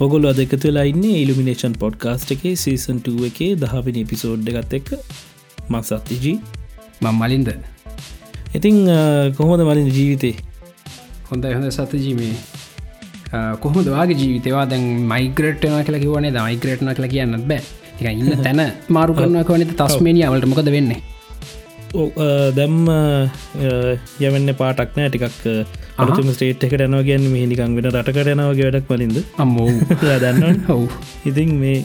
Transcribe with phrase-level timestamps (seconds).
[0.00, 4.90] ඔගොල අද එකතු වෙලා ඉන්න ඉල්ිනේෂන් පොඩ්කාස්ට් එකේ සීසන්ට එකේ දහවිනි පිසෝඩ් එකත් එක්ක.
[5.70, 6.36] මක් සත්තිජී
[7.02, 7.48] මං මලින්ද.
[8.54, 8.76] ඉතිං
[9.38, 10.34] කොහොමද මලින් ජීවිතේ?
[11.30, 12.34] හොඳ හොඳ සතජීමේ
[13.60, 17.62] කොහොම දවාගේ ජීවිතවා දැන් මයිග්‍රට්න කල කිවනේ මයිග්‍රට්න කල කියන්නත් බෑ.
[18.00, 18.62] එක ඉන්න තැන
[18.96, 21.02] මාරු කරන කවනත තස්මේනිය අවලට මොකද වෙන්නේ
[22.56, 22.88] දැම්ම
[24.20, 25.08] යවන්න පාටක් නෑ.
[25.12, 25.46] ටිකක්
[25.98, 29.18] අලුතුම ස්ටේට් එකට යනවා ගැන් මිනිකං වෙන රටකට යනවගේ වැඩක් වලින්ද?
[29.44, 29.70] අම්මෝ.
[30.02, 30.82] දන්න හව්
[31.30, 31.78] ඉතින් මේ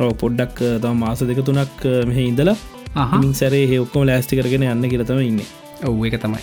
[0.00, 2.56] රෝ පොඩ්ඩක් තම මාස දෙක තුනක් මෙහ ඉඳලා
[3.04, 5.44] අහමින් සැරේ හෙ ඔක්කොම ලෑස්ටි කරගෙන යන්න කියලතම ඉන්න.
[5.84, 6.42] ඔව් එක තමයි.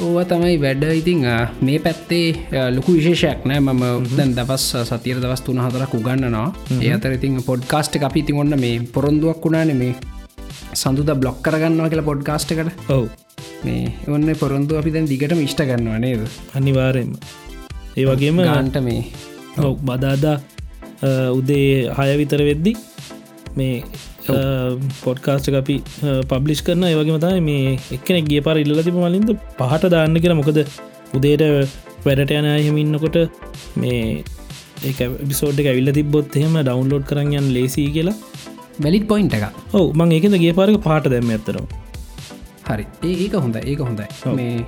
[0.00, 0.82] ඕව තමයි වැඩ.
[1.02, 1.22] ඉතිං
[1.68, 2.26] මේ පැත්තේ
[2.76, 3.60] ලොකු විශේෂයක් නෑ.
[3.60, 6.48] මම දැන් දවස් සතිර දවස් තුන හතරක් උගන්නනවා
[6.80, 9.94] ඒ අතර ඉතින් පොඩ්කාස්ට් අපි ඉතින් ඔන්න මේ පොරොන්දුවක් වුණාන මේ
[10.82, 12.90] සඳුද බ්ලොක් කරගන්නවා කියලා පොඩ්කාස්ට් එකට.
[12.96, 13.06] ඔවු.
[13.64, 13.84] මේ
[14.16, 16.22] ඔන්න පොරොන්දු අපි දැන් දිගට මිෂ්ට ගන්නවා නේද?
[16.58, 17.12] අනිවාරයම
[18.00, 19.00] ඒ වගේම ගාන්ට මේ.
[19.66, 20.36] ඔව් බදාදා
[21.38, 22.72] උදේ හය විතර වෙද්දි
[23.58, 23.74] මේ
[25.04, 25.76] පොඩ්කාස්ට අපි
[26.30, 30.40] පබ්ලිෂ් කරන ඒවගේම තමයි මේ එක්කෙනෙක් ගිය පාර ඉල්ල තිබ මලින්ද පහට දාන්න කියලා.
[30.40, 30.58] මොකද
[31.16, 31.44] උදේට
[32.06, 33.16] වැඩට යන අයහෙමින්නකොට
[33.82, 34.00] මේ
[34.88, 38.16] ඒ බිසෝඩ් එක ඇවිල්ල තිබොත් එහෙම ඩවන්ලෝඩ් කරන්න ලේසි කියලා
[38.78, 41.66] වැලිත් පොයින්ට එක ඔව මං ඒකද ගේ පාරක පාට දැම්ම ඇතරම්
[42.66, 42.86] හරි.
[43.02, 44.06] ඒක හොඳ ඒක හොඳයි.
[44.34, 44.64] මේ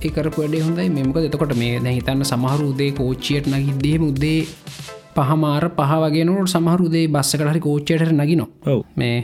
[0.00, 0.88] ඒකරපඩේ හොඳයි.
[0.90, 4.38] මෙමක එතකොට මේ දැහිතන්න සමහරු උදේ කෝච්චියට නගිදේම උදේ
[5.16, 8.80] පහමාර පහ වගේනට සමහරුදේ බස්සකට හරි කෝච්චයට නගින ඔව.
[8.96, 9.18] මේ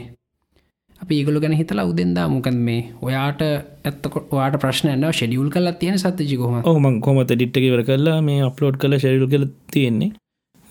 [1.01, 6.57] අපි ඒගොල ගැන හිතලා උදෙන්දා මොකන් මේ ඔයාට ඇත්තකොට වාට ප්‍රශ්නයන්න ෂෙඩියුල් කල තියෙන සත්්‍යජිකොම
[6.63, 10.11] ඔහුමං කොමත ඩිට්ටකිවර කරලා මේ අප්ලෝඩ් කල ශෙඩියුල් කල තියෙන්නේ?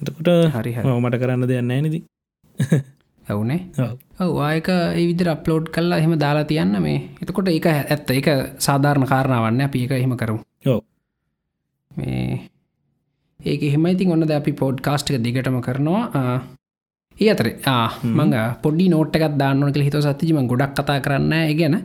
[0.00, 2.00] එතකොට හරි මට කරන්න දෙයන්න නැනති
[3.28, 3.60] ඇවුනේ.
[4.20, 6.98] ඔවායක ඒවිදිර අප්ලෝඩ් කල්ලා එහෙම දාලා තියන්න මේ.
[7.22, 8.10] එතකොට ඒක ඇත්ත.
[8.10, 8.28] එක
[8.58, 10.80] සාධාරණ කාරණාවන්න අපි එක එහෙම කරු ඔව්.
[11.90, 12.40] මේ
[13.40, 16.40] ඒක එහෙමයිතින් ඔන්න ද අපි පෝඩ් කාස්ටික දිගටම කරනවා.
[17.16, 17.48] ඒ අතර.
[18.04, 21.76] මංග පොඩි නෝට්ක දාන්න කළ හිත සතිජම ගොඩක් කතා කරන්න ගැන.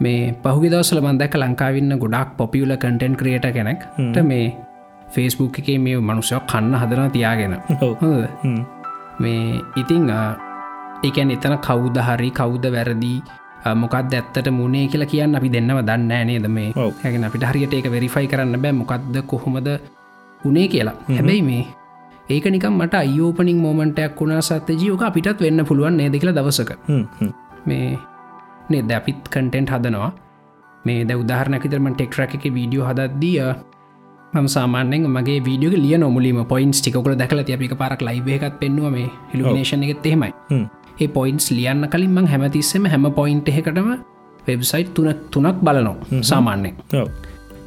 [0.00, 3.80] මේ පහුගි දවසල මන්දැක ලංකාවන්න ගොඩක් පොපියුල කටෙන්් ක්‍රියට කෙනෙක්.
[4.24, 4.54] මේ
[5.08, 7.54] ෆේස්බුක් එකේ මේ මනුසයක් කන්න හදන තියාගෙන.
[9.18, 10.10] මේ ඉතිං
[11.04, 13.14] ඒකැන් එතන කවුද හරි කවුද වැරදි
[13.74, 16.72] මොකක්ද ඇත්තට මුණේ කියලා කියන්න අපි දෙන්නව දන්න නේද මේ?
[17.02, 19.68] හැගෙන අපිට හරියට ඒක වෙරිෆයි කරන්න බෑ මොකක්ද කොහොමද
[20.40, 20.94] උනේ කියලා.
[21.08, 21.64] හැබැයි මේ
[22.30, 26.70] ඒක නිකම් මට අයෝපනින් මෝමන්ටයක් වුණා සත්ත ජියෝක අපිටත් වෙන්න පුළුවන් නේද කියලා දවසක.
[27.66, 27.98] මේ
[28.70, 28.90] නෙද?
[28.90, 30.12] අපිත් කටෙන්ට් හදනවා.
[30.84, 33.40] මේ ද උදාහරනැකිතරම ටෙක්ටරක් එක වීඩියෝ හදද්දිය
[34.34, 39.08] ම සාමානෙන් මගේ වීඩියෝ ලිය නොමුලීම පොයින්ස් ටිකොල දැකල තියපික පරක් ලයිව එකත් පෙන්වා මේ
[39.32, 40.32] හිලුනේෂන එකත් එහෙමයි
[41.00, 43.90] ඒ පොයින්ස් ලියන්න කලින් මං හැමතිස්සෙම හැම පොයින්ට එකටම
[44.46, 46.74] වෙබ්සයිට් තුන තුනක් බලනවා සාමාන්‍යෙන්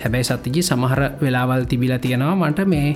[0.01, 2.89] හැබැයි සතිජි සමහර වෙලාවල් තිබිල තියෙනවා මට මේ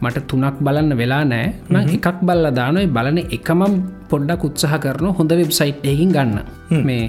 [0.00, 3.74] මට තුනක් බලන්න වෙලා නෑ ම එකක් බල්ල දානොයි බලන එකමම්
[4.10, 6.38] පොඩ්ඩක් උත්සාහ කරන හොඳ වෙබ්සයිට් එහින් ගන්න.
[6.84, 7.04] මේ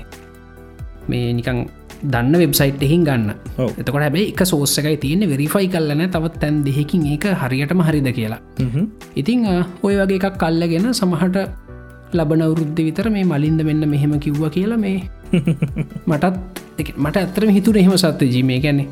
[1.07, 1.59] මේ නිකං
[2.03, 3.29] දන්න වෙබ්සයිට් එහින් ගන්න.
[3.75, 8.41] එතකොට හැබයි එක සෝස්සකයි තියෙන වෙරිෆයි කල්ලන තවත් තැන් දෙහෙකින් ඒක හරියටම හරිද කියලා.
[9.15, 9.47] ඉතිං
[9.83, 11.37] ඔය වගේ එකක් කල්ලගෙන සමහට
[12.13, 14.97] ලබන වරුද්ධ විතර මේ මලින්ද මෙන්න මෙහෙම කිව්ව කියලා මේ
[16.09, 18.87] මටත් මට ඇතරම හිතුර එහෙම සත්ත ජීමේ ගැන්නේ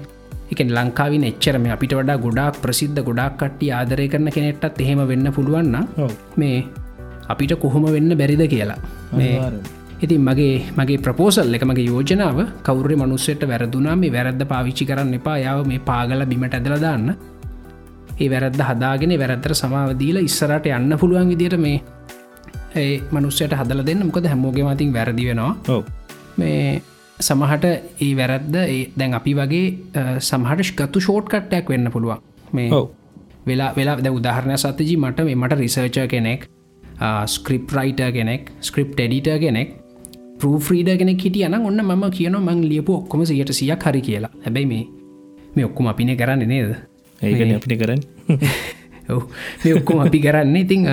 [0.52, 5.78] එකෙන් ලංකාවින එච්චරම අපිට වඩා ගොඩක් ප්‍රසිද්ධ ගොඩක් කට්ටි ආදරය කරන කෙනෙට්ටත් එහෙම වෙන්න පුළුවන්න
[6.38, 6.58] මේ
[7.28, 8.78] අපිට කොහොම වෙන්න බැරිද කියලා.
[9.12, 9.52] මේ
[10.02, 15.38] ඉතින් මගේ මගේ ප්‍රපෝසල් එක මගේ යෝජනාව කවුරේ මනුස්සයට වැරදුනා මේ වැරද්ද පාවිච්චි කරන්න එපා.
[15.38, 17.08] යාව මේ පාගල බිමට ඇදල දාන්න.
[18.16, 21.82] ඒ වැරද්ද හදාගෙන වැරද්දර සමාවදීල ඉස්සරට යන්න පුළුවන් විදිට මේ
[22.76, 24.06] ඒ මනුස්සයට හදල දෙන්න.
[24.06, 25.54] මොකද හැමෝගේ මතින් වැරදි වෙනවා.
[26.38, 26.82] මේ
[27.20, 27.66] සමහට
[28.02, 29.66] ඒ වැරද්ද ඒ දැන් අපි වගේ
[30.22, 32.20] සමහට ගතු ෂෝට් කට්ටයක් වෙන්න පුළුවන්.
[32.54, 32.70] මේ
[33.48, 36.48] වෙලා වෙලා ද උදාහරණය සතජී මට මේ මට රිසර්ච කෙනෙක්
[37.28, 39.76] ස්ක්‍රිප් රයිට කෙනෙක් ස්ක්‍රිප් ටඩිට කෙනෙක්
[40.40, 44.32] පරෆ්‍රීඩ කෙනෙක් හිටිය යන ඔන්න ම කියන මං ලියපු ඔක්කොම සියට සියක් හරි කියලා.
[44.44, 44.84] හැබැයි මේ
[45.56, 46.76] මේ ඔක්කොම අපින කරන්න නේද?
[47.22, 48.02] ඒකන අපිට කරන්න.
[49.14, 49.24] ඔව.
[49.64, 50.56] මේ ඔක්කොම අපි කරන්න.
[50.56, 50.88] ඉතිං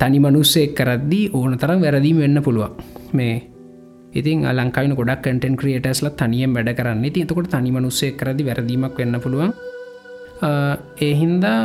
[0.00, 2.72] තනි මනුස්සෙක් කරද්දී ඕන තරම් වැරදීම වෙන්න පුළුවන්.
[3.18, 3.36] මේ
[4.18, 7.02] ඉතින් ලංකායින ගොඩක් කටන් ක්‍රියටස්ල තනියම් වැඩ කරන්න.
[7.14, 9.52] ති තකොට තනි මනුස්සේ කරදි වැරදීමක් වෙන්න පුළුවන්.
[11.06, 11.58] ඒහින්දා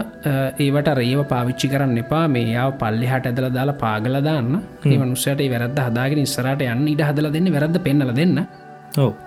[0.66, 2.26] ඒවට රේව පාවිච්චි කරන්න එපා.
[2.28, 4.52] මේ යාව පල්ලි හට ඇදල දාලා පාගල දාන්න.
[4.86, 8.38] ඒ මනුස්සයට වැරද හදාගෙන ඉස්සරට යන්න ඉඩ හදල දෙන්න වැරද පෙන්නල දෙන්න.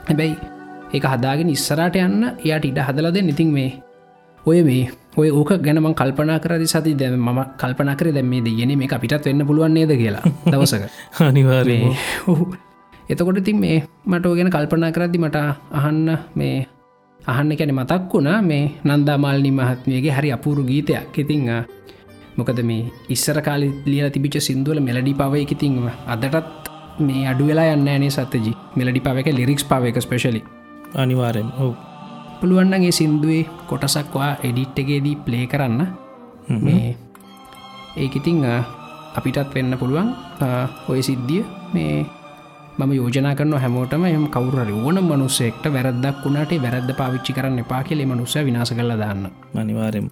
[0.09, 0.37] හැබැයි
[0.97, 3.31] ඒ හදාගෙන ඉස්සරට යන්න එයාට ඉඩ හදල දෙන්න.
[3.35, 3.70] ඉතින් මේ
[4.46, 8.72] ඔය මේ ඔය ඕක ගැනම කල්පනා කරදි සති දැ ම කල්පන කර දැම මේ දෙයන
[8.78, 10.82] මේ අපිටත් වෙන්න පුළුවන්න්නේද කියලා දවසක.
[11.20, 11.78] අනිවාරය
[13.08, 15.37] එතකොට ඉතින් මේ මට ඕගෙන කල්පනා කරදදි මට
[15.72, 16.66] අහන්න මේ
[17.20, 21.19] අහන්න කැන මතක් වුණා මේ නන්දාමාල්නි මහත්මයගේ හරි අපූරු ගීතයක්.
[21.19, 21.50] ඉතිං
[22.37, 26.70] මොකද මේ ඉස්සර කාලි ලිය තිබිච සිින්දුවල මෙලඩි පවයකිතිංව අදටත්
[27.00, 30.42] මේ අඩු වෙලා යන්න නේ සත්තජි මෙලඩි පවක ලිරික්ස් පවක ස්පේශලි
[30.94, 31.95] අනිවාරෙන් ඔව
[32.41, 35.81] පුළුවන්නගේ සින්දුවේ කොටසක්වා එඩිට්ටගේදී ප්ලේ කරන්න.
[36.65, 36.97] මේ
[37.97, 38.44] ඒකිතිං
[39.19, 40.15] අපිටත් වෙන්න පුළුවන්.
[40.88, 41.44] ඔය සිද්ධිය.
[41.75, 42.06] මේ
[42.79, 48.06] මම යෝජනා කරන හැමෝටම එම කවුර ඕන මනුස්සෙක්ට වැරදක් වුණට වැරද පාවිච්චි කරන්න එපා කෙලෙ
[48.06, 49.27] මනුස්ස විනාස කල දාන්න.
[49.55, 50.11] මනිවාරෙන්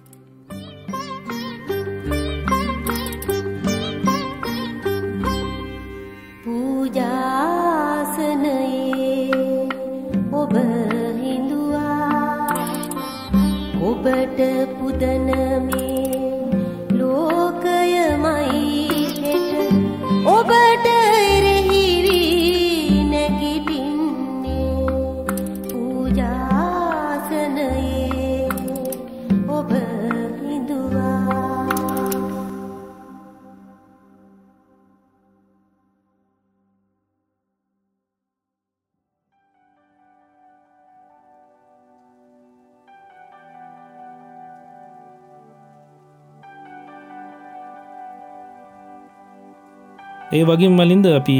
[50.35, 51.37] ඒ වගේ මලින්ද අපි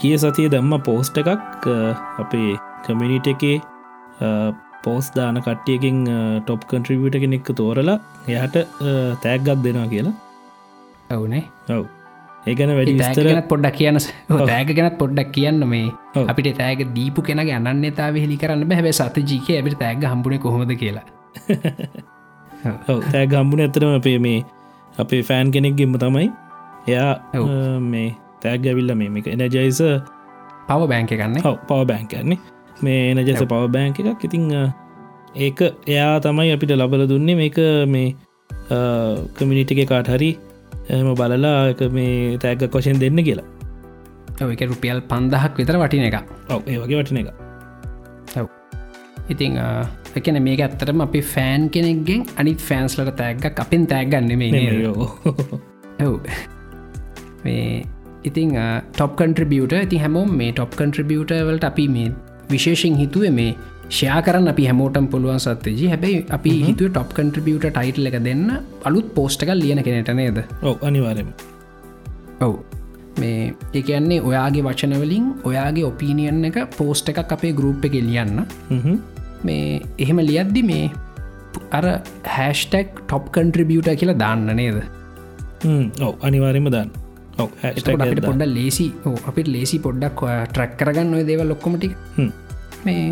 [0.00, 1.68] කිය සතිය දැම්ම පෝස්ට එකක්
[2.22, 2.54] අපේ
[2.86, 3.56] කමිනිට එකේ
[4.84, 6.00] පෝස් දාන කට්ටියකින්
[6.46, 7.98] ටොප් කන්ට්‍රිබියට කෙනෙක් තෝරලා
[8.32, 8.58] එයට
[9.22, 10.14] තෑග්ගත් දෙනවා කියලා.
[11.12, 11.44] ඇවනේ
[11.76, 11.84] ඔව.
[12.50, 14.00] ඒගැන වැඩි විස්තර තෑගනත් පොඩ්ඩක් කියන්න
[14.50, 15.88] තෑග ගැනත් පොඩ්ඩක් කියන්න මේ.
[16.32, 21.06] අපිට තෑග දීපු කෙන අන්නතා හෙලි කරන්න බැහැ සත ජීක ඇබට තෑග හම්බුණ කොහොද කියලා.
[23.12, 24.38] තෑ ගම්බුණ ඇතරම අපේ මේ
[25.04, 26.28] අපේ ෆෑන් කෙනෙක්ගෙම තමයි
[26.88, 27.12] එයා
[27.92, 28.08] මේ
[28.42, 29.80] තෑග ඇවිල්ල මේක එනජයිස
[30.68, 31.42] පව බෑංක ගන්න?
[31.68, 32.38] පව බෑන්කන්නේ
[32.84, 33.42] මේ එනජස.
[33.52, 34.24] පව බෑන්ක එකක්.
[34.28, 34.44] ඉතිං
[35.46, 35.60] ඒක
[35.94, 37.36] එයා තමයි අපිට ලබල දුන්නේ.
[37.42, 37.58] මේක
[37.94, 38.08] මේ
[39.36, 40.30] කමිනිිට එක කාට හරි
[40.96, 43.48] එම බලලා එක මේ තෑග කොෂෙන් දෙන්න කියලා.
[44.38, 46.16] එක රුපියල් පන්දහක් විතර වටින එක
[46.54, 47.28] ඔව ඒ වගේ වටින එක
[49.28, 49.56] ඉතිං
[50.18, 55.08] එකන මේක ඇත්තරම අපි ෆෑන් කෙනෙක්ගෙන් අනිත් ෆෑන්ස්ලට තෑගක් අපෙන් තෑගන්න මේ යෝ
[56.06, 56.14] ඔව්
[57.48, 57.64] මේ
[58.28, 58.54] ඉතිං
[58.94, 62.08] ටොප් කන්ට්‍රබියට ඉති හැමෝම් මේ ටොප් කන්ට්‍රබියට වලට අපි මේ
[62.52, 63.50] විශේෂෙන් හිතුව මේ
[63.90, 68.42] ෂයා කරන්න අපි හැමෝටම් පුළුවන් සත්තජි හැබැයි අපි හිතුව ටොප් කන්ට්‍රබියට ටයිටල් එක දෙන්න
[68.88, 70.40] අලුත් පෝස්ටක ලියන කෙනට නේද?
[70.68, 71.30] ඔව අනිවාරම
[72.46, 72.54] ඔව්.
[73.20, 73.38] මේ
[73.80, 78.38] එකන්නේ ඔයාගේ වචනවලින් ඔයාගේ ඔපීනියන් එක පෝස්ට එකක් අපේ ගරුප් එක ලියන්න.
[79.46, 80.84] මේ එහෙම ලියද්දි මේ
[81.78, 81.84] අර
[82.36, 84.78] හැස්ටක් ටොප් කන්ට්‍රිබියට කියලා දාන්න නේද?
[86.06, 86.90] ඔව අනිවාරම දන්න
[87.38, 91.90] අපිට පොඩ්ඩ ලේසි ඕ අපිට ලේසි පොඩ්ඩක් ට්‍රක් කරගන්න ඔය දේව ලොක්කොමටි
[92.84, 93.08] මේ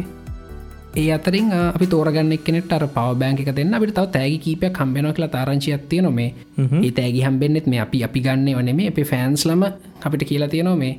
[0.95, 3.75] ඒ අතරින් අපි තෝරගන්න කෙනෙට අර පව බෑංක දෙන්න.
[3.75, 6.31] අපිට තව තෑගි කීපයක් කම්බෙන කියලා තාරංචියක් තියන මේ.
[6.79, 9.63] ඒ තෑගි හම්බෙන්න්නෙත් මේ අපි අපි ගන්න වන මේ අප ෆෑන්ස්ලම
[10.03, 10.95] අපිට කියලා තියෙනවා මේ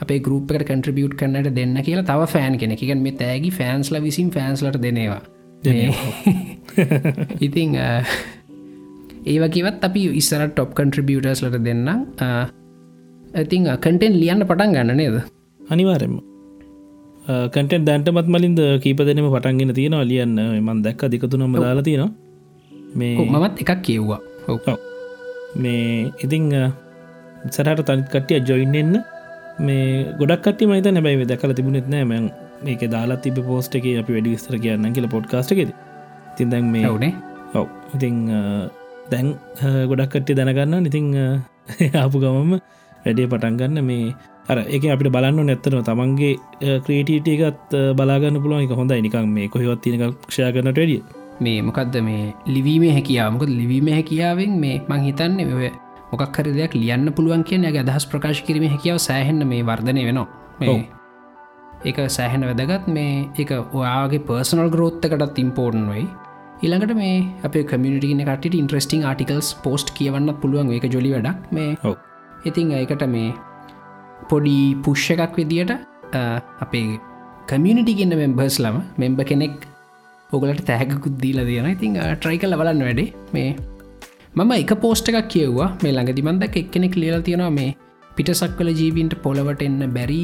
[0.00, 5.22] අපේ ගරුප්කට කන්ට්‍රබියුට් කරන්නට දෙන්න කියලා තව ෆෑන් කෙනෙකින් මේ තෑගි ෆෑන්ස්ල විසින් ෆෑන්ස්ලට දෙනවා
[7.40, 7.78] ඉතිං
[9.28, 12.06] අ, ඒවකිවත් අපි ඉස්සර ටොප් කන්ට්‍රබියටර්ස් ලට දෙන්නම්.
[13.42, 15.16] ඉතිං කටෙන් ලියන්න පටන් ගන්න නේද?
[15.60, 16.16] අනිවාරෙන්ම
[17.54, 20.36] කටෙන් දැන්ටමත් මලින්ද කීප දෙනම පටන්ගෙන තියෙනවා ලියන්න.
[20.66, 22.10] මන් දැක්ක දිකතුනම දාලා තියෙනවා.
[22.94, 24.20] මේ මමත් එකක් කියව්වා.
[24.48, 24.58] ඔව්.
[25.62, 26.48] මේ ඉතිං
[27.50, 28.94] සරට තනිත් කටිය ජොයින් එන්න.
[29.66, 32.04] මේ ගොඩක් කට මත නැබැයි දැකල තිබුණෙත් නෑ.
[32.04, 32.30] මැන්
[32.64, 35.70] මේක දාලා තිබ පෝස්ට එක අපි වැඩි විස්තර කියන්න කියල පොඩ්කාස්ට එකෙද.
[36.36, 37.12] තින් දැන් මේ ඔවුනේ
[37.54, 37.66] ඔව්.
[37.94, 38.16] ඉතිං
[39.10, 39.28] දැන්
[39.90, 41.06] ගොඩක් කට්ටි දැනගන්න ඉතිං
[42.02, 42.52] ආපු ගමම
[43.04, 44.14] වැඩේ පටන්ගන්න මේ
[44.50, 46.34] අර එක අපිට බලන්න නැත්තන තමන්ගේ
[46.84, 48.64] ක්‍රේටීට එකත් බලාගන්න පුළුවන්.
[48.66, 49.00] එක හොඳයි.
[49.06, 51.02] නිකම් මේ කොහෙවත් තිනක ක්ෂය කරනට වැඩිය.
[51.44, 53.32] මේ මොකක්ද මේ ලිවීමේ හැකියාව.
[53.34, 55.70] මොකද ලිවීම හැකියාවෙන් මේ මං හිතන්න ඔය
[56.12, 60.28] මොකක් හරි දෙයක් ලියන්න පුළුවන් කියන ඇ අදහස් ප්‍රකාශ කිරීම හැකියාව සෑහෙන්න මේ වර්ධනය වෙනවා.
[61.88, 62.88] ඒක සෑහෙන වැදගත්.
[62.96, 66.06] මේ එක ඔයාගේ පර්සනල් ග්‍රෝත්තකටත් ඉම්පෝර්න් වෙයි
[66.66, 71.44] ඉළඟට මේ අප කමියනිටින කට ඉන්ට්‍රස්ටිං ආටිකල්ස් පෝස්ට් කියවන්න පුළුවන් ඒක ජොලි වැඩක්.
[71.56, 71.94] මේ ඔව්.
[72.48, 73.30] ඉතිං ඒකට මේ
[74.30, 75.72] පොඩි පුෂ්ෂ එකක් විදියට
[76.64, 76.86] අපේ
[77.50, 79.56] කමියනිටි ගන්න මෙම්බර්ස් ලම මෙම්බ කෙනෙක්
[80.30, 83.12] ඔගලට තෑගකුත් දීල තියෙන ඉතින් ට්‍රයි කල බලන්න වැඩේ.
[83.36, 83.50] මේ
[84.38, 85.68] මම එක පෝස්ට එකක් කියව්වා.
[85.82, 87.70] මේ ළඟදි මන්දක් එක්කෙනෙක් ලියල තියෙනවා මේ
[88.16, 90.22] පිටසක් කල ජීවින්ට පොලවට එන්න බැරි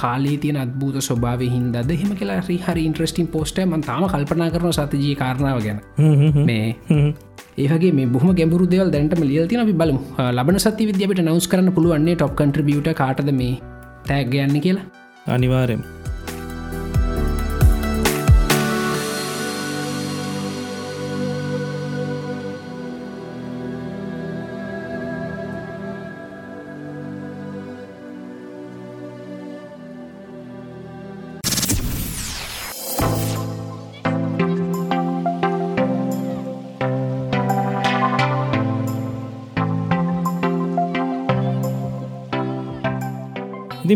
[0.00, 5.14] කාලේ තියන අත්භූත ස්වභාව හින්දද හෙම කියලා හරි ඉන්ට්‍රස්ටින් පෝස්ට ම තාම කල්පනා කරන සතජී
[5.22, 5.80] කාරණාව ගැන.
[6.48, 6.66] මේ
[7.58, 10.00] ඒහගේ බොහම ගැඹුරු දෙවල් දැන්ටම ලියල් තින අපි බලමු.
[10.28, 13.54] ලබන සති විද්‍යාවට නවස් කරන්න පුළුවන්නේ ටොප් කන්ට්‍රිබියට කාටද මේ
[14.08, 14.86] තෑග යන්න කියලා?
[15.28, 15.82] අනිවාරෙන්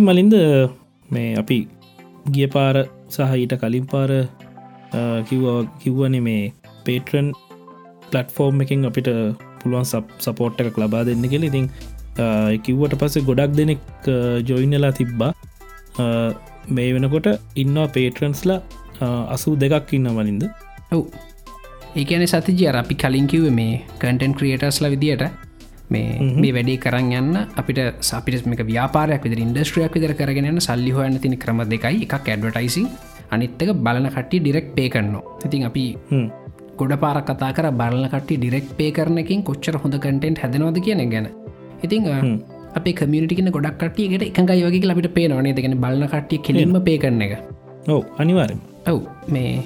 [0.09, 0.37] මලින්ද
[1.15, 1.59] මේ අපි
[2.35, 2.77] ගිය පාර
[3.15, 4.11] සහ ඊට කලින් පාර
[5.29, 5.47] කිව්ව
[5.83, 6.45] කිව්වන මේ
[6.87, 7.29] පේටරන්
[8.11, 9.11] පලට්ෆෝර්ම් එකින් අපිට
[9.61, 9.87] පුළුවන්
[10.27, 11.69] සපෝට් එකක් ලබා දෙන්න කෙල ඉතින්
[12.65, 13.81] කිව්වට පස්සේ ගොඩක් දෙනෙක්
[14.49, 15.33] ජොයිනලා තිබ්බා.
[16.77, 17.27] මේ වෙනකොට
[17.63, 18.61] ඉන්නවා පේටරන්ස්ලා
[19.35, 20.45] අසූ දෙකක් ඉන්න වලින්ද
[20.95, 21.03] ඔව්.
[22.01, 25.25] ඒකන සතිජය අපි කලින්කිව මේ කටන් ක්‍රියටස්ල විදියට
[25.95, 26.07] මේ
[26.43, 27.79] මේ වැඩේ කරන්න යන්න අපිට
[28.09, 32.03] සපිට ව්‍යාපාරයක් විදර ඉන්ඩස්ට්‍රියක් විදර කරගෙන සල්ලි හොයන්න තින ක්‍රම දෙකයි.
[32.07, 32.89] එකක් ඇඩවටයිසින්
[33.35, 35.23] අනිත්තක බලන කට්ටි ඩිරෙක්් පේ කරනවා.
[35.47, 35.85] ඉතින් අපි
[36.81, 41.29] ගොඩ පාර කතා කර බලන කට්ටි ඩිරෙක්් පේ කරනකින් කොච්චර හොඳ කටෙන්ට් හැදනවද කියන ගැන.
[41.85, 42.11] ඉතිං
[42.79, 47.35] අප කමියටින ගොඩක් කටියට එකඟයි වගේ අපිට පේනවනේ දෙගෙන බලන කට්ටිය කෙලින්ම පේ කරන එක.
[47.95, 48.61] ඔව අනිවාරෙන්
[48.93, 49.01] ඔව්
[49.35, 49.63] මේ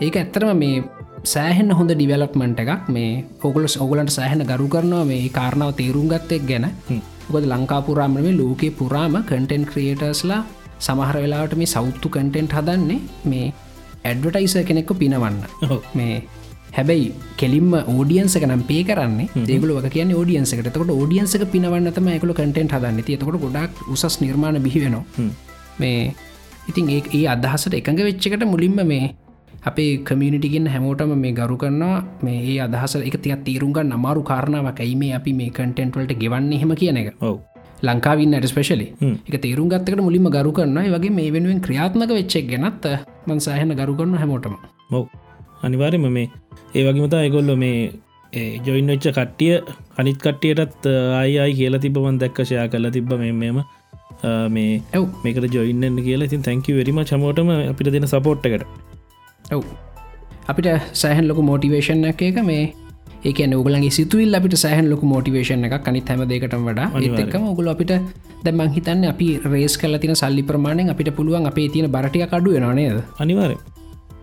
[0.00, 0.82] ඒක ඇත්තරම මේ
[1.24, 2.88] සෑහෙන් හොඳ ඩිවලප්මන්ට එකක්.
[2.88, 6.66] මේ ඔගුල ඔගලන්ට සෑහෙන ගරු කරනවා මේ කාරණාව තේරුම් ගත්තෙක් ගැන.
[7.32, 10.40] ගොද ලංකාපුරාම මේ ලෝකේ පුරාම කටෙන්් ක්‍රියටර්ස්ලා
[10.78, 13.46] සමහර වෙලාවට මේ සෞත්තු කටෙන්ට් හදන්නේ මේ
[14.04, 15.40] ඇඩ්වටයිස කෙනෙක්කු පිනවන්න.
[15.94, 16.22] මේ
[16.72, 19.28] හැබැයි කෙලින්ම ෝඩියන්ස නම් පේ කරන්නේ.
[19.46, 23.02] දෙගල කියන ෝඩියන්සකට කොට ෝඩියන්සක පිනවන්නතම එකකු කටෙන්ට් හදන්න.
[23.02, 25.04] තියතකොට ගොඩක් උසස් නිර්මාණ බිහිවෙනවා
[25.78, 26.14] මේ
[26.68, 29.04] ඉතින් ඒ ඒ අදහසට එකඟ වෙච්චකට මුලින්ම මේ
[29.70, 31.96] අපේ කමියනිටිගෙන් හැමෝටම මේ ගරු කරනවා.
[32.24, 34.78] මේ ඒ අදහස එක තියක් තීරුන්ගන්න අමාරු කාරණාවක්.
[34.84, 37.10] ඇයි මේ අපි මේ කටෙන්ටවලට ගෙවන්නේ හෙම කියන එක?
[37.28, 37.36] ඔව.
[37.86, 38.86] ලංකාවින්නට ස්පේශලි
[39.28, 42.86] එක තේරුම් ගත්තකට මුලින්ම ගරු කරන්න වගේ මේ වෙනුවෙන් ක්‍රියාත්මක වෙච්චෙක් ගැනත්
[43.28, 44.54] මන් සෑහන ගරු කරන හැමෝටම.
[44.96, 45.04] ඔව.
[45.66, 46.26] අනිවාර්යම මේ
[46.78, 47.76] ඒ වගේමතා එගොල්ලො මේ
[48.66, 49.52] ජොයින් වෙච්ච කට්ටිය
[50.00, 50.88] අනිත් කට්ටියටත්
[51.20, 53.60] ආයයි කියලා තිබවන් දැක්කශයා කල තිබ මෙම
[54.56, 56.28] මේ ඇව් මේකට ජොයින්න කියලා.
[56.30, 58.66] ඉතින් තැංක වරිම චමෝටම අපිට දෙන සපෝට් එකට
[59.50, 59.64] ඔව්.
[60.48, 62.72] අපිට සෑහන් ලොකු මෝටිවේෂන් එක මේ
[63.24, 66.88] ඒක නෝගලගේ සිතුවිල් අපිට සෑහන් ලොකු මෝටිවේෂන් එක කනිත් හැම දෙකට වඩා.
[67.00, 67.92] ඒතකම ඔගුල අපිට
[68.44, 72.98] දැමං හිතන්න අපි රේස් කල තින සල්ලි ප්‍රමාණයෙන් අපිට පුළුවන් අපේ තියෙන බරටිය කඩුව නේද?
[73.18, 73.56] අනිවාරය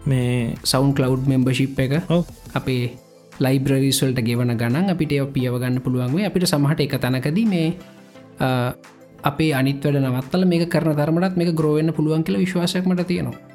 [0.06, 1.94] මේ සෞන්් කලව් මෙම්බශිප් එක
[2.54, 2.94] අපේ
[3.40, 7.68] ලයිබ්‍රරිස්වල්ට ගෙවන ගණන් අපිට පියවගන්න පුළුවන්ේ අපිට සමහට එක තැනකදී මේ
[9.24, 13.51] අපේ අනිත්වඩ නවත්තල මේ කරන තරමටත් මේ ග්‍රෝවෙන්න පුළුවන් කියල විශ්වාසයක්මට තියෙනවා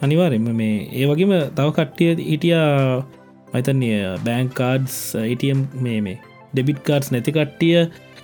[0.00, 3.04] අනිවාරෙන්ම මේ ඒ වගේම තව කට්ටිය හිටියා
[3.52, 6.16] මතන්නේ බෑන්කාඩ්ස් ATM මේ මේ
[6.52, 7.76] ඩෙබිට් කාඩ්ස් නැති කට්ටිය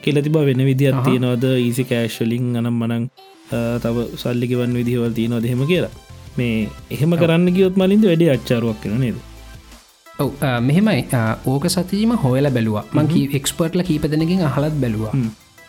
[0.04, 1.44] කෙලතිබ වෙන විදිහත් තියෙනවද?
[1.66, 3.04] ඊසි කෑශ්වලින් අනම් මනං
[3.84, 5.92] තව සල්ලිගවන් විදිහවල් තියනො දෙහෙම කියලා.
[6.38, 6.56] මේ
[6.90, 9.18] එහෙම කරන්න ගියොත් මලින්ද වැඩේ අච්චාරුවක් කෙන නේද?
[10.18, 10.30] ඔව
[10.68, 11.02] මෙහෙමයි.
[11.52, 12.84] ඕක සතිීම හොයල බැලවා.
[12.92, 15.14] මංකි එක්ස්පර්ට්ල කීපදනකින් අහලත් බැලවා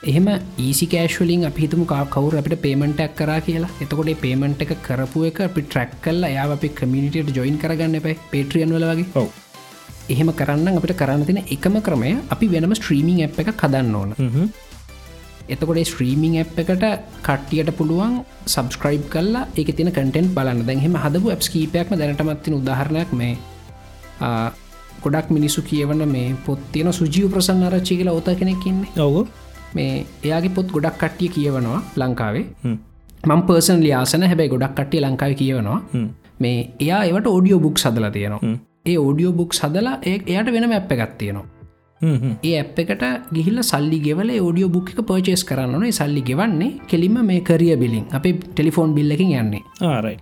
[0.06, 0.28] එහෙම
[0.60, 3.72] ඊසි කෑශවලින් අපිහිතුම කවර අපට පේමෙන්ටක් කර කියලා.
[3.84, 8.76] එතකොට පේමෙන්ට් එක කරපු එක අපි ට්‍රක් කල්ල යා අපි කමිනිට ජොයින් කරගන්න එපයි පේට්‍රියන්
[8.76, 9.08] වල වගේ.
[9.16, 9.28] ඔව.
[10.10, 14.12] එහෙම කරන්න අපිට කරන්න තින එකම ක්‍රමය අපි වෙනම ස්ට්‍රීමිං එ් එක කදන්න ඕන.
[15.50, 16.86] එතකොට ස්ට්‍රීමිං එ් එකට
[17.24, 20.62] කට්ටියට පුළුවන් සබස්ක්‍රයිබ් කල්ලා එක තින කටෙන්ට් බලන්න.
[20.70, 23.34] දැහෙම හදපු ඇප් කීපයක්ම දැනටමත්තින උදාහරණයක් මේ
[25.02, 29.26] ගොඩක් මිනිසු කියවන මේ පොත්තියන සුජීව ප්‍රසන්න ආරච්චි කියලා ඕත කෙනෙක්කින්නේ ඔවු
[29.76, 32.46] මේ එයාගේ පොත් ගොඩක් කට්ටිය කියවනවා ලංකාවේ.
[33.30, 35.80] මං පර්සන් ලියාසන හැබැයි ගොඩක් කට්ටිය ලංකාව කියවනවා.
[36.44, 38.56] මේ එයා ඒවට ඕඩියෝ බුක් සදලා තියෙනවා.
[38.86, 41.48] ඒ ඕඩියෝ බුක් සදලා ඒ එයට වෙනම ඇප් එකත් තියෙනවා.
[42.44, 43.04] ඒ ඇප් එකට
[43.36, 48.34] ගිහිල්ල සල්ලි ගෙවල ෝඩියෝ බුක් එක පර්චේස් කරන්නනේ සල්ලි ගෙවන්නේ කෙලින්ම මේ කරිය බිලින් අපේ
[48.40, 49.64] ටෙලිෆෝන් බිල්ලකින් යන්නේ.
[49.92, 50.18] ආරයි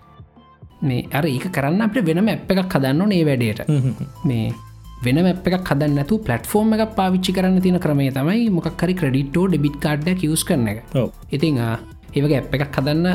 [0.88, 3.60] මේ අර ඒක කරන්න අපට වෙනම ඇප් එකක් හදන්න ඒ වැඩේට.
[4.29, 4.45] මේ
[5.05, 9.77] වෙන අප එකක් හදන්න නැතු පලටෆෝර්ම් එකක් පාවිච්චි කරන්න තින ක්‍රමේ තමයි මොකක්හරි ක්‍රඩිටෝ ඩෙබිට්
[9.79, 10.79] කාඩ්ඩ කිවස් කරන එක.
[11.31, 11.60] ඉතිං
[12.15, 13.07] ඒවගේ ඇප් එකක් හදන්න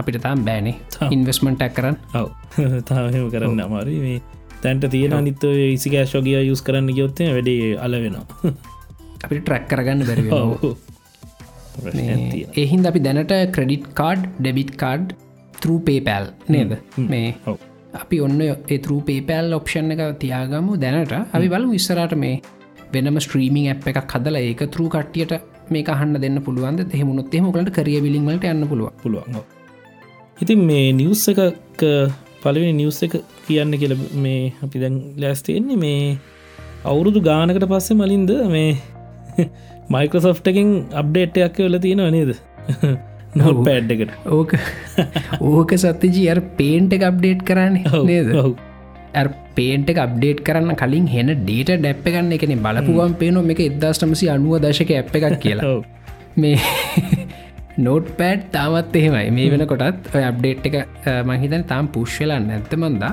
[0.00, 0.76] අපිට තාම් බෑනේ
[1.10, 1.96] ඉන්වස්මටක් කරන්න.
[2.14, 2.28] ඔව.
[2.88, 4.20] තාහෙම කරන්න අමාරි මේ
[4.62, 8.54] තැන්ට තියෙන අනිත ඉසිකෑශෝගිය යුස් කරන්න ගයොත්තය වැඩේ අල වෙනවා
[9.24, 10.24] අපිට ට්‍රැක් කරගන්න බැරි
[12.62, 15.14] එහින්ද අපි දැනට ක්‍රඩිට් කාඩ් ඩෙබිට් කාඩ්
[15.60, 16.74] තරු පේපැල් නේද?
[17.06, 17.56] මේ ඔව්
[17.94, 21.16] අපි ඔන්න එතුරු පේපෑල් ඔප්ෂන් එක තියාගමු දැනට.
[21.32, 22.36] අපි බලමු ඉස්සරට මේ
[22.94, 25.34] වෙනම ස්ට්‍රීමිං ඇ් එකක් හදල ඒක තුරු කට්ටියට
[25.70, 29.38] මේ කහන්න දෙන්න පුළුවන් හෙමුණොත් එහමකට කරිය බිලින්වලට යන්න පුළුව පුළුවන්
[30.38, 31.84] ඉතින් මේ නිවස් එකක්
[32.42, 36.02] පලවෙනි නිවස් එක කියන්න කියල මේ අපි දැන් ලෑස්තයෙන්නේ මේ
[36.84, 38.70] අවුරුදු ගානකට පස්සේ මලින්ද මේ
[39.88, 42.32] මයිකෝසොෆ්ටකින් අප්ඩේට්යක් වෙල තියෙනව නේද
[43.34, 44.12] නො පැඩ් එකට.
[44.36, 44.54] ඕක
[45.52, 47.76] ඕක සත්තිජී අර පේන්ට අප්ඩේට් කරන්න
[48.10, 48.32] නේද?
[49.56, 54.90] පේන්ට අප්ඩේට් කරන්න කලින් හෙන ඩේට ඩැප් ගන්න එකන බලපුුවන් පේන එක එදදාස්ටමසි අනුව දශක
[55.00, 55.74] ඇප් එකක් කියලා.
[56.36, 56.58] මේ
[57.86, 59.30] නෝට් පෑඩ් තාමත් එහෙමයි.
[59.36, 60.76] මේ වෙන කොටත් ඔය අප්ඩේට් එක
[61.30, 63.12] මහිතන තාම් පුෂ්වෙලා නැත්තමන්දා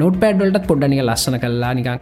[0.00, 1.98] නෝට පෑඩ්වලටත් පොඩ්ඩනික ලස්සන කල්ලා නිකං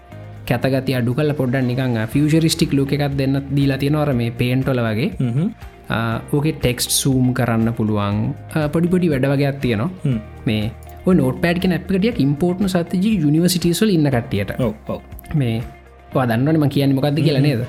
[0.50, 5.10] කැතගති අඩු කල පොඩ්ඩ නිකං ෆියෂරිස්ටික් ලෝක එකක් දෙන්න දීලා තියෙනවර මේ පේන්ටොල වගේ
[6.32, 8.20] ඕකේ ටෙක්ස්ට් සූම් කරන්න පුළුවන්.
[8.72, 9.90] පොඩිපොඩි වැඩ වගේයක් තියෙනවා.
[10.46, 10.70] මේ
[11.14, 14.50] නෝට පෑඩ් නැප්කටිය ඉම්පෝර්ට්න සතජි යනිවසිටස්වල් ඉන්න කට්ටියට.
[15.34, 15.62] මේ
[16.14, 17.60] දන්නවනම කියන්න මොකක්ද කියලා නේද?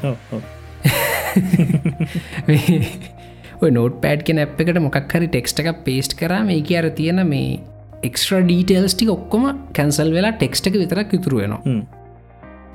[3.77, 7.59] නෝට පෑඩ් ඇ් එකට මොකක් හරි ටෙක්ස්ට එක පේස්ට් කරා මේ කිය අර තියෙන මේ
[8.03, 9.47] එක්ස්ට්‍ර ඩීටේල්ස් ටි ඔක්කොම
[9.79, 11.61] කැන්සල් වෙලා ටෙක්ස්ට එක විතරක් ඉතුරුවෙනවා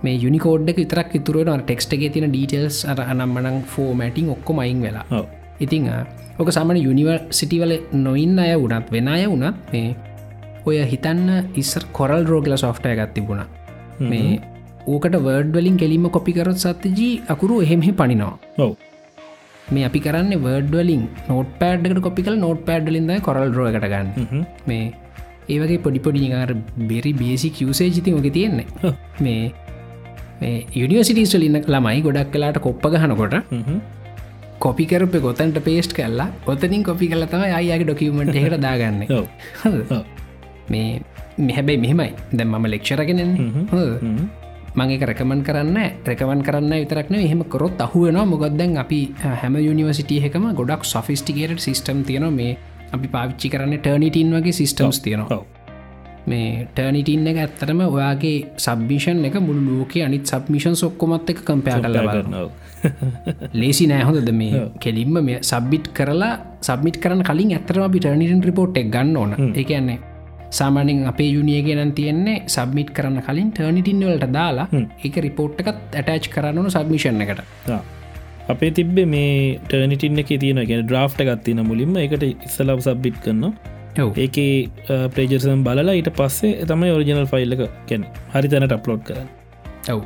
[0.04, 5.24] මේ යුනිකෝඩ් එක විතරක් ඉතුරුවෙන ටෙක්ස්ට එක තින ඩීටල්ස් අර අනම්මනං ෆෝමටිං ඔක්කොම අයින් වෙලා.
[5.64, 5.90] ඉතිං
[6.38, 7.74] ඕක සමන යුනිවර් සිටිවල
[8.06, 9.94] නොඉන්න අය වනත් වෙන අය වනත් මේ
[10.68, 13.48] ඔය හිතන්න ඉස්සර් කොරල් රෝගල සොෆ්ටය එකත් තිබුණා.
[14.10, 14.40] මේ
[14.94, 18.34] ඕකට වර්ඩ් වලින් කෙලිම කොපිකරොත් සත්්‍යජී අකුරු එහෙමහි පනිනවා.
[18.64, 18.72] ඔව.
[19.74, 24.46] මේ අපි කරන්න වර්ඩ් වලින් නෝට පෑඩ්කට කොපිකල් නෝට් පෑඩ්ලින්ද කොරල් රෝ එකට ගන්න.
[24.68, 24.84] මේ
[25.52, 26.50] ඒවගේ පොඩිපොඩි නිකාර
[26.90, 28.66] බෙරි බේසි කිවසේ ජිති ෝක තියෙන්නේ.
[29.26, 29.42] මේ
[30.76, 33.36] යනිවසිටිස්වල ඉන්න ළමයි ගොඩක් කලාට කොප්ප ගහනකොට
[34.60, 39.04] කොපිකරප ගොතන්ට පේස්ට් කල්ලා ඔතනින් කොපි කල තම අයගේ ඩොකිවමට එකට දාගන්න.
[40.70, 41.00] මේ
[41.40, 42.10] මෙහැබැයි මෙහෙමයි.
[42.32, 43.30] දැම් මම ලෙක්ෂරගෙනෙන්
[44.74, 49.00] මගේ රැකමන් කරන්න රැකවන් කරන්න විතරක්න එහෙම කොරොත් අහුවෙනවා මොගදැන් අපි
[49.34, 52.56] හැම යනිවසිටිය එකම ගොඩක් සොෆිස්ටිකේට සිස්ටම් තියන මේ
[52.92, 55.38] අපි පාවිච්චි කරන්න ටර්නිටින් වගේ සිිස්ටම්ස් තියෙනවා
[56.30, 61.98] මේ ටර්නිටින් එක ඇත්තරම ඔයාගේ සබ්මිෂන් එක මුළු ලෝක අනිත් සබ්මිෂන් සොක්කොමත් එක කම්පයා කල
[62.06, 62.62] බලන්න
[63.60, 66.32] ලේසි නෑහොඳද මේ කෙලින්ම මේ සබ්බිට් කරලා
[66.68, 69.32] සබ්මිට කරන කලින් ඇතරම අපි ටර්නිටන් රිපෝට් එක ගන්න ඕන.
[69.62, 69.98] එකන්නේ
[70.58, 74.66] සාමානින් අපේ යුනියගෙනන් තියෙන්නේ සබ්මිට් කරන්න කලින් ටර්නිටින් වලට දාලා
[75.08, 77.44] එක රිපෝට් එකත් ඇටච් කරන්නන සබ්මිෂන් එකට.
[78.48, 81.96] අපේ තිබ්බේ මේ ටර්නිටින්න එක තියෙන ගෙන ඩ්‍රාෆ්ට ගත්තින මුලින්ම.
[82.06, 84.36] එකට ඉස්සලාම් සබ්බිට් කරන්න ඒක
[85.14, 89.28] ප්‍රේජර්සම් බලලා ඊට පස්සේ තමයි ඔරිජනල් ෆයිල් එක කැන හරි තැනට අප්ලෝඩ් කරන්න.
[89.90, 90.00] ඔව්.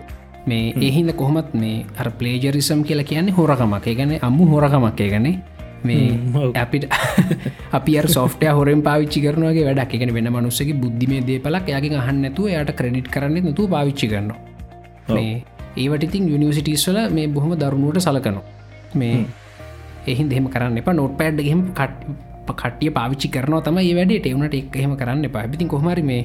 [0.46, 3.86] මේ එහින්ද කොහොමත් මේ අර පලේජරිසම් කියලා කියන්නේ හොරකමක්.
[3.90, 5.00] ගැන අම්මු හොරකමක්.
[5.04, 5.28] ගැන
[5.84, 6.84] මේ අපිට
[7.72, 9.94] අපි සෝට හොරෙන් පාවිච්චි කරනගේ වැඩක්.
[9.94, 14.32] එකන වෙන මනුස්සක බුද්ධිමේ දේපලක් යාගේ අහන්නඇතුව යට ක්‍රඩිට් කරන්න නතු පාවිච්චි කරන්න
[15.08, 15.42] මේ
[15.76, 18.42] ඒවට ඉතින් යනිවසිටස්වල මේ බොහොම දරුණුවට සලකනු
[18.94, 19.26] මේ
[20.06, 20.88] එහින් දෙහෙම කරන්න එප.
[20.92, 24.26] නොට පෑඩ් හෙම කට කටිය පාවිච්චි කරන තම වැඩට.
[24.26, 26.22] එවුණට එක් එහෙම කරන්න පාපිතින් කොහමරි මේ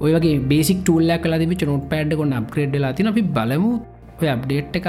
[0.00, 3.70] ඔයගේ බේසික් ටූල්ල කලා තිබි නොට පෑඩ් කොන්න අප්‍රේඩ්ලා තින අපි බලමු
[4.20, 4.88] ඔය අප්ඩේට් එක.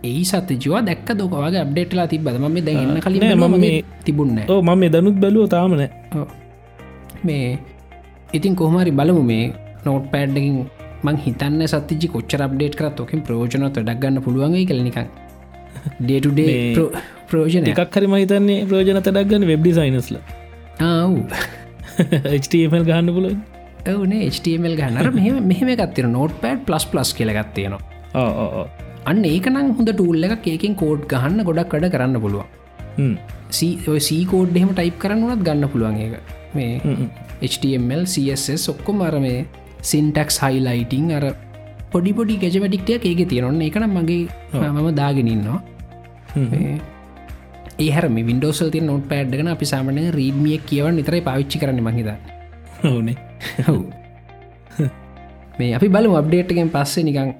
[0.00, 4.84] ඒ සත ජවා දැක් දොකවගේ අප්ඩේට්ලා තිබ ම දැන්න කලින් ම මේ තිබුන්න ඕ මම
[4.88, 5.82] දනුත් බැලුව තාමන
[7.24, 7.58] මේ
[8.32, 9.44] ඉතින් කොහමරි බලමු මේ
[9.84, 10.56] නෝට් පෑඩ්ඩකින්
[11.04, 14.98] මං හිතන්න සතිජි කොච්චර අප්ඩේට් කරත් ෝකින් ප්‍රෝජනත ඩක්ගන්න පුළුවන්ගේ කලනිකක්
[15.98, 16.56] ඩේටුඩේ
[17.28, 20.18] ප්‍රෝජන එකක් හරි මහිතන්නේ ප්‍රෝජනත ඩක්ගන්න වෙබ් ඩිසයිනස්ල
[20.86, 21.14] ආව්
[22.40, 23.38] HTML ගහන්න පුලුවන්
[23.86, 28.66] ඇවනේ HTML ගන්නර මෙහම මෙහම එකත්තර නෝට් පෑඩ් ප්ලස් ප්ලස් කියලගත්තියනවා
[29.06, 32.48] අන්න ඒකනම් හොඳ ටූල්ල එක ඒකෙන් කෝඩ් ගහන්න ගොඩක් වැඩ කරන්න පුළුවන්.
[33.50, 36.14] සීකෝඩ් එහෙම ටයිප් කරන්න වනත් ගන්න පුළුවන් එක
[36.54, 36.72] මේ
[37.42, 39.38] HTML CSS ඔක්කො මර මේ
[39.82, 41.24] සින්ටක්ස් හයිලයිටිං අර
[41.92, 44.22] පොඩි පොඩි ගැජමටික්ටය ඒක තියෙනොන්න එකනම් මගේ
[44.62, 45.60] මම දාගෙනන්නවා
[47.78, 52.08] ඒහර විඩෝසල් ති නොට පෑඩ්ගන අපි සාමනය රීඩමිය කියව නිතරයි පාවිච්චි කරන්න මහිද
[52.88, 53.16] ඕනේ
[55.58, 57.30] මේ අපි බලු අප්ඩේට්ගෙන් පස්සේ නිකං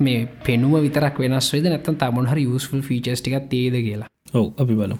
[0.00, 4.08] මේ පෙනුව විතරක් වෙනස් වෙද නැතන් තමොන් හරි යස්ෆල් ෆීචස් ටික් තේද කියලා.
[4.34, 4.96] ඔව අපි බලු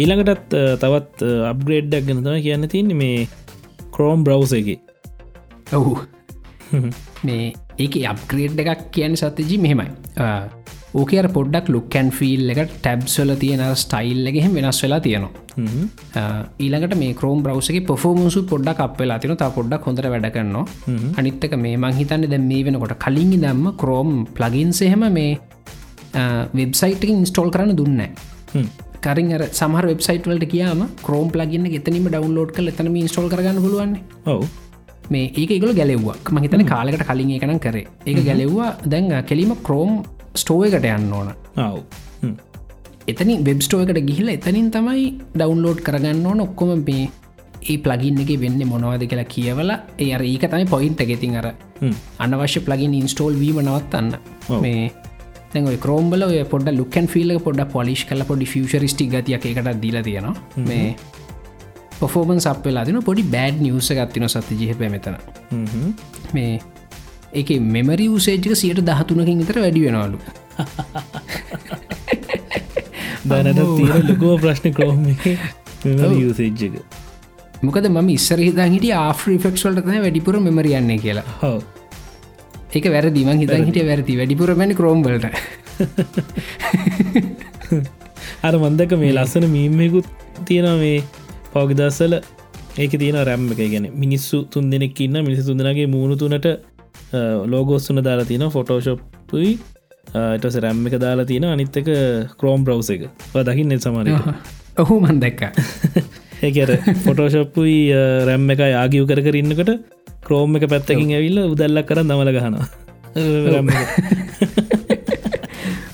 [0.00, 3.18] ඊළඟටත් තවත් අප්ග්‍රේඩ්ඩක් ගැන තම කියන්න තින්නේ මේ
[3.90, 4.89] කරෝම් බ්‍රව්ස එක
[5.72, 5.92] ඔහු
[7.24, 9.88] මේ ඒක අප්ග්‍රේඩ් එකක් කියන සත්‍යජි මෙහෙමයි.
[10.92, 15.32] ඕකර පොඩ්ඩක් ලුක්කැන් ෆිල් එක ටැබ්සල තියෙන ස්ටයිල් එකහෙම වෙනස් වෙලා තියෙනවා.
[16.58, 20.66] ඊළඟට මේ කරෝම් බ්‍රවසගේ පොෆෝමසු පොඩ්ඩක් අප වෙලා තින තා පොඩ්ඩක් හොඳට වැඩකන්නවා
[21.16, 22.96] අනිත්තක මේ මංහිතන්න දැ මේ වෙනකොට.
[22.98, 25.32] කලින්ගි දම්ම කරෝම් ප්ලගින් සහෙම මේ
[26.54, 28.00] වෙබ්සයිට් ඉන්ස්ටෝල් කරන්න දුන්න.
[29.00, 33.94] කරින් අර සමහර වෙබ්සයිට වලට කියම කරෝම් ලගන්න එතනීම ඩවන්ලෝඩ් කල එතනම ඉස්ටෝල් කරගන්න පුළුවන්
[34.26, 34.42] ඔව්
[35.10, 37.86] මේ ඒක ඉගල ගැලෙව්වක් මහිතන කාලෙකට කලින් එකනම් කරේ.
[38.06, 38.70] ඒක ගැලෙව්වා.
[38.92, 40.02] දැන් කෙලීම කරෝම්
[40.42, 41.32] ස්ටෝව එකට යන්න ඕන.
[41.56, 42.36] හ්ම්.
[43.08, 46.46] එතනි වෙබ්ස්ටෝකට ගිහිල එතනින් තමයි ඩවන්ලෝඩ් කරගන්න ඕන.
[46.46, 47.08] ඔක්කොම මේ
[47.62, 51.52] ඒ ප්ලගින් එක වෙන්න මොනවද කියලා කියවලා ඒ අර ඒක තමයි පොයින්ට ගෙතින් අර.
[52.18, 54.14] අනවශ්‍ය ප්ලගින් ඉන්ස්ටෝල් වීම නවත්තන්න.
[54.64, 54.90] මේ
[55.84, 60.34] ක්‍රෝම්බල පොඩ ලුකන් ෆිල්ල පොඩ පොලිෂ් කල පොඩි ෆිෂරිස්ටි ගතියක් එකට දීල තියෙනවා.
[60.68, 60.94] මේ
[62.00, 65.16] පොෆෝමන් සප්වෙලා තින පොඩි බෑඩ් නිවස ගත්තින සත්ති ජිහ මෙතන.
[66.36, 66.52] මේ
[67.40, 70.18] එක මෙමරි වසේජක සියට දහතුනකින් විතර වැඩි වෙනවලු.
[73.30, 76.74] දැනට තියෙන ලොකෝ ප්‍රශ්න ක්‍රෝම යසේජ් එක.
[77.66, 81.28] මොකද ම ඉස්සර හිතන් හිට ආෆ්‍රී ෆෙක්ස්වල්ට තන වැඩිපුර මෙමරියන්නේ කියලා.
[81.42, 81.54] හව
[82.78, 84.12] ඒක වැරදිම හිතන් හිට වැරදි.
[84.20, 85.24] වැඩිපුර මැනි ක්‍රෝම්බලට
[88.46, 90.06] අර මන්දක මේ ලස්සන මීමයකුත්
[90.48, 90.98] තියෙන මේ
[91.52, 92.14] පෞගදස්සල
[92.78, 93.60] ඒක තියෙන රැම්ම එක.
[93.66, 96.48] ගැන මිනිස්සු තුන් දෙනෙක් ඉන්න මිනිසි තුන්දනගේ මූුණු තුනට
[97.46, 99.52] ලෝගෝස්සුන දාලා තියෙන ෆොටෝශොප්පුයි
[100.38, 101.90] ටස රැම්ම එක දාලා තියෙන අනිත්තක
[102.40, 103.02] ක්‍රෝම් බ්‍රව් එක.
[103.42, 104.16] දකින්න සමාරය
[104.78, 105.42] ඔහු මන් දැක්ක.
[106.42, 106.70] ඒකර
[107.04, 107.78] ෆොටෝශොප්පුයි
[108.28, 109.72] රැම්ම එක යාගිව් කර කරන්නකට
[110.22, 112.38] ක්‍රෝම් එක පැත්තකින් ඇවිල්ල උදල්ලක් කර දමල එක.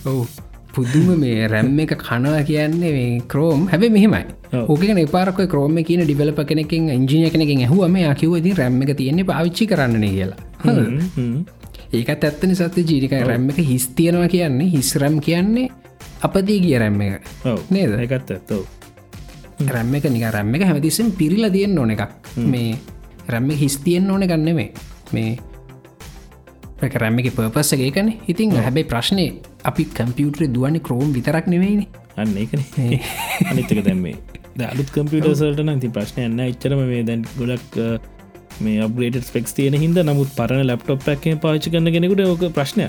[0.06, 0.26] ඔවු
[0.76, 4.24] පුදුම මේ රැම්ම එක කනවා කියන්නේ මේ ක්‍රෝම් හැබ මෙහෙමයි.
[4.70, 9.66] ඕකන පාරක ක්‍රෝම කියන ඩිවලප කෙනකින් ඉංජිනය කෙනකින් ඇහුවම කිව ති රැම්ම එක තියෙන්නේ පාවිච්චි
[9.72, 10.38] කරන්න කියලා.
[11.96, 15.68] ඒකත් ඇත්තන සත්‍ය ජීරික රැම්ම එක හිස් තියෙනවා කියන්නේ හිස්රම් කියන්නේ
[16.28, 17.24] අපදී ගිය රැම්ම එක.
[17.70, 17.96] නේද?
[18.06, 18.60] එකත් ඇත්තව
[19.74, 22.10] රැම්ම එක නික රැම්ම එක හැමතිස්සෙන් පිරිලා තියෙන් ඕන එකක්.
[22.52, 22.76] මේ
[23.32, 24.70] රැම්ම හිස් තියෙන් ඕන ගන්නෙමේ
[25.12, 25.38] මේ
[26.80, 28.08] රැම්ම එක පපස්ස ඒකන.
[28.28, 29.26] ඉතින් හැබැයි ප්‍රශ්නය
[29.64, 31.86] අපි කම්පියුටර දුවන්නේ ක්‍රෝම් විතරක් නෙවෙයිනි.
[32.16, 32.60] අන්න ඒකන.
[33.50, 34.16] අනිතක දැම්මේ
[34.64, 37.76] අලුත් කම්පියටර්සල්ට නති ප්‍රශ්නය යන්න එච්චරම මේ දැන් ගොඩක්
[38.60, 42.88] මේ අප්ගේට ස්පෙක්ස් තියෙන හිද නමුත් පරණ ලප්ටොප් ඇක්ේ පාචි කන්න කෙනෙකුට ඕක ප්‍රශ්නය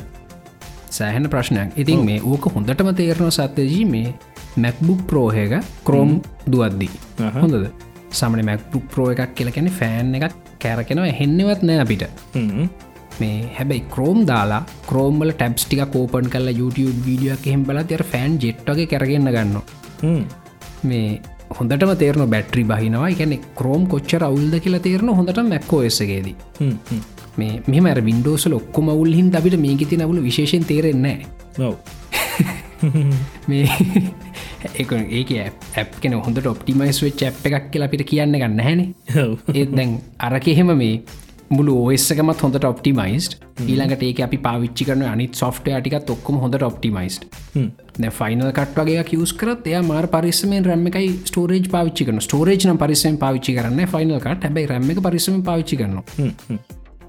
[0.90, 1.76] සෑහන ප්‍රශ්නයක්.
[1.76, 4.14] ඉතින් මේ ඕක හොඳටම තේරනවා සත්‍යජී මේ
[4.58, 6.92] මැක්බුක් ප්‍රෝහක ක්‍රෝම් දුවද්දී.
[7.36, 7.68] හොඳද?
[8.12, 11.12] සමන මැක්බුක් ප්‍රෝ එකක් කියලකැන ෆෑන් එකක් කෑරකෙනවා.
[11.20, 12.04] හෙන්නවත් නෑ අපිට
[13.20, 18.38] මේ හැබැයි ක්‍රෝම් දාලා ක්‍රෝම්බල ටැබ්ස් ටික කෝපන් කල YouTube වීඩියක් එහෙම බල තර ෆෑන්
[18.40, 19.58] ජෙට්ටගේ කරගන්න ගන්න
[20.84, 21.10] මේ
[21.52, 23.10] හොඳටම තේරන බැට්‍රි බහිනවා.
[23.10, 26.36] එකන ක්‍රෝම් කොච්චර අවුල්ද කියලා තේරන හොඳට මැක්කෝසගේදී
[27.38, 31.18] මේ මෙමර වින්ඩෝසල ඔක්කොම උල්හින් අපිට මේක ති නවුල විශේෂෙන් තේරෙන්නේ
[31.58, 31.76] නොව
[33.48, 33.66] මේ
[34.76, 35.32] ඒක
[35.76, 38.84] ඇප් කෙන හොඳට ඔප්ටිමයිස් වෙච් ඇප් එකක් කියලා අපිට කියන්න ගන්න හැන
[39.54, 40.96] ඒත් දැන් අරකෙහෙම මේ
[41.50, 47.28] මුළු ඕස්සකමත් හොඳට ඔප්ටිමයිස්ට ඊළඟට ඒක අපි පාවිච්චි කරන අනිත් සොෆ්ට ටිකත් ඔක්කොම හොඳට ඔප්ටිමයිස්ට
[48.14, 52.82] ෆයිනල් කට වගේ කිවස් කරත් එය මාර පරිස්සමෙන් රැම්ම එකයි ස්ටෝරේජ් පාවිච්චි කරන ස්ටෝරේජ් නම්
[52.84, 56.02] පරිසෙන් පාවිච්චි කරන්න ෆයිනල් කට හැබයි රැම්ම පරිසම පාවිච්චි කරන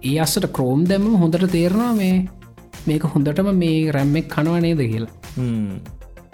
[0.03, 2.16] ඒ අස්සට ක්‍රෝම් දැම හොඳට තේරනවා මේ
[2.87, 5.12] මේක හොඳටම මේ රැම්මෙක් කනවා නේද කියලා.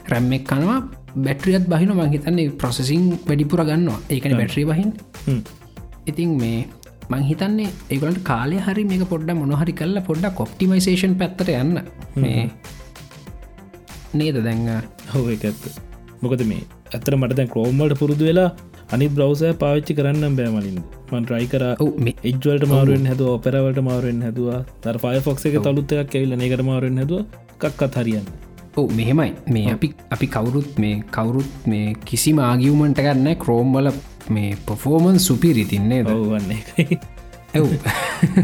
[0.06, 0.78] රැම්මෙක් කනවා
[1.16, 3.98] බැට්‍රියත් බහින මංහිතන්නේ ප්‍රොසෙසින් වැඩිපුර ගන්නවා.
[4.10, 4.90] ඒකන බැට්‍රී බහින්
[6.06, 6.58] ඉතින් මේ
[7.12, 11.80] මංහිතන්නේ ඒගලට කාලය හරි මේක පොඩ්ඩ මොනහරි කල්ල පොඩ්ඩ කොප්ටිමයිසේෂන් පැත්තට යන්න.
[12.22, 12.44] මේ
[14.20, 14.68] නේද දැංග
[15.12, 15.64] හෝ එකඇත්ත
[16.22, 16.62] මොකද මේ
[16.94, 18.50] ඇතර මට දැන් ක්‍රෝම්මට පුරුදු වෙලා
[18.94, 20.80] අනි බ්‍රවසය පාවිච්චි කරන්න බෑමලින්
[21.12, 21.64] මන් රයි කර.
[22.04, 27.00] මේ එජ්වලට මාරුවෙන් හැද ඔපෙරවට මාරුවෙන් හැදවා තර ෆය ෆොක්ස එක තලුත්තයක් කෙවිල්ල ඒකට මාරුවෙන්
[27.02, 27.24] හැදුව.
[27.62, 28.28] කක්කත් හරියන්න
[28.76, 29.32] ඕ මෙහෙමයි.
[29.48, 33.90] මේ අපි අපි කවුරුත් මේ කවුරුත් මේ කිසිම ආගියවමන්ට ගන්න ක්‍රෝම්වල
[34.28, 36.98] මේ පොෆෝමන් සුපිරිතින්නේ ද ඔවන්න එකයි
[37.54, 37.66] ඇව්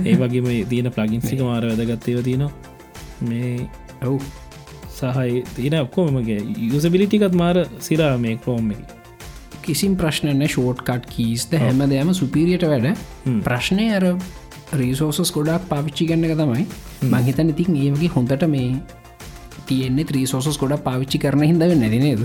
[0.05, 2.53] ඒ වගේම තියෙන ප්ලගින්සික මාර වැදගත්තයව තියෙනවා.
[3.23, 3.69] මේ
[4.03, 4.21] ඔව්.
[4.91, 8.95] සහයි තියෙන ඔක්කොමගේ යුසබිලිටිකත් මාර සිරා මේ ක්‍රෝම් එක.
[9.63, 12.95] කිසිම් ප්‍රශ්නන ෂෝට් කට් කීස්ද හැම දෙයම සුපිරියට වැඩ.
[13.45, 14.07] ප්‍රශ්නය අර
[14.79, 16.65] රීසෝසස් ගොඩක් පාවිච්චි ගන්න එක තමයි.
[17.09, 19.00] මංහිතන ඉතින් ඒ වගේ හොඳට මේ
[19.71, 22.23] තියෙන්නේ ත්‍රීසෝසස් ගොඩ පාවිච්චි කරන හිදව නැතිනේද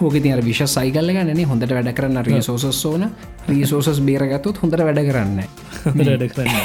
[0.00, 3.08] ඕක තිර විශ සයිකල්ල ගන්නේ හොඳට වැඩ කරන්න රීසෝසස් ඕන.
[3.46, 5.38] රීසෝසස් බේරගත්තුත් හොඳට වැඩ කරන්න
[5.98, 6.58] වැඩ කරන්න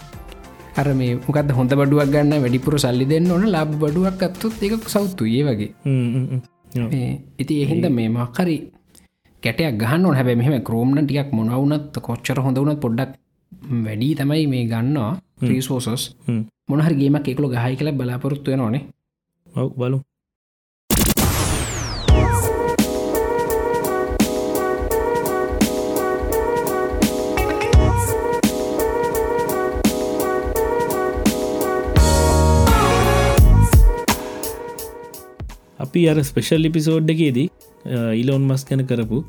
[0.76, 5.26] අර මේ මොකද හොඳ බඩුවක් ගන්න වැඩිපුර සල්ලි දෙන්න ඕන ලබ් බඩුවක් අත්තුත් එක සෞත්තු
[5.28, 5.70] ඒ වගේ.
[7.38, 8.56] ඉති එහින්ද මේ මක්කරි
[9.42, 13.18] කැටයක් ගහන්න හැබ මෙහම කරෝම්න ටියක් මොනවුනත් කොච්චර හොඳ වනත් පොඩ්ඩක්
[13.80, 15.12] වැඩි තමයි මේ ගන්නවා.
[15.42, 16.10] ්‍රීසෝසස්
[16.70, 18.82] මොනහර ගේමක් එකකු ගහයි කළ බලාපොරොත්තුව නොනේ
[19.54, 19.98] ඔව් බලු
[35.80, 37.48] අපි අර ස්පෙෂල් ලිපිසෝඩ්ඩකේදී
[38.20, 39.20] ඉලොන් මස් ගැන කරපු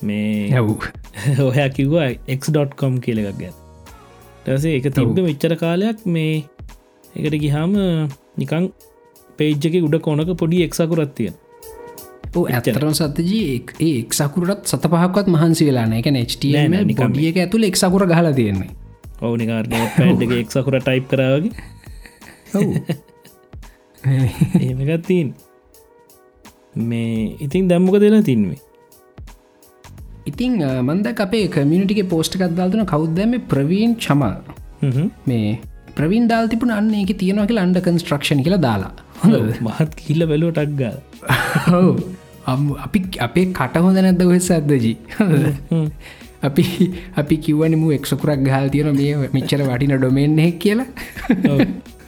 [0.00, 0.60] මේ
[1.48, 3.59] ඔහයා කිව්වා එක්.කොම් කියලකක් ගැත්
[4.44, 6.34] ටසේ එක තිබ්බ මෙච්චර කාලයක් මේ
[7.14, 7.76] එකට ගිහාම
[8.36, 8.64] නිකං
[9.38, 11.30] පේජ්ජක උඩ කොනක පොඩි එක්සකුරත්තිය
[12.50, 13.44] ඇතරම් සතජී
[13.80, 16.26] ඒ එක්සකුරත් සත පහක්වත් මහන්සි වෙලාන එක නෑ,
[16.68, 18.70] නෑ, නිකන් නෙච්ටිය එක ඇතුළ එක්සකුර ගහලා තියෙන්නේ.
[19.20, 21.52] ඕනිකාර පැඩ් එක එක්සකුර ටයිප් කරාවගේ
[24.60, 25.34] ඒමකත්තින්
[26.82, 28.60] මේ ඉතින් දැම්මක දෙලා තින්වේ
[30.26, 30.52] ඉතිං
[30.82, 34.34] මන්ද අපේ කමියනිටික පෝස්්ටකත් දාල්තුන කෞද්දම ප්‍රවීන් චමල්
[35.28, 35.58] මේ
[35.96, 38.92] ප්‍රවින් දාල් තිපුන අන්න එක තියෙනවා කියලා අන්ඩ කන්ස්ට්‍රක්ෂණ කියලා දාලා.
[39.60, 40.94] මහත් කිල්ල බැලුව ටක්ගා
[41.76, 42.00] ඔව්.
[42.78, 44.96] අපි අපේ කට හොඳ නැද්ද වෙස් ඇදජී
[46.42, 46.64] අපි
[47.16, 50.86] අපි කිවනිමු එක්සකුරක් ගහල් තියෙන මේ මිච්චර වටින ඩොමෙන්හෙක් කියලා.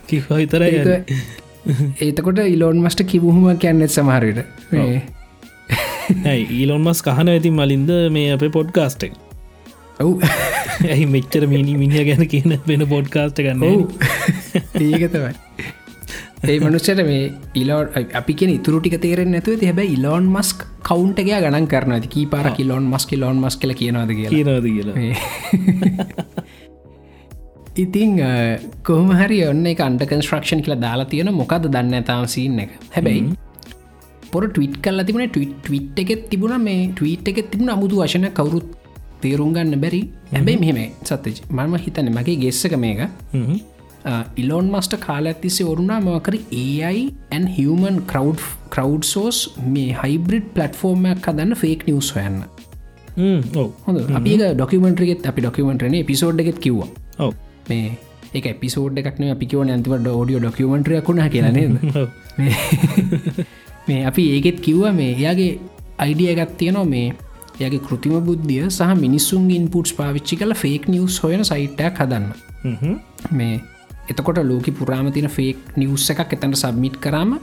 [0.09, 4.41] කිවා විතරයි ඒක- ඒතකොට ඉලෝන් මස්ට කිවහම කියන්නෙත් සමහරයට
[6.59, 9.05] ඊලොන් මස් කහන ඇති මලින්ද මේ අප පොඩ්කාස්ට
[10.01, 10.11] ඔව්.
[10.93, 13.63] ඇහි මෙච්චර මිනි මිනිිය ගැන කියන වෙන පොඩ්කාස්ට ගන්න
[14.87, 15.35] ඒක තමයි.
[16.51, 17.25] ඒ මනුස්සට මේ
[17.63, 17.87] ඉලෝන්
[18.21, 22.49] අපි කියෙන ඉතුරු ටික තේරෙන් නැතුව ති හැබැයි ඉලෝන් මස්ක් කවුන්ටගේ ගණන් කරන කී පාර
[22.59, 24.33] කිලෝන් මස් කිලෝන් මස් කල කියනවාද කියලා?
[24.35, 24.97] කියනවද කියලා?
[27.85, 28.19] ඉතිං
[28.89, 32.75] කොහමහරි ඔන්න එක අන්ඩ කන්ස්ට්‍රක්ෂන් කියලා දාලා තියෙන මොකද දන්න ඇතාම සින්න එක.
[32.97, 33.23] හැබැයි
[34.33, 36.55] පොර ටවිට් කල්ල තිබුණ ටවිට් එකෙත් තිබුණ.
[36.69, 38.69] මේ ටවිට් එකෙත් තිබුණ අමුතු වශන කවරුත්
[39.25, 40.01] තේරුම් ගන්න බැරි.
[40.33, 43.03] හැබැයි මෙහෙම සත්තච මම හිතන මගේ ගෙස්සක මේක.
[44.43, 47.01] ඉලෝන් මස්ට කාල ඇතිසේ ඔරුණා මකර AI
[47.37, 48.41] and human crowd
[49.13, 49.39] crowdsource
[49.75, 52.39] මේ හයිබ්‍රිඩ් පලටෆෝර්මයක් හදන්න ෆේක් නිියස් හොයන්න.
[53.87, 53.99] හොඳ.
[54.21, 56.89] අපි ඩොකමෙන්ට්‍රගෙත් අපි ඩොකමෙන්ට්‍රන පිසෝඩ් එකෙත් කිව්වා.
[57.69, 57.93] මේ
[58.35, 61.75] එක පිසෝඩ් එකක්න අපි කිව ඇතිවට ෝඩියෝ ඩොකමෙන්ට්‍රයක්ුණ කියලනේද
[63.89, 65.53] මේ අපි ඒකෙත් කිව්ව මේ එයාගේ
[65.99, 67.09] අයිඩිය එකත් තියනවා මේ
[67.61, 72.27] යගේ කෘතිම බුද්ධිය සහ මිනිස්සුන් ඉන්පුට්ස් පාවිච්චි කල ෆේක් නිියස් හොයන සයිට්ටයක් හදන්න.
[73.33, 73.61] මේ
[74.09, 77.37] එතකොට ලෝක පුරාමතින ෆේක් නිියස් එකක් එතට සබ්මිට් කරම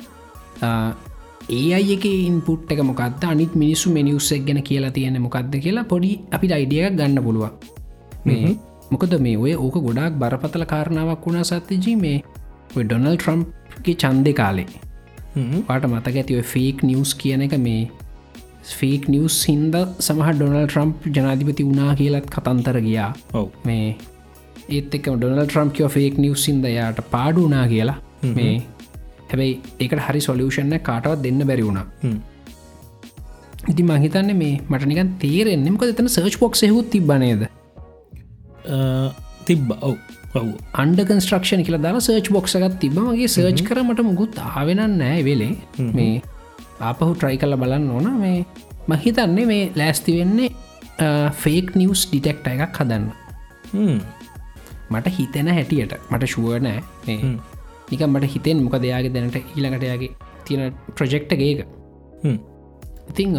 [1.49, 6.52] ඒ අයක ඉන්පුට් එක මොකක්ද අනිත් මිනිස්සු මිනිස්සක් ගැන කියලා තියෙන මොකක්ද කියලා පොඩි අපි
[6.52, 7.45] අයිඩියක් ගන්න පුළුව
[8.25, 8.52] මේ
[8.91, 12.17] මොකද මේ ඔය ඕක ගොඩක් බරපතල කාරණාවක් වුණා සත්‍යජී මේ
[12.75, 14.67] ඩොනල් ට්‍රම්ප්ගේ චන්දය කාලේ
[15.67, 17.81] පාට මතක ඇති ඔය ෆේක් නිියස් කියන එක මේ
[18.77, 19.75] ෆේක් නිියස් හින්ද
[20.07, 23.11] සමහ ඩොනල් ට්‍රම්ප් ජනාධිපති වුණා කියලත් කතන්තර ගියා.
[23.33, 23.47] ඔව.
[23.67, 23.95] මේ
[24.69, 27.99] ඒත් එක ඩොනල් ට්‍රම්ප් කියෝ ෆේක් නිියස් සින්ද යාට පාඩුනා කියලා.
[28.37, 28.55] මේ
[29.29, 31.87] හැබැයි ඒකට හරි සොලියෂන්න කාටවත් දෙන්න බැරි වුණා.
[33.71, 37.43] ඉති මහිතන්න මේ මටනිකන් තේරෙන්නෙමක එතන සර්ච් පොක්ස් හෙකුත් තිබනේද
[39.47, 39.67] තිබ්බ.
[39.81, 39.95] ඔව්
[40.81, 45.53] අන්ඩ කන්ස්ට්‍රක්ෂණ කියලා දාලා සර්ච් බොක්සගත් තිබමගේ සර්ච් කරමට මුකුත් ආවෙන නෑ වෙලේ.
[45.97, 46.15] මේ
[46.89, 48.07] ආපහු ට්‍රයි කල්ල බලන්න ඕන.
[48.23, 48.45] මේ
[48.91, 50.49] මහිතන්නේ මේ ලෑස්ති වෙන්නේ
[51.43, 53.05] ෆේක් නිියස් ඩිටෙක්ට එකක් හදන්න.
[54.93, 55.93] මට හිතෙන හැටියට.
[56.11, 56.81] මට ශුව නෑ.
[57.07, 57.37] මේ
[57.91, 60.11] නික මට හිතෙන් මොක දෙයාගේ දැනට ඊළඟටයාගේ
[60.45, 61.65] තියෙන ප්‍රජෙක්්ට ගේක
[63.09, 63.37] ඉතිං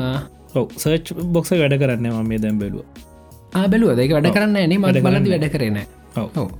[0.58, 2.82] ඔව සර්ච් බොක්ස වැඩ කරන්න ම මේ දැම් බැලුව.
[3.60, 5.30] ආබැලුව දෙක වැඩ කරන්න නේ මට බලදි.
[5.34, 5.78] වැඩ කරන
[6.22, 6.28] ඔව්.
[6.42, 6.50] ඔව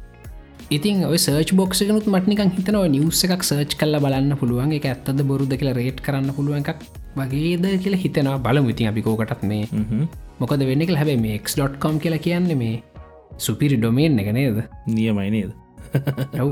[0.77, 4.73] ඉතින් ඔය සර්ච් බොක්සකනුත් මටනිකන් හිතනව නිවස එකක් සර්ච් කල්ල බලන්න පුළුවන්.
[4.77, 6.85] එක ඇත්තද බොරුද කියලා රේට් කරන්න පුළුවන් එකක්
[7.19, 8.37] වගේද කියලා හිතනවා.
[8.45, 8.71] බලමු.
[8.75, 9.67] ඉතින් අපිකෝකටත් මේ
[10.41, 12.77] මොකද වෙන්න එක හැබැ මේ එක්.කොම් කියලා කියන්නේ මේ
[13.47, 14.59] සුපිරි ඩොමේන් එක නේද?
[14.95, 15.51] නියමයි නේද?
[16.45, 16.51] ඔව්.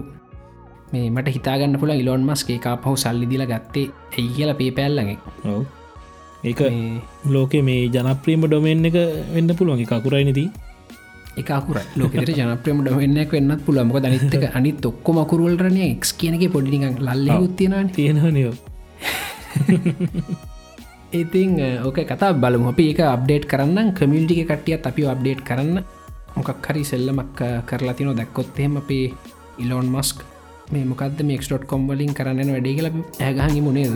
[0.93, 5.19] මේ මට හිතාගන්න පුළ ඉලොන් මස්ගේ පහු සල්ලිදිල ගත්තේ ඇයි කියලා පේ පැල්ලගේ
[5.55, 5.63] ඔව්.
[6.49, 6.61] ඒක
[7.35, 8.99] ලෝක මේ ජනප්‍රීම ඩොමෙන් එක
[9.37, 9.87] වෙන්න පුළුවන්.
[9.93, 10.45] කකුරයි නති
[11.41, 17.91] එකකුර ලෝකට ජනප්‍රම ඩොවෙන්නක් වෙන්නත් පුළමක දනිත්තක අනි තොක්කො මකුරුවල්රනය එක් කියනක පොඩිනික ලල්ල උත්තියෙන
[17.91, 18.55] තියෙනනයෝ
[21.13, 21.51] ඉතිං
[21.85, 22.69] ඕක කතා බලමු.
[22.69, 25.85] අපි එක අප්ඩේට් කරන්න කමියටික කටියත් අපි අප්ඩේට් කරන්න.
[26.37, 29.15] මොකක් හරි සෙල්ලමක් කරලා තින දැක්කොත්හෙම අපේ
[29.59, 30.23] ඉලෝන් මස්ක්
[30.71, 33.95] මේ මොකද මේක්.කොම් වලින් කරන්න වැඩේ කියල ඇගහඟි මුණේද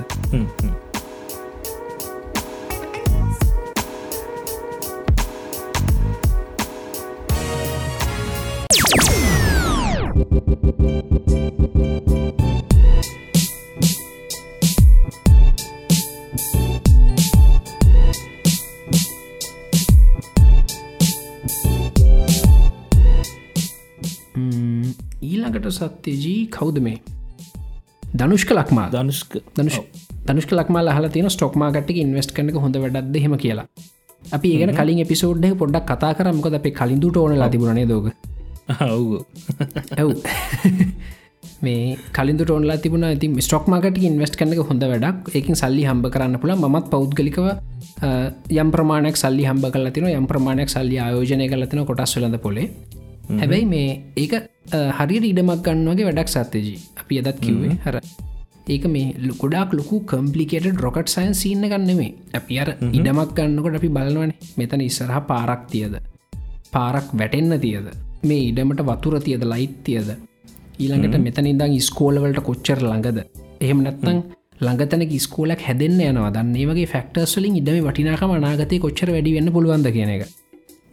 [26.02, 26.98] සත්‍යජී කෞද මේ?
[28.14, 29.38] දනුෂ්ක ලක්මා ධනුෂ්ක.
[29.56, 29.78] දනුෂ්
[30.26, 33.66] දනුෂ්ක ලක්මා හල තින ස්ටොක් මාගට්ක ඉන්වස්ට කනක හොඳ වැඩක්ද හෙම කියලා.
[34.32, 38.12] අපි ඒගෙන කලින් එපිසෝඩ් පොඩ්ඩක් කතා කරමක අප කලින්දුට ඕන ලතිබුණනේ දෝග
[39.96, 40.10] ඇව්
[41.64, 43.04] මේ කලින්දුට ඔන්ලා තිබුණ.
[43.04, 45.30] ඇති ස්ටොක් මාකට ඉන්වස්ට කනක හොඳ වැඩක්.
[45.34, 47.46] එකින් සල්ලි හම්බ කරන්න පුළ මත් පෞද්ගලිකව
[48.56, 52.68] යම් ප්‍රමාණයක් සල්ලි හම්බ කල තින යම් ප්‍රමාණයක් සල්ලි ආයෝජනය කලතින කොටස් වලඳ පොලේ.
[53.32, 54.51] හැබැයි මේ ඒක
[54.98, 57.96] හරි ඉඩමක් ගන්නවගේ වැඩක් සත්තජී අපි එදත් කිව්වේ හර
[58.68, 64.32] ඒක මේ ගොඩක් ලොකු කම්පලිකට රොකට් සයින් සින්න ගන්නෙමේ අපි අර ඉඩමක් ගන්නකොට අපි බලනවන.
[64.58, 65.96] මෙතන ඉස්සරහ පාරක් තියද?
[66.70, 67.88] පාරක් වැටෙන්න තියද?
[68.22, 69.42] මේ ඉඩමට වතුර තියද?
[69.44, 70.14] ලයිත් තියද?
[70.78, 73.18] ඊළඟට මෙතන ඉදං ස්කෝලවලට කොච්චර ළඟද?
[73.60, 74.22] එහෙම නැත්තං
[74.60, 76.30] ළඟතන ස්කෝලක් හැදන්න යනවා.
[76.30, 80.28] දන්නේ වගේ ෆක්ටර්ස්ලින් ඉඩම වටිනාකම අනාගතය කොච්චර වැඩි වෙන්න පුළුවන්ද කියන එක.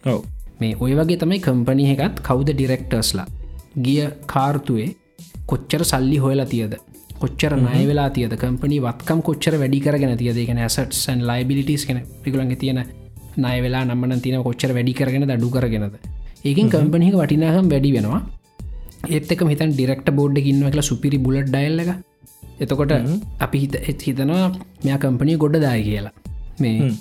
[0.05, 0.25] ඔව.
[0.59, 3.38] මේ ඔය වගේ තමයි කම්පනි එකත් කවුද ඩිරෙක්ටර්ස්ලා
[3.85, 4.89] ගිය කාර්තුවේ
[5.45, 6.73] කොච්චර සල්ලි හොයලා තියද?
[7.21, 8.33] කොච්චර නය වෙලා තියද?
[8.43, 10.37] කම්පනි වත්කම් කොච්චර වැඩි කරගෙන තියද?
[10.43, 12.81] එකන ඇසට්සන් ලයිබිලිටස් කෙන පිකුලන්ගේ තියෙන
[13.37, 15.97] නය වෙලා නම්මන තින කොච්චර වැඩි කරගෙන දඩු කරගෙනද?
[16.45, 18.21] ඒකින් කම්පනික වටිනාහම් වැඩි වෙනවා.
[19.07, 21.91] ඒත්තක මෙතන් ඩිරෙක්ට බෝඩ් ඉන්න කියලා සුපිරි බුලට් ඩයිල්ල එක.
[22.63, 22.93] එතකොට
[23.45, 24.47] අපි හිත එත් හිතනවා
[24.85, 26.15] මෙයා කම්පනී ගොඩ දාය කියලා.
[26.61, 26.91] මේ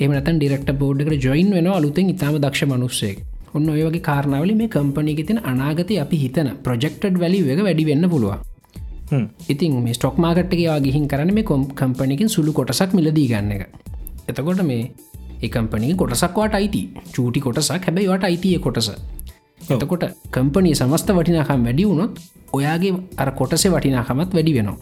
[0.00, 3.14] එමනත ඩිරෙක්ට බෝඩ්කට ජොයින් වෙන අලුතෙන් ඉතාම දක්ෂ මනුස්සේ
[3.54, 8.10] ඔන්න ඔය වගේ කාරණාවල මේ කම්පනීක තින අනාගත අපි හිතන ප්‍රජෙක්ටඩ් වැලි එක වැඩි වෙන්න
[8.10, 8.38] පුළුව
[9.48, 13.62] ඉතින් මේ ස්ටොක් මාකට්ගේ ගිහින් කරන මේ කොම් කම්පනිකින් සුළු කොටසක් මිලදී ගන්න එක.
[14.28, 14.92] එතකොට මේ
[15.42, 17.72] එකම්පනි කොටසක්වාට අයිති චූටි කොටසක්.
[17.78, 18.90] හැබැයිවට අයිතිය කොටස.
[19.68, 22.20] එතකොට කම්පනී සමස්ත වටිනාකම් වැඩි වුණොත්
[22.52, 24.78] ඔයාගේ අර කොටසේ වටිනාකමත් වැඩි වෙනවා.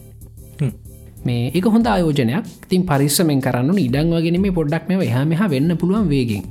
[1.24, 2.44] මේ එක හොඳ ආයෝජනයක්.
[2.68, 6.44] තින් පරිස්සමෙන් කරන්න ඉඩං වගෙන මේ පොඩ්ඩක් මේ එහා මෙහා වෙන්න පුළුවන් වේගෙන්.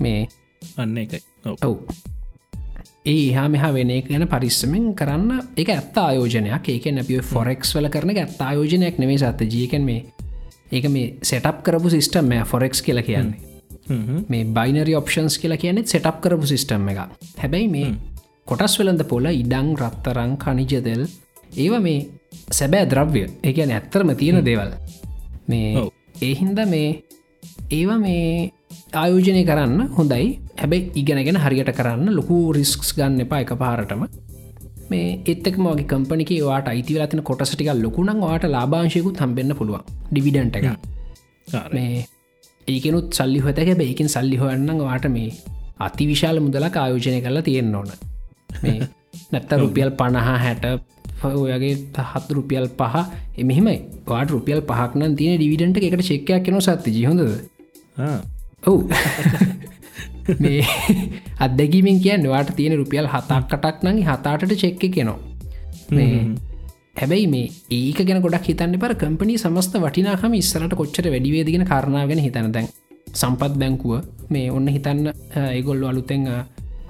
[0.00, 0.28] මේ
[0.76, 1.76] අන්න එකයි ඔව්.
[3.04, 6.68] ඒ හා මෙහා වෙන එක ගැන පරිස්සමෙන් කරන්න එක ඇත්ත ආයෝජනයක්.
[6.68, 10.04] ඒක නැපිය ෆොරෙක්ස් වල කරන ඇත්ත ආයෝජනයක් නෙවේ සත්ත ජීකන් මේ
[10.72, 13.38] ඒක මේ සෙටප් කරපු සිිස්ටම් මෙ ෆොරෙක්ස් කියලා කියන්නේ.
[14.28, 16.98] මේ බයිනරි ඔප්ෂන්ස් කියලා කියනෙත් සෙටප් කරපු සිිස්ටම් එක
[17.38, 17.92] හැබැයි මේ
[18.46, 21.06] කොටස් වෙළඳ පොල ඉඩං රත්තරං කනිජදෙල්
[21.56, 22.06] ඒව මේ
[22.50, 23.24] සැබෑ ද්‍රව්‍ය.
[23.42, 24.72] එකන ඇත්තරම තියෙන දේවල්.
[25.48, 25.90] මේ.
[26.22, 27.02] ඒහින්ද මේ
[27.70, 28.52] ඒවා මේ
[28.94, 34.02] ආයෝජනය කරන්න හොඳයි හැබැයි ඉගෙනගෙන හරියට කරන්න ලොකු රිස්ක්ස් ගන්න එපා එක පාරටම.
[34.90, 39.82] මේ එත්තක මගේ කම්පනික වාට අයිති ලතින කොටසටික ලොකුණන් වාට ලාභාංශයකුත් හම්බෙන්න්න පුළුවන්.
[40.10, 40.66] ඩිවිඩන්ට එක.
[41.72, 42.04] මේ
[42.68, 45.30] ඒකනුත් සල්ලි හොතක බැයිකින් සල්ලි හොයන්න වාට මේ
[45.80, 47.90] අති විශාල මුදලක් ආයෝජනය කරලා තියෙන්න්න ඕන.
[48.62, 48.78] මේ
[49.32, 50.66] නැත්ත රුපියල් පණහා හැට
[51.24, 52.94] ඔයගේ හත් රුපියල් පහ.
[53.38, 57.26] එමෙහෙමයි වාට රුපියල් පහක්න තින ඩිවිඩන්ට එකට චෙක්කයක් කෙන සත්ති ජිහොඳද.
[58.62, 58.78] ඔව්
[60.38, 60.62] මේ
[61.38, 65.18] අදැකීමෙන් කියන්න වාට තියෙන රුපියල් හතක්කටක් නඟ හතාටට චෙක්ක කෙනවා
[65.90, 66.22] මේ
[66.94, 72.50] හැබැයි මේ ඒක ගැන ගොඩක් හිතන්න පර කම්පනී සමස්ත වටිනාකම ඉස්සරට කොච්චර වැඩිවේදගෙන කාරණාවගෙන හිතන
[72.52, 72.68] දැන්
[73.12, 73.94] සම්පත් බැංකුව
[74.30, 75.12] මේ ඔන්න හිතන්න
[75.46, 76.28] ඒගොල්ලු අලුතෙන්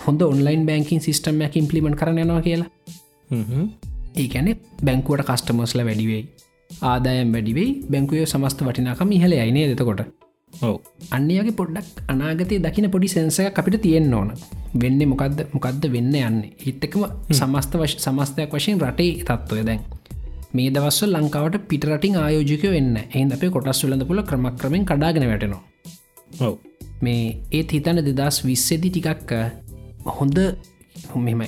[0.06, 2.70] හොඳ ඔන්ලයින් බැංකින් සිිස්ටම්මයක් ඉම්පලිමට කරන යනවා කියලා.
[4.16, 4.48] ඒකැන
[4.84, 6.22] බැංකුවට කස්ටමස්ල වැඩිවෙයි
[6.70, 10.02] ආදායම් වැඩිවෙයි බැංකුවය සමස්ත වටිනාකම ඉහල අයිනේ දෙතකොට
[10.52, 10.76] ඔව්.
[11.10, 14.30] අන්නයගේ පොඩ්ඩක් අනාගතය දකින පොඩි සැන්සයක් අපිට තියෙන්න්න ඕන.
[14.74, 16.38] වෙන්න මොකක්ද මොකක්ද වෙන්න යන්න?
[16.64, 19.62] හිත්තකම සමස්ත වශ සමස්තයක් වශයෙන් රටේ තත්ත්වය.
[19.68, 19.80] දැන්
[20.54, 25.62] මේ දවස්ව ලංකාවට පිටරටින් ආයෝජික වෙන්න එහින් අපේ කොටස් වලඳ පුල ක්‍රමක්‍රමෙන් කඩාගෙන වැටනවා.
[26.40, 26.54] ඔව්.
[27.04, 29.32] මේ ඒත් හිතන දෙදස් විස්සෙදි ටිකක්
[30.18, 30.38] හොඳ
[31.26, 31.42] මෙම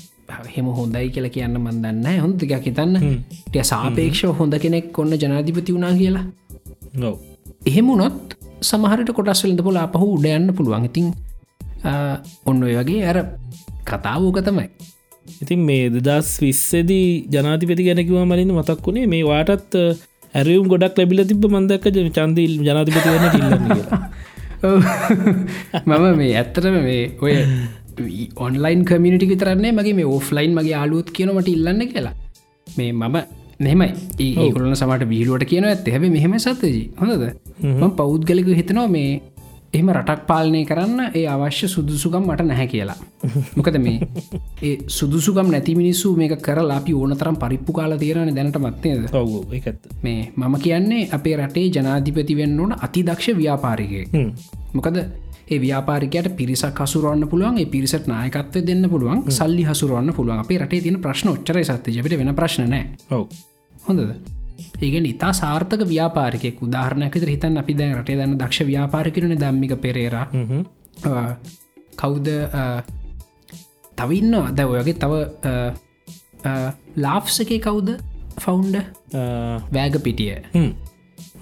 [0.54, 2.96] හෙම හොඳයි කියලා කියන්න මන්දන්න හොඳ ටිකක් හිතන්න.
[3.48, 6.24] ටිය සාපේක්ෂ හොඳ කෙනෙක් කොන්න ජනාධිපති වුණා කියලා.
[7.08, 7.16] ඔව්.
[7.66, 8.36] එහෙමුණොත්
[8.68, 10.88] සමහරට කොටස්වලද පොල අපහු උඩයන්න පුළුවන්.
[10.90, 11.06] ඉතින්
[12.50, 13.18] ඔන්න ඔය වගේ අර
[13.84, 14.68] කතාවෝක තමයි.
[15.42, 19.78] ඉතින් මේ දෙදස් විස්සදී ජනාතිපති ගැනකිව මලින් මතක් වුණේ මේ වාටත්
[20.34, 23.66] ඇරයුම් ගොඩක් ලැබිල තිබ මන්දක් චන්දල් ජනාතිපති වන ඉල්ලන්න.
[25.88, 27.34] මම මේ ඇත්තරම මේ ඔය
[28.36, 32.14] ඔන්ලයින් කමිනිටි විතරන්නේ මගේ මේ ඕෆ්ලයින් මගේ ආලුත් කියනමට ඉල්ලන්න කියලා.
[32.66, 33.16] මේ මම
[33.58, 33.92] මෙමයි
[34.38, 37.24] ඒකුලන සමට බීලුවට කියන ඇත් හැබ මෙහෙම සත්තජී හොඳද?
[37.62, 39.22] ම පෞද්ගලික හිතනවා මේ
[39.72, 42.96] එහම රටක් පාලනය කරන්න ඒ අවශ්‍ය සුදුසුකම් මට නැහැ කියලා.
[43.56, 43.98] මොකද මේ
[44.62, 48.58] ඒ සුදුසුකම් නැති මිනිස්සු මේක කරලා අපි ඕන තරම් පරිප්පු කාලා තේරන දැනට
[49.52, 54.02] එකත් මේ මම කියන්නේ අපේ රටේ ජනාධිපති වෙන්න ඕන අතිදක්ෂ ව්‍යාපාරිකය
[54.74, 54.98] මොකද
[55.46, 60.38] ඒ ව්‍යාපාරිකයට පිරිසක් හසුරුවන්න පුළුවන් පිරිසට නායකත්ව දෙන්න පුළුවන් සල්ලි හසුරුවන්න පුළුවන්.
[60.38, 62.80] අපේ රටේ තින ප්‍රශ්න ොච්චර සත්‍ය ජපට වෙන ප්‍රශ්නය
[63.10, 63.28] ඔව්.
[63.84, 64.14] හොඳද?
[64.80, 70.16] ඒගෙන ඉතා සාර්ථක ව්‍යාපාරිකෙක් උදාහරණයකත හිතන් අපි දැන් රටේ දන්න දක්ෂ ව්‍යාපාරිකරන දම්මික පෙරේර.
[71.96, 72.28] කවුද
[73.96, 75.12] තවන්න අද ඔයගේ තව
[76.98, 77.96] ලාෆ්ස එක කවුද
[78.38, 78.76] ෆවුන්ඩ
[79.70, 80.34] වෑග පිටිය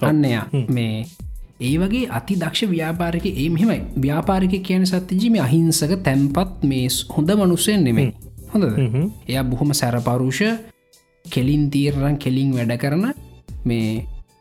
[0.03, 1.07] අන්නයා මේ
[1.63, 7.85] ඒ වගේ අති දක්ෂ ව්‍යාපාරක ඒ මෙමයි ව්‍යාපාරික කියන සත්‍යජීම අහිංසක තැන්පත් මේ හොඳ මනුස්සයෙන්
[7.87, 8.09] නෙමේ
[8.53, 8.65] හොඳ
[9.29, 10.41] එයා බොහොම සැරපරුෂ
[11.25, 13.05] කෙලින් තීරරන් කෙලින් වැඩ කරන
[13.65, 13.89] මේ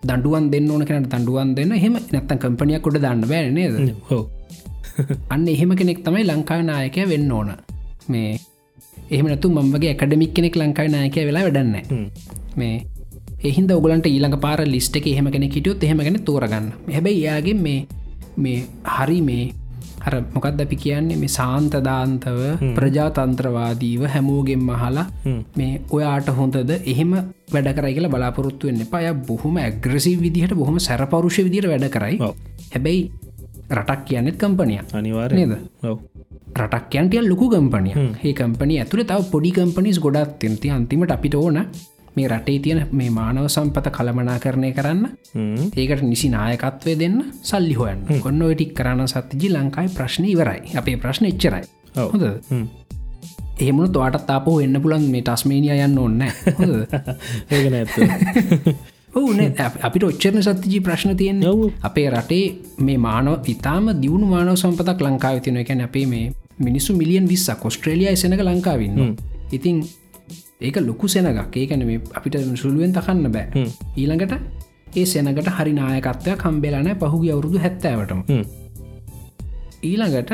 [0.04, 3.76] දඩුවන් දෙන්න ඕන කෙනට දඩුවන් දෙන්න හෙම නැත්තන් කම්පනියක් කොට දන්න බෑ නේද?
[4.10, 4.24] හෝ
[5.30, 7.52] අන්න එහෙම කෙනෙක් තමයි ලංකාව නායකය වෙන්න ඕන.
[8.10, 8.32] මේ
[9.10, 12.10] එහෙම නතු මම්ගේ ඇකඩමික් කෙනෙක් ලංකාව නායකය වෙලා වැඩන්න
[12.58, 12.74] මේ
[13.44, 16.68] එහින්ද ඔගලන්ට ඊළඟ පාර ලිස්ට එක එහෙම කෙන හිටියොත් එහෙමගෙන තෝරගන්න.
[16.96, 17.80] හැබැයි යාගේ මේ
[18.38, 18.60] මේ
[18.96, 19.46] හරි මේ
[20.02, 22.40] අර මොකක්ද අපි කියන්නේ මේ සාන්තදාන්තව
[22.78, 25.06] ප්‍රජාතන්ත්‍රවාදීව හැමෝගෙන් මහලා
[25.56, 26.72] මේ ඔයාට හොඳද?
[26.86, 27.12] එහෙම
[27.54, 32.18] වැඩ කරයි කියලා බලාපොරොත්තු වෙන්න පය බොහොම ඇග්‍රසි විදිහට බොහොම සැරපරුෂ විදිර වැඩ කරයි.
[32.74, 33.02] හැබැයි
[33.72, 35.54] රටක් කියන්නෙත් කම්පනිය අනිවාර නේද?
[35.84, 35.98] ඔව.
[36.54, 41.60] රටක් කියන්ටියල් ලොකු කම්පනිය ඒ කම්පනි ඇතුළ තව පොඩි කම්පනිස් ගොඩත් තින්ති අන්තිමට අපිට ඕන
[42.16, 45.04] මේ රටේ තියෙන මේ මානව සම්පත කළමනා කරණය කරන්න
[45.76, 48.06] ඒකට නිසි නායකත්වය දෙන්න සල්ලි හොයන්න.
[48.22, 50.76] කොන්න ටික් කරන්න සත්තිජි ලංකායි ප්‍රශ්න ඉවරයි.
[50.76, 51.64] අපේ ප්‍රශ්න එච්චරයි.
[51.96, 52.24] හොඳ
[53.60, 56.22] එහෙමුණු තවාටත් තාපෝ එන්න පුළන් මේ ටස්මේනිය යන්න ඔන්න
[56.58, 56.76] හොඳ
[57.52, 57.96] ඒකන ඇත්ත
[59.14, 59.50] ඕනේ
[59.88, 61.64] අපිට ඔච්චරන සත්තිජී ප්‍රශ්න තියෙන්නේ ඔව්.
[61.82, 62.46] අපේ රටේ
[62.80, 68.16] මේ මානව ඉතාම දියුණු මානව සම්පතක් ලංකාව තින එකැන අපේ මේ මිනිස්සු මිලියන් විස්සා කොස්ට්‍රේලියයා
[68.16, 69.16] සෙනක ලංකාවන්න
[69.52, 69.84] ඉතින්
[70.62, 71.56] ඒක ලොකු සෙනගක්.
[71.62, 73.66] ඒකැන මේ අපිට සුළුවෙන් තකන්න බෑ.
[74.02, 74.34] ඊළඟට
[75.00, 78.22] ඒ සෙනකට හරි නායකත්වය කම්බෙලන පහුගිය අවුරුදු හැත්තෑවටම.
[79.90, 80.32] ඊළඟට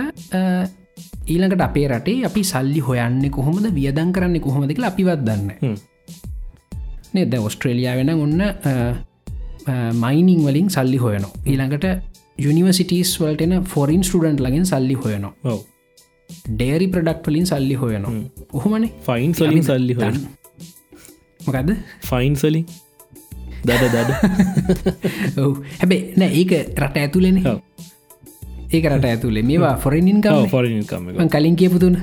[1.34, 5.78] ඊළඟට අපේ රටේ අපි සල්ලි හොයන්නේ කොහොමද වියදන් කරන්නේ කොහොමද කියලා අපිවත් දන්න
[7.14, 7.34] නේද?
[7.48, 8.42] ඔස්ට්‍රේලියයා වෙන ඔන්න
[10.04, 11.34] මයිනිං වලින් සල්ලි හොයනවා.
[11.46, 11.86] ඊළඟට
[12.46, 15.58] යුනිවසිටස් වලටන ෆොරින් ස්ටඩන්ට් ලගින් සල්ලි හොයනවා
[16.50, 18.14] ඩේරි ප්‍රඩක්් වලින් සල්ලි හොයනවා.
[18.54, 18.92] ඔහොමනේ?
[19.02, 20.12] ෆයින් සලින් සල්ලි හො
[21.48, 21.72] මොකක්ද
[22.04, 22.66] ෆයින් සලින්
[23.64, 24.12] දඩ දඩ.
[25.44, 25.54] ඔව.
[25.80, 27.40] හැබැ නෑ ඒක රට ඇතුලෙන.
[28.70, 29.44] ඒක රට ඇතුලේ.
[29.44, 31.98] මේවා ෆොරෙන්නින්කම් ෆොරින්කම මං කලින් කියපුතුන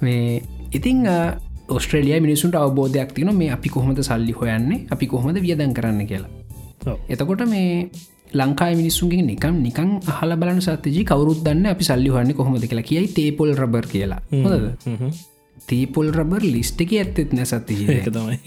[0.00, 0.42] මේ
[0.72, 1.06] ඉතිං
[1.68, 6.30] ඔස්ට්‍රේලිය මිනිසුන්ට අවබෝධයක් තින මේ අපි කොහොමද සල්ලි හොයන්නේ අපි කොහොමද වියදන් කරන්න කියලා.
[7.08, 7.90] එතකොට මේ
[8.32, 13.08] ලංකායි මිනිස්සුන්ගේ නිකම් නිකං අහල බලන සතතිජි කවරුත් දන්න අපි සල්ලි හන්න කොහොමද කියලා කියයි
[13.10, 14.20] තේපොල් රබර් කියලා.
[14.44, 14.64] හොද
[15.66, 18.38] තීපොල් රබර් ලිස්ට එක ඇත්තෙත් නැ සත්තිජි තමයි.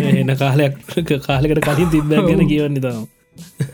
[0.20, 0.76] එන කාලයක්
[1.20, 3.02] කාලකට කලින් තිබ්බ ගැන කියවන්න තම.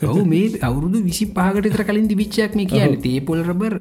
[0.03, 3.79] ඔහු මේ අවුරුදු විසි පාගටතර කලින් දිවිච්චයක් මේ කියන තේපොල් රබර්.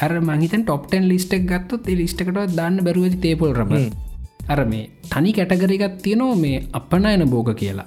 [0.00, 3.90] අර මහිතන් ටොප්ටන් ලිස්ටක් ගත්තොත් ඒ ලිස්ටකට දාන්න බැරුවති තේපොල් රබර්.
[4.48, 7.86] අර මේ තනි කැටගරකත් තියනවා මේ අපනයන බෝග කියලා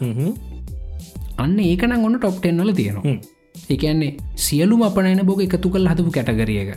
[1.43, 3.15] අන්න ඒකන ඔන්න ටොප්ටෙන්වල තියෙනවා.
[3.73, 4.11] එකන්නේ
[4.45, 6.71] සියලුම අපනයන බෝග එකතු කල් හදපු කැටගරියක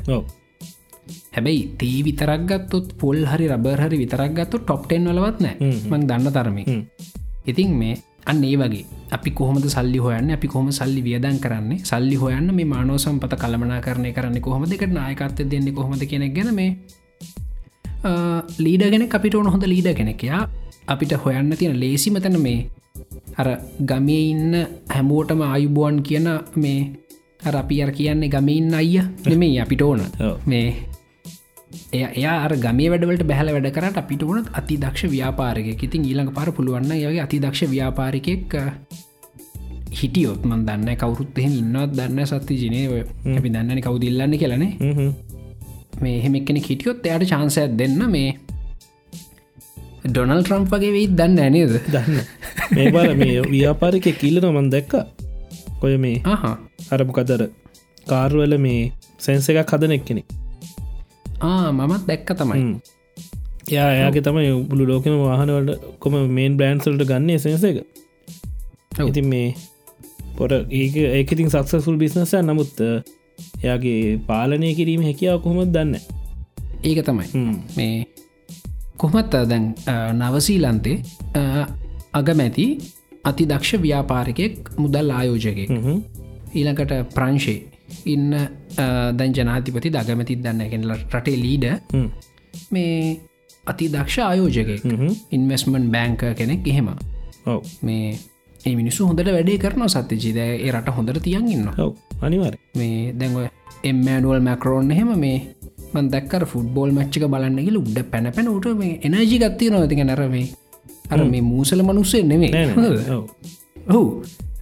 [1.35, 5.57] හැබැයි තී විතරක් ගත්තොත් පොල් හරි රබර් හරි විතරක් ගත්තු ටොප්ටෙන් වලවත් නෑ.
[5.91, 6.65] මං දන්න තරමි.
[7.51, 7.97] ඉතින් මේ
[8.31, 8.85] අන්න ඒ වගේ.
[9.17, 10.31] අපි කොහොමද සල්ලි හොයන්න?
[10.37, 11.81] අපි කොහොම සල්ලි වියදන් කරන්නේ?
[11.91, 14.73] සල්ලි හොයන්න මේ මානෝ සම්පත කළමනා කරණය කරන්නේ කොහොමද?
[14.77, 16.71] එකට නායකත්ත දෙන්නේ කොහොමද කෙනෙක් ගැන මේ
[18.65, 20.43] ලීඩගෙන අපිට ඕන හොඳ ලීඩ කෙනෙකයා
[20.87, 22.59] අපිට හොයන්න තියෙන ලේසි මතන මේ
[23.39, 23.49] අර
[23.83, 24.55] ගමේ ඉන්න
[24.89, 26.79] හැමෝටම ආයුබුවන් කියන මේ
[27.45, 30.01] අර අපි අර කියන්නේ ගමඉන්න අයිය නෙමේ අපිට ඕන.
[30.47, 30.67] මේ
[31.93, 36.49] එය එයා ගමේ වැඩවලට බැහල වැඩ කරට අපිට වනත් අති දක්ෂ ව්‍යාපාරක ඉතින් ඊළඟ පාර
[36.53, 38.57] පුළුවන්න යගේ අති දක්ෂ ව්‍යාපාරිකෙක්
[39.93, 42.81] හිටියොත් මන් දන්න කවරුත් එහෙම ඉන්නවත් දන්න සත්ති ජනය
[43.37, 44.73] අපි දන්නන කවුදිල්ලන්න කියලනේ
[46.03, 48.37] මේ එහෙමක් කෙනෙ හිටියොත් එයට චාන්සයක් දෙන්න මේ
[50.05, 52.19] ඩොනල් ට්‍රම්ප් වගේ වෙයි දන්න ඇනේද දන්න
[52.75, 54.93] මේ බල මේ ව්‍යාපාරික කිල්ලන මන් දැක්ක.
[55.83, 56.57] ඔය මේ ආහා.
[56.93, 57.43] අරමකදර
[58.07, 60.27] කාර්වල මේ සැන්ස එකක් හදන එක් කෙනෙක්
[61.41, 62.63] ආ මමත් දැක්ක තමයි.
[63.69, 67.79] යා එයාගේ තමයි උබුලු ලෝකම වාහනවලට කොම මේන් බ්‍රන්සල්ට ගන්නේ සෙන්ස එක.
[69.01, 69.49] ඉතින් මේ
[70.37, 75.95] පොට ඒක ඒකඉතින් සක්සසුල් බිස්නස නමුත් එයාගේ පාලනය කිරීම හැකියාව කොහොමත් දන්න
[76.85, 77.27] ඒක තමයි.
[77.77, 78.07] මේ
[78.99, 79.67] කොහමත් දැන්
[80.21, 80.97] නවසීලන්තේ
[82.13, 82.67] අගමැති
[83.25, 85.71] අති දක්ෂ ව්‍යාපාරිකෙක් මුදල් ආයෝජකෙක්
[86.55, 87.59] ඊළඟට ප්‍රංශේ
[88.07, 88.31] ඉන්න
[89.19, 91.67] දැන් ජනාතිපති දගමැති දන්න එකෙනල රටේ ලීඩ
[92.71, 93.21] මේ
[93.65, 94.83] අති දක්ෂ ආයෝජකෙක්
[95.31, 96.91] ඉන්වස්මන්් බෑංක කෙනෙක් එහෙම.
[97.83, 98.19] මේ
[98.61, 101.95] ඒ මිනිස්සු හොඳට වැඩේ කරන සත්‍ය ජීද ඒ රට හොඳට තියන් ඉන්න ඔව.
[102.21, 103.39] අනිවාර මේ දැන්ව
[103.85, 105.37] එම්මඩුවල් මැකරෝන් එහෙම මේ
[105.95, 110.47] මන්දක්කර ෆුට්බෝල් මච්චික බලන්නගල උඩ පැන පැන උට මේ එනජි ගත්තිය නොතික නැරමේ
[111.11, 113.25] අර මේ මූසල මනුස්සේ නෙමේ ඔව.
[113.89, 114.05] ඔහු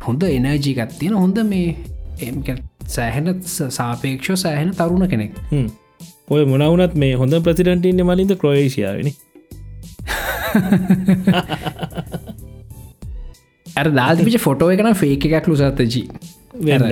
[0.00, 1.76] හොඳ එනජී ගත්තියෙන හොඳ මේ
[2.22, 2.42] එම්
[2.86, 3.34] සෑහෙන
[3.70, 5.32] සාපේක්ෂෝ සෑහෙන තරුණ කෙනෙක්.
[6.30, 9.12] ඔය මොනවනත් මේ හොඳ ප්‍රසිඩන්ටන්න මලින්ද ක්‍රෝේෂයාවනි
[13.66, 16.06] ඇර දාතිපිච ෆොටෝ එකන ෆේක එකක් ලුසත්තජී
[16.60, 16.84] වෙන්න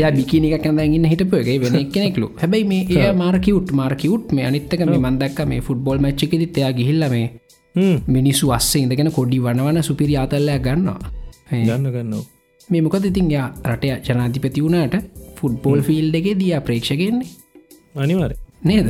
[0.00, 5.00] ය බිකිනික කඳගන්න හිටපු එක වෙන කෙනෙක්ලු හැබයි මේ ඒ මාර්කවට් මාර්කවට් මේ අනිත්තක මේ
[5.00, 7.26] මන්දක් මේ ෆුට්බෝල් මච්චිකෙදි එයා ගිහිල්ල මේ
[7.74, 11.00] හ්ම්, මිනිස්සු අස්සේ ඉඳගෙන කොඩි වනවන සුපිරි අතල්ලයක් ගන්නවා.
[11.50, 12.24] ගන්න ගන්නවා.
[12.68, 14.96] මේ මොකද ඉතින් යා රටය ජනාධිපති වුණට
[15.38, 17.28] ෆුඩ්බෝල් ෆිල්් එකේ දයා ප්‍රේක්ෂගෙන්නේ
[17.96, 18.88] අනිවාර නේද?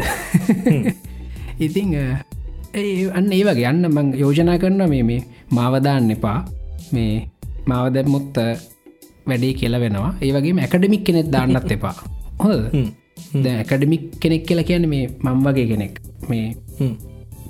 [1.66, 3.70] ඉතිං ඒ අන්න ඒ වගේ.
[3.70, 6.39] යන්න මං යෝජනා කරන මේ මේ මාවදාන්න එපා.
[6.93, 7.28] මේ
[7.66, 8.39] මාවදැම්මුත්
[9.28, 10.12] වැඩේ කියල වෙනවා.
[10.24, 11.94] ඒ වගේ ඇකඩමික් කෙනෙක් දාන්නත් එපා.
[12.44, 12.60] හොද
[13.54, 15.94] ඇකඩමික් කෙනෙක් කියලා කියන මේ මං වගේ කෙනෙක්.
[16.28, 16.46] මේ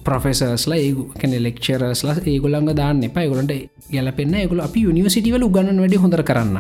[0.05, 3.27] ප්‍රොෆෙසර්ස්ලා ඒ කැන ලෙක්චරස්ලා ඒගොලන්ග දාන්න එපා.
[3.33, 3.53] ගොලට
[3.93, 6.57] ගැලපෙන්න්න ගොල අපි යනිවසිටිවල උගන්න වැඩි හොඳ කරන්න.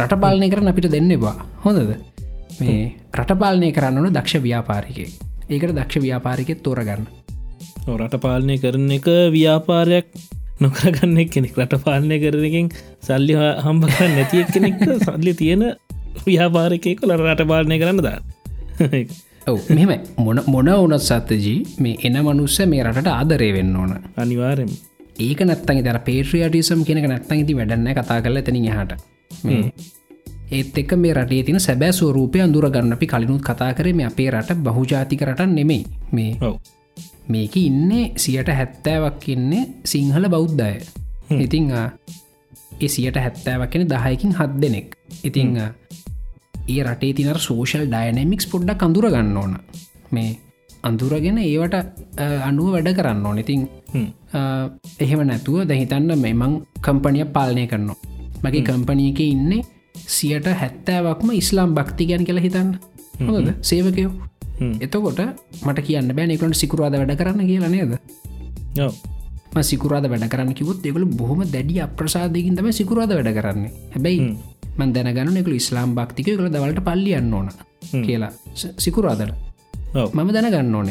[0.00, 1.36] රට පාලනය කරන අපිට දෙන්න එපා.
[1.64, 1.90] හොඳද?
[2.60, 2.82] මේ
[3.18, 5.06] රට පාලනය කරන්නන දක්ෂ ව්‍යාපාරිකය
[5.50, 7.06] ඒකට දක්ෂ ව්‍යාපාරිකෙත් තෝරගන්න.
[8.00, 10.08] රට පාලනය කරන එක ව්‍යාපාරයක්
[10.60, 12.68] නොකරගන්න කෙනෙක් රට පාලනය කරනකින්
[13.02, 13.34] සල්ලි
[13.64, 15.64] හම්බ නැතිය කෙනෙක් සල්ලි තියෙන
[16.26, 18.18] ව්‍යාපාරකය කොල රට පාලනය කරන්න දා
[19.46, 23.92] ඔව මෙම මොන මොන ඕනත් සත්තජී මේ එන මනුස්ස මේ රටට ආදරය වෙන්න ඕන.
[24.16, 24.72] අනිවාරෙන්
[25.20, 29.00] ඒක නත්තන් තර පේට්‍රියටිසම් කෙනෙක නැත්තන් ඉති වැඩන්න කතා කරල තැන හට
[29.44, 29.62] මේ
[30.50, 34.58] ඒත් එක් මේ රටේ තින සැබෑ ස්වරූපය අඳුරගන්න අපි කලිනුත් කතා කරේ මේ අපේ රට
[34.66, 35.82] බහුජාතික රටන් නෙමෙයි.
[36.12, 36.54] මේ ඔව
[37.32, 39.62] මේක ඉන්නේ සියට හැත්තෑවක් ඉන්නේ
[39.92, 40.74] සිංහල බෞද්ධය.
[41.44, 41.86] ඉතිං ආ,
[42.80, 44.88] ඒ සියට හැත්තෑවක් කෙන දහයකින් හත් දෙනෙක්.
[45.24, 49.52] ඉතිං ඒ රටේ තිනර සෝෂල් ඩයිනමික්ස් පොඩ්ඩක් අඳුර ගන්න ඕන.
[50.12, 50.30] මේ
[50.82, 51.74] අඳුරගෙන ඒවට
[52.48, 53.38] අනුව වැඩ කරන්න ඕන.
[53.38, 53.68] ඉතිං
[55.04, 56.54] එහෙම නැතුව දැහිතන්න මෙමං
[56.86, 57.98] කම්පනිය පාලනය කරනවා.
[58.42, 59.62] මගේ කම්පනියක ඉන්නේ
[60.16, 62.70] සියට හැත්තෑවක්ම ඉස්ලාම් භක්තිගයන් කියලා හිතන්න.
[63.28, 64.12] හොද සේවකයෝ
[64.80, 65.20] එතකොට
[65.66, 67.92] මට කියන්න බෑ නිකට සිකුරාද වැඩ කරන්න කියලා නේද?
[69.62, 73.72] සිකුරාද වැඩ කරන්න කිවොත් එකළ බොහොම දැඩි අප්‍රසාදයකින් තම සිකුරාද වැඩ කරන්නේ.
[73.94, 74.20] හැබැයි
[74.78, 77.48] මන් දැනගන්න එකු ඉස්ලාම් භක්තික කළ දවලට පල්ලියන්න ඕන
[78.04, 78.32] කියලා.
[78.54, 79.32] ස- සිකුරාදට
[79.94, 80.14] ඔව.
[80.14, 80.90] මම දැනගන්න ඕන.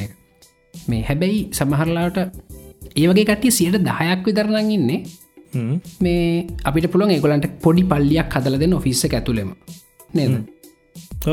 [0.87, 2.17] මේ හැබැයි සමහරලාට
[2.95, 4.99] ඒවගේ කට්ටිය සියට දහයක් විතරනං ඉන්නේ.
[6.01, 9.53] මේ අපිට පුළුවන් ඒගොලන්ට පොඩි පල්ලියක් හදල දෙන්න ඔෆිස්ස ඇතුළෙම.
[10.13, 10.29] නේද.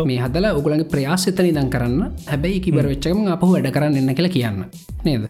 [0.05, 2.03] මේ හදලා ඔගුලගේ ප්‍රයාසතන දන් කරන්න.
[2.31, 4.65] හැබැයි කිබර වෙච්චකම අපහු වැඩ කරන්න එන්න කියලා කියන්න.
[5.05, 5.29] නේද?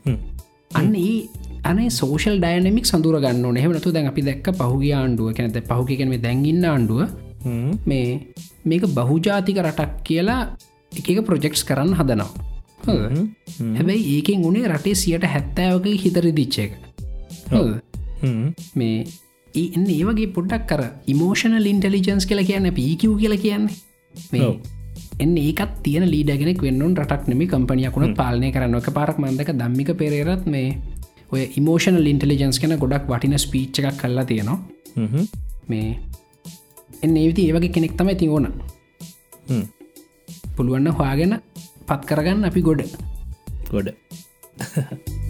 [0.75, 1.19] අන්න ඒ
[1.65, 6.65] අනේ සෝෂල් ඩයනමික් සඳුර ගන්න නෙහමනතු දැන් අපි දැක්ක පහුගේ ආණ්ඩුව කැනත පහුගකෙන මේ දැන්ගන්න
[6.65, 7.01] ආණ්ඩුව.
[7.87, 8.09] මේ
[8.65, 10.41] මේක බහුජාතික රටක් කියලා
[10.93, 12.31] එක ප්‍රොජෙක්ස් කරන්න හදනවා?
[13.77, 16.73] හැබැයි ඒකෙන් උනේ රටේ සියට හැත්තෑවක හිතර දිච්ච එක
[17.53, 17.81] හොඳද?
[18.75, 19.07] මේ
[19.55, 20.83] ඒ එන්න ඒ වගේ පොඩ්ඩක් කර
[21.13, 23.77] ඉමෝෂනල් ඉන්ටලිජන්ස් කියලා කියන්න පීකව් කියලා කියන්නේ.
[25.19, 28.75] එන්න ඒකත් තියෙන ලීඩගෙනෙක් වෙන්නුන් රටක් නෙම කම්පනියකුණත් පාලනය කරන්න.
[28.81, 30.79] එක පාරක් මන්දක දම්මික පෙරේරත් මේ
[31.33, 34.59] ඔය ඉමෝෂනල් ඉන්ටලිජන්ස් කෙන ගොඩක් වටින ස්පීච්ච එකක් කල්ලා තියෙනවා.
[35.69, 35.99] මේ
[37.03, 38.53] එන්න ඒවිති ඒවගේ කෙනෙක් තමයි ති ඕන.
[40.57, 41.41] පුළුවන්න හවාගෙන
[41.89, 42.83] පත් කරගන්න අපි ගොඩ.
[43.71, 43.89] ගොඩ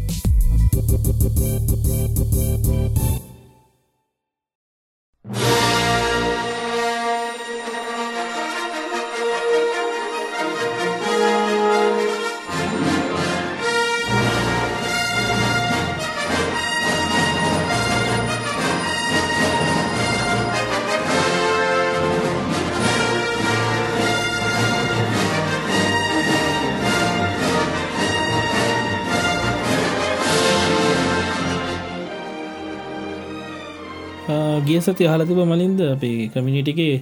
[34.70, 36.96] ගිය සති හලතිබ මලින්ද අපේ කමිනිටිගේ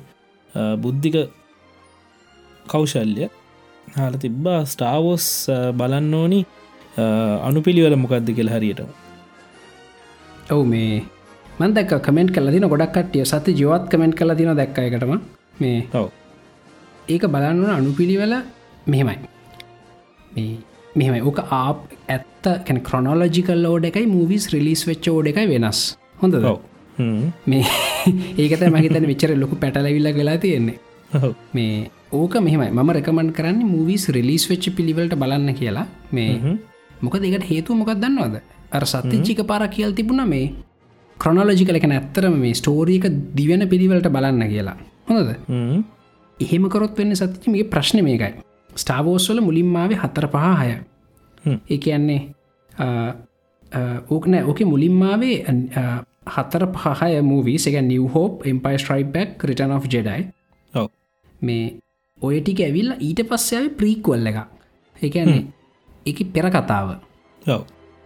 [0.85, 1.17] බුද්ධික
[2.73, 3.25] කෞශල්‍ය
[3.97, 4.61] හල තිබ්බා.
[4.73, 5.27] ස්ටාවෝස්
[5.81, 6.41] බලන්න ඕනි.
[7.49, 8.81] අනුපිළිවල මොකක්ද කියල හරියට.
[10.53, 10.93] ඔවු මේ
[11.61, 15.15] මන්දක් කමෙන්ට් කල දින ගොඩක් කටිය සති ජවත් කමෙන්ට් කල දින දැක්ක එකටම
[15.63, 16.07] මේ ඔව.
[17.15, 18.35] ඒක බලන්නන අනුපිළිවෙල
[18.93, 19.19] මෙහෙමයි.
[20.35, 20.55] මේ
[20.99, 21.21] මෙහෙමයි.
[21.29, 21.81] ඕක ආප්
[22.17, 25.81] ඇත්ත කැන ක්‍රොනෝලජිකල් ෝඩ එකයි මූවිස් රිලිස් වෙච්ච ෝඩ එකයි වෙනස්.
[26.23, 26.59] හොඳ ඔව
[27.51, 27.65] මේ
[28.39, 30.79] ඒකත මහිතන විචර ලොකු පැටලවිල්ල වෙලා තියෙන්නේ.
[31.57, 32.71] මේ ඕක මෙහමයි.
[32.71, 35.87] ම රකමන් කරන්න මූවිස් රිලිස් වෙච්ච පිළිවලට බලන්න කියලා.
[36.13, 36.59] මේ
[37.01, 38.37] මොක දෙකට හේතු මොකක් දන්නවද?
[38.77, 40.47] අර සත්තිච්චික පාර කියල් තිබුණ මේ
[41.17, 43.05] ක්‍රොනෝලජි කලක ඇත්තරම මේ ස්ටෝරීක
[43.39, 44.77] දිවෙන පිළිවලට බලන්න කියලා.
[45.09, 45.31] හොඳද?
[46.39, 48.33] එහෙමකොරොත් වෙන්න සතිචිමගේ ප්‍රශ්න මේකයි.
[48.83, 50.71] ස්ටාවෝස්වල මුලින්මාවේ හතර පහ හය.
[51.73, 52.21] ඒ කියන්නේ
[54.11, 55.37] ඕකනෑ ඕක මුලින්මාවේ
[56.27, 60.29] හතර පහය මූවී එක new hope empire strikes back return of Jedi
[61.43, 61.65] මේ
[62.21, 64.39] ඔය ටික ඇවිල්ල ඊට පස්සයාව ප්‍රීක්වල්ල එක
[64.97, 65.45] එකන්නේ
[66.07, 66.89] එක පෙර කතාව.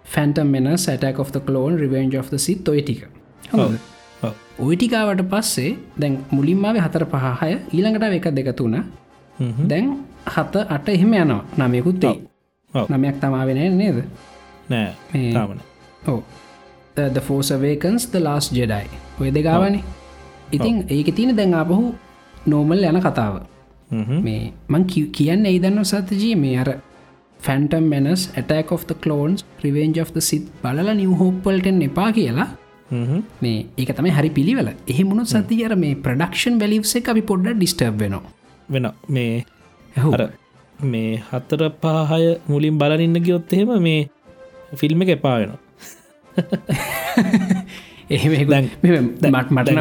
[0.04, 3.06] Phantom Menace Attack of Clone Revenge of Sith ඔය ටික?
[4.58, 8.74] ඔයිටිකාවට පස්සේ දැන් මුලින්මාව හතර පහය ඊළඟට එක දෙක තුන.
[9.68, 9.86] දැන්
[10.26, 11.44] හත අට එහෙම යනවා.
[11.58, 12.16] නමයකුත්තේ.
[12.90, 14.04] නමයක් තමාවෙන නේද?
[14.68, 14.92] නෑ.
[16.08, 16.22] ඕ
[16.98, 18.86] ද ෆෝසවේකන්ස් ද ලාස් ජෙඩයි
[19.20, 19.82] ඔය දෙගාවනේ
[20.52, 21.94] ඉතින් ඒක තියෙන දැන් අපහු
[22.46, 23.34] නෝමල් යන කතාව.
[24.22, 26.70] මේ මං කිය- කියන්න ඒදන්න සතජී මේ අර
[27.40, 32.48] Phantom Menace Attack of the Clones Revenge of the Sith බලල නිව හෝප්පල්ටෙන් එපා කියලා.
[33.42, 34.68] මේ ඒක තමයි හරි පිළිවල.
[34.88, 38.22] එහෙමුණු සති අර මේ ප්‍රඩක්ෂන් වැලිව්සේ අපි පොඩ්ඩ ඩිස්ටර්බ් වෙනවා.
[38.70, 39.44] වෙන මේ
[39.96, 40.22] ඇහු අර
[40.84, 44.08] මේ හත්තර පහය මුලින් බලන්න ගියොත් එහෙම මේ
[44.76, 45.52] ෆිල්ම් එක එපා වෙන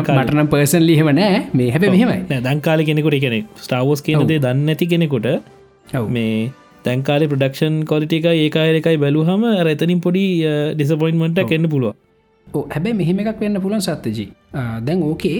[0.04, 1.42] කාලේ- මටනම් පර්සන් ලිහෙම නෑ.
[1.56, 2.42] මේ හැබ මෙහෙමයි.
[2.44, 5.28] දැන්කාල කෙනෙකුට කෙනෙ ස්ටාවෝස් කියනදේ දන්න ඇති කෙනෙකුට.
[6.10, 6.52] මේ
[6.86, 10.26] තැන්කාලේ ප්‍රඩක්ෂන් කොලිටික ඒකාය එකයි බැලු හම ඇතනින් පොඩි
[10.76, 11.94] ඩිසපොයින්මට කෙන්න්න පුළුව
[12.48, 14.28] ඕ හැබැයි මෙහෙම එකක් වෙන්න පුලන් සත්තජී
[14.84, 15.38] දැන් ඕකේ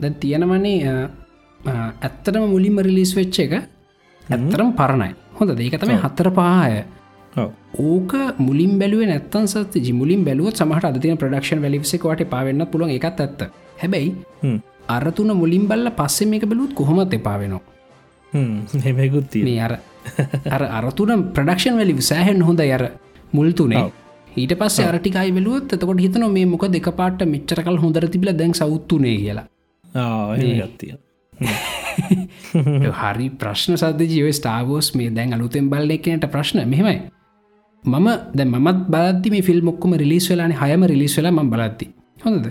[0.00, 0.94] දැන් තියෙනවන්නේ
[1.60, 5.10] ඇත්තටම මුලින්ම රිලිස් වෙච්ච එක ඇත්තරම් පරණයි.
[5.38, 6.82] හොඳ ඒක තමයි හත්තර පාය
[7.74, 13.42] ඕක මුලින් බැලුව නැත්තන් සත ජිමුලින් බැලුවත් සමහට අදතින ප්‍රඩක්ෂන් වැලිසෙකවට පාවෙන්න පුළුවන් එකත් ඇත්ත.
[13.78, 14.14] හැබැයි
[14.88, 17.72] අරතුන මුලින් බල්ල පස්සෙ මේක බැලුත් කොහොමත් එපාවෙනවා
[18.32, 19.78] හෙමකුත්තිය මේ අර
[20.50, 22.84] අර අරතුන ප්‍රඩක්ෂන් වැලි සෑහෙන් හොඳ යර
[23.32, 23.84] මුල්තුනේ.
[24.36, 29.16] ඊට පස්ස අරටිකයි වෙලුවත් එතකොට හිතන මේ මොක දෙක පාට මෙච්චරකල් හොඳර තිබිල දැන් සෞත්තුනේ
[29.16, 29.46] කියලා.
[33.00, 37.00] හරි ප්‍රශ්න සද ජීව ස්ටාවෝස් මේ දැන් අලුතෙන් බල්ල එකනට ප්‍රශ්න මෙහෙමයි
[37.84, 41.86] මම දැ මත් බලද්දි මේ ෆිල් මොක්කම රිලිස් වෙලාන හයම රිලිස් වෙලා ම බලද්දි.
[42.24, 42.46] හොඳද?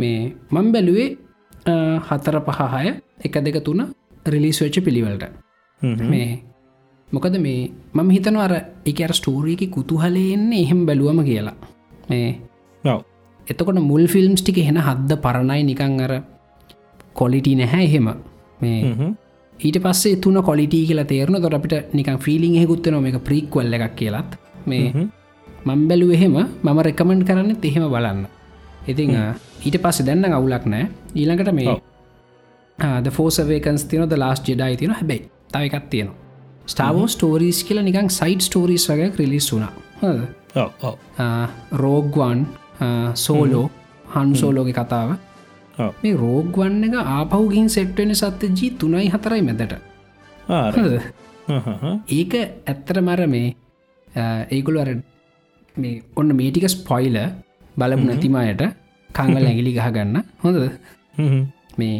[0.00, 0.18] මේ
[0.50, 1.08] මං බැලුවේ
[2.08, 2.88] හතර පහහය
[3.26, 3.80] එක දෙක තුන
[4.26, 5.24] රිලිස් වෙච්ච පිළිවලට.
[6.12, 6.42] මේ
[7.08, 8.52] මොකද මේ මම හිතන අර
[8.90, 11.56] එක අර ස්ටෝරීක කුතුහලයෙන්නේ එහෙම බැලුවම කියලා.
[12.10, 12.28] මේ
[13.46, 16.12] එතකොට මුල් ෆිල්ම්ස් ටික හෙන හද්ද පරණයි නිකං අර
[17.14, 18.06] කොලිටි නැහැ එහෙම.
[18.60, 18.80] මේ
[19.60, 24.38] ඊට පස්සේ තුන කොලිටී කියලා තේරන තොට අපිට නිකන් ෆිලිං හෙකුත්තන මේ ප්‍රීක්වල්ල එකක් කියලත්.
[24.66, 24.92] මේ
[25.64, 28.26] මං බැලු එහෙම මම රෙකමෙන්ඩ් කරන්න එහෙම බලන්න.
[28.88, 29.10] ඉතිං
[29.64, 31.78] ඊට පස්සේ දැන්න අවුලක් නෑ ඊළඟට මේ.
[33.04, 36.20] ද ෆෝසවේකන්ස් තියනොද ලාස් ජෙඩයි තියෙන හැබැයි තවකත් තියෙනවා.
[36.66, 40.20] ස්ටාවෝ ස්ටෝරීස් කියල නිකං සයිඩ් ස්ටෝරීස් වගේ ක්‍රලිස් වුනා හොද
[41.74, 42.46] රෝග්වන්
[43.16, 43.66] සෝලෝ
[44.14, 45.14] හන්සෝලෝග කතාව
[46.02, 49.74] මේ රෝග්වන්න එක ආපහුගින් සෙට්වෙන සත්ත ජී තුනයි හතරයි මැදට?
[52.18, 52.32] ඒක
[52.72, 53.48] ඇත්තර මර මේ
[54.56, 54.90] ඒගොල අර
[55.76, 57.18] මේ ඔන්න මේටික ස්පොයිල
[57.76, 58.64] බලපු නැතිමයට
[59.10, 60.16] කංගල ඇගිලි ගහගන්න.
[60.44, 60.64] හොඳද?
[61.80, 61.96] මේ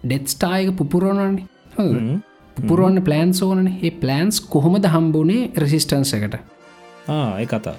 [0.00, 1.46] ඩෙත්ස්ටායක පුපුරෝණන්නේ
[1.76, 2.22] හොඳ
[2.56, 3.66] පුපුරුවන්න ප්ලෑන්ස් ඕනන.
[3.86, 6.36] ඒ ප්ලෑන්ස් කොහොමද හම්බුනේ රෙසිස්ටන්ස එකට?
[7.10, 7.76] ඒ කතා.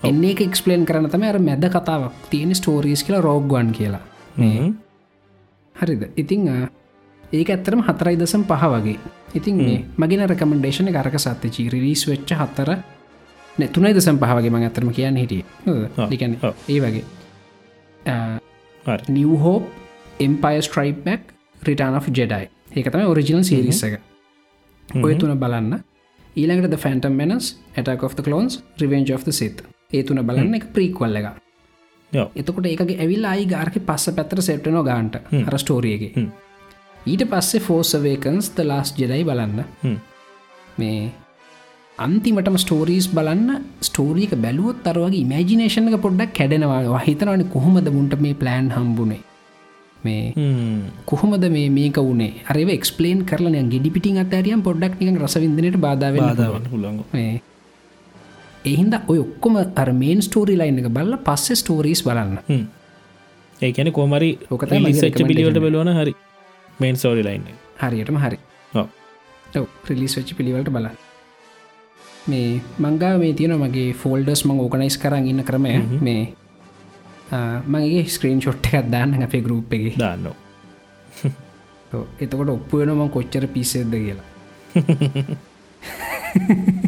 [0.00, 4.04] එන්න එක එක්ස්පලේන් කරන තම අර මැද කතාවක් තියෙන ස්ටෝරීස් කියලා රෝග්වන් කියලා
[5.76, 6.02] හරිද?
[6.16, 6.48] ඉතිං
[7.22, 8.98] ඒක ඇත්තරම හතරයි දසම් පහ වගේ.
[9.34, 9.56] ඉතින්
[9.96, 12.70] මගෙන රකමඩේෂන කරක සත්්‍ය රිලිස් වෙච්ච හත්තර
[13.68, 15.44] තුනයි දසම් පහවගේ මං ඇතරම කියන්න හිටිය.
[16.12, 16.32] ලිකන.
[16.68, 17.04] ඒ වගේ.
[19.08, 19.62] New Hope
[20.20, 21.22] Empire Strikes Back
[21.62, 24.00] Return of Jedi ඒකතම original series එක.
[24.88, 25.82] ඔය තුන බලන්න.
[26.36, 29.62] ඊළඟට Phantom Menace Attack of Clones Revenge of Sith
[29.92, 31.47] ඒ තුන බලන්න එක ප්‍රීක්වල්ල එක
[32.12, 35.16] එතකොට ඒකගේ ඇවිල් අයි ගාර්ක පස්ස පැතර සෙට්ටනෝ ගාන්ට.
[35.40, 36.26] හර ස්ටෝරියගේ.
[37.06, 39.64] ඊට පස්සේ ෆෝසවේකන්ස් ද ලාස් ජෙඩයි බලන්න.
[40.78, 41.10] මේ
[41.98, 47.00] අන්තිමටම ස්ටෝරීස් බලන්න ස්ටෝරීක බැලුවොත් අරවගේ ඉමජිනේෂන එක පොඩ්ඩක් කැඩෙනවා.
[47.00, 49.22] හිතනවන කොහොමද මුන්ට මේ ප්ලෑන් හම්බුණේ
[50.00, 50.32] මේ
[51.06, 57.00] කොහොමද මේ මේක වුණේ අරව එක්ස්පලේන් කරලන ගෙඩිපිටින් අතරියම් පොඩ්ඩක් නික රසවිදනයට බාධාව බාධාවන්න හුළඟ
[58.68, 62.66] එහින්ද ඔය ඔක්කොම අර මේන් ස්ටෝරි ලයින් එක බල්ල පස්සේ ස්ටෝරීස් බලන්න.
[63.60, 65.60] ඒකැන කෝමරි ඕක තමයි මගේ ලිසච්ච පිළිවට.
[65.60, 66.14] බලවන හරි
[66.80, 67.44] මේන් සෝරි ලයින්
[67.78, 68.38] හරියටම හරි.
[69.88, 70.88] රිලිස් වෙච්චි පිළිවලට බල
[72.26, 75.74] මේ මංගා මේ තියෙන මගේ ෆෝල්ඩස් මං ඕකනයිස් කරන්න ඉන්න ක්‍රමය.
[76.00, 76.22] මේ
[77.66, 79.98] මගේ ස්ක්‍රීන් ෂොට් එකත් දාන්න අපේ ගරුප් එක.
[79.98, 80.28] දාන්න
[82.22, 84.28] එතකොට ඔප්පුුවනම කොච්චර පිස්සෙද්ද කියලා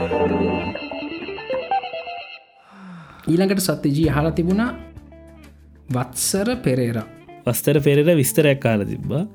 [3.28, 4.74] ඊළඟට සත්‍යජී හලා තිබුණා
[5.94, 7.04] වත්සර පෙරේරා.
[7.46, 9.26] වස්තර පෙරට විස්තරයක් කාල තිබ්බා.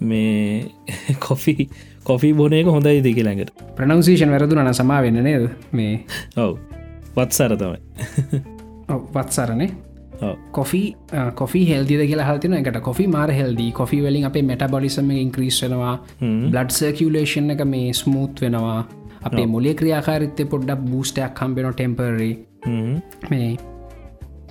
[0.00, 0.70] මේ
[1.26, 1.68] කොෆි
[2.04, 3.50] කොෆී බොනයක හොඳයි දෙක ළඟට.
[3.76, 5.50] ප්‍රනවසේෂන් වැරදුනන සමා වෙන්න නේද?
[5.72, 6.04] මේ
[6.44, 6.58] ඔව්.
[7.16, 7.78] වත්සර තමයි.
[9.14, 9.70] වත්සරනේ
[10.52, 10.96] කොෆි
[11.34, 15.98] කොෆි හෙල්දිද කියලා හතින එකට කොෆි මාර හෙල්දී කොෆි වලින් අපේ මෙට බොලිසම ඉන්ක්‍රීස් වෙනවා.
[16.20, 18.86] බ්ලඩ් සර්කියලේෂන් එක මේ ස්මූත් වෙනවා
[19.28, 22.30] අපේ මොලේ ක්‍රියාකාරිත්තය පොඩ්ඩක් බූස්ටයක් කම්බෙන ටෙම්පරරි
[23.30, 23.50] මේ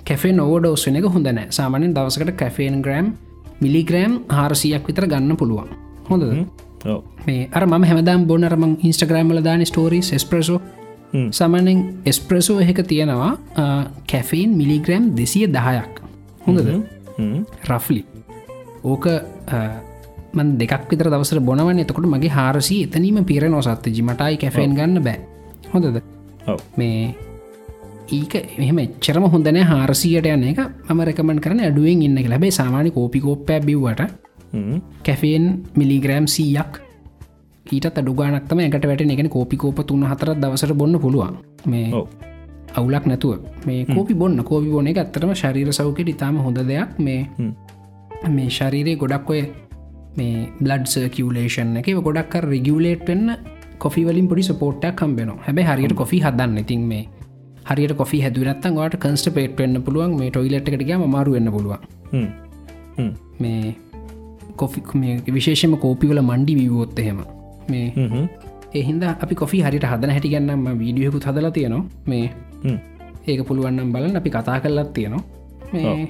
[0.08, 1.48] කැෆේ නෝඩෝස් වෙන එක හොඳ නෑ.
[1.50, 3.12] සාමානෙන් දවසකට කැෆේන් ග්‍රම්
[3.60, 5.70] මිලිග්‍රෑම් හාරසියක් විතර ගන්න පුළුවන්.
[6.10, 6.26] හොඳද?
[7.26, 10.60] මේ අර ම හැමදාම් බොනරම ඉන්ස්ටග්‍රම්ල දාන ස්ටෝරී ස්ප්‍රසෝ
[11.30, 13.32] සමනෙන් එස්ප්‍රසෝ එක තියෙනවා
[14.06, 15.92] කැෆේන් මිලිග්‍රෑම් දෙසිය දහයක්.
[16.46, 16.68] හොඳද?
[17.66, 18.02] රෆ්ලි
[18.84, 19.06] ඕක
[20.30, 25.18] මන් දෙකක් විතර දවසර බොනවන එතකොට මගේ හාරසි එතනීම පිර නොසත්ත ජිමටයි කැෆෙන් ගන්න බෑ.
[25.72, 26.00] හොඳද?
[26.76, 27.14] මේ
[28.10, 30.60] ඒක එහම එච්චරම හොඳනෑ හාරසියට යන එක.
[30.88, 34.02] ම රකමන් කරන අඩුවෙන් ඉන්න ලැබේ සාමානය කෝපිකෝප්පෑ බිව්වට
[35.02, 36.80] කැෆේන් මිලිග්‍රෑම් සීයක්
[37.66, 41.38] ඊට අඩුගානක්තම එකට වැට එකන කෝපිකෝප තුන්න හතර දවසට බොන්න පුළුවන්.
[41.66, 42.04] මේ
[42.74, 43.40] අවුලක් නැතුව.
[43.66, 44.42] මේ කෝපි බොන්න.
[44.42, 46.98] කෝපි බොන එක ඇත්තරම ශරීර සෞකෙට ඉතාම හොඳ දෙයක්.
[46.98, 47.28] මේ
[48.28, 49.42] මේ ශරීරය ගොඩක් ඔය
[50.18, 51.88] මේ බ්ලඩ් සර්කියලේෂන් එක.
[52.06, 53.36] ගොඩක් රෙගියලේට් වෙන්න
[53.84, 57.04] කොෆි වලින් පොඩි සපෝට්ටක් කම්බෙන හැබැ හරියට කොෆි හදන්න ඉතින් මේ
[57.68, 61.80] හරියට කොෆි හැදුවනත්තන් වාට කන්ස්ට පේට් වෙන්න පුළුවන් මේ ටොයිලට් එකටග මාරු වෙන්න පුළුවන්.
[63.42, 63.74] මේ
[65.36, 67.20] විශේෂම කෝපිවල මණ්ඩි විවෝත් එහෙම.
[67.70, 68.28] මේ
[68.80, 71.84] එහින්ද අපි කොෆි හරිට හදන හැටි ගන්නම වීඩියකුත් හදලා තියෙනවා.
[72.10, 72.26] මේ
[73.28, 75.22] ඒක පුළුවන්නම් බලන්න අපි කතා කරලත් තියෙනවා.
[75.72, 76.08] මේ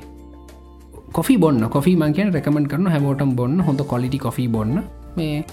[1.13, 3.61] කොෆි බොන්න කොෆි මංකෙන් රැකමන් කරන හැමෝටම් බොන්න.
[3.61, 4.83] හොඳ කොලිටි කොෆී බොන්න.
[5.17, 5.45] මේ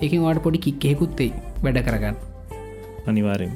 [0.00, 1.32] ඒකින් වාට පොඩි කික්කෙකුත්තේ
[1.62, 2.16] වැඩ කරගන්න.
[3.06, 3.52] අනිවාරෙන්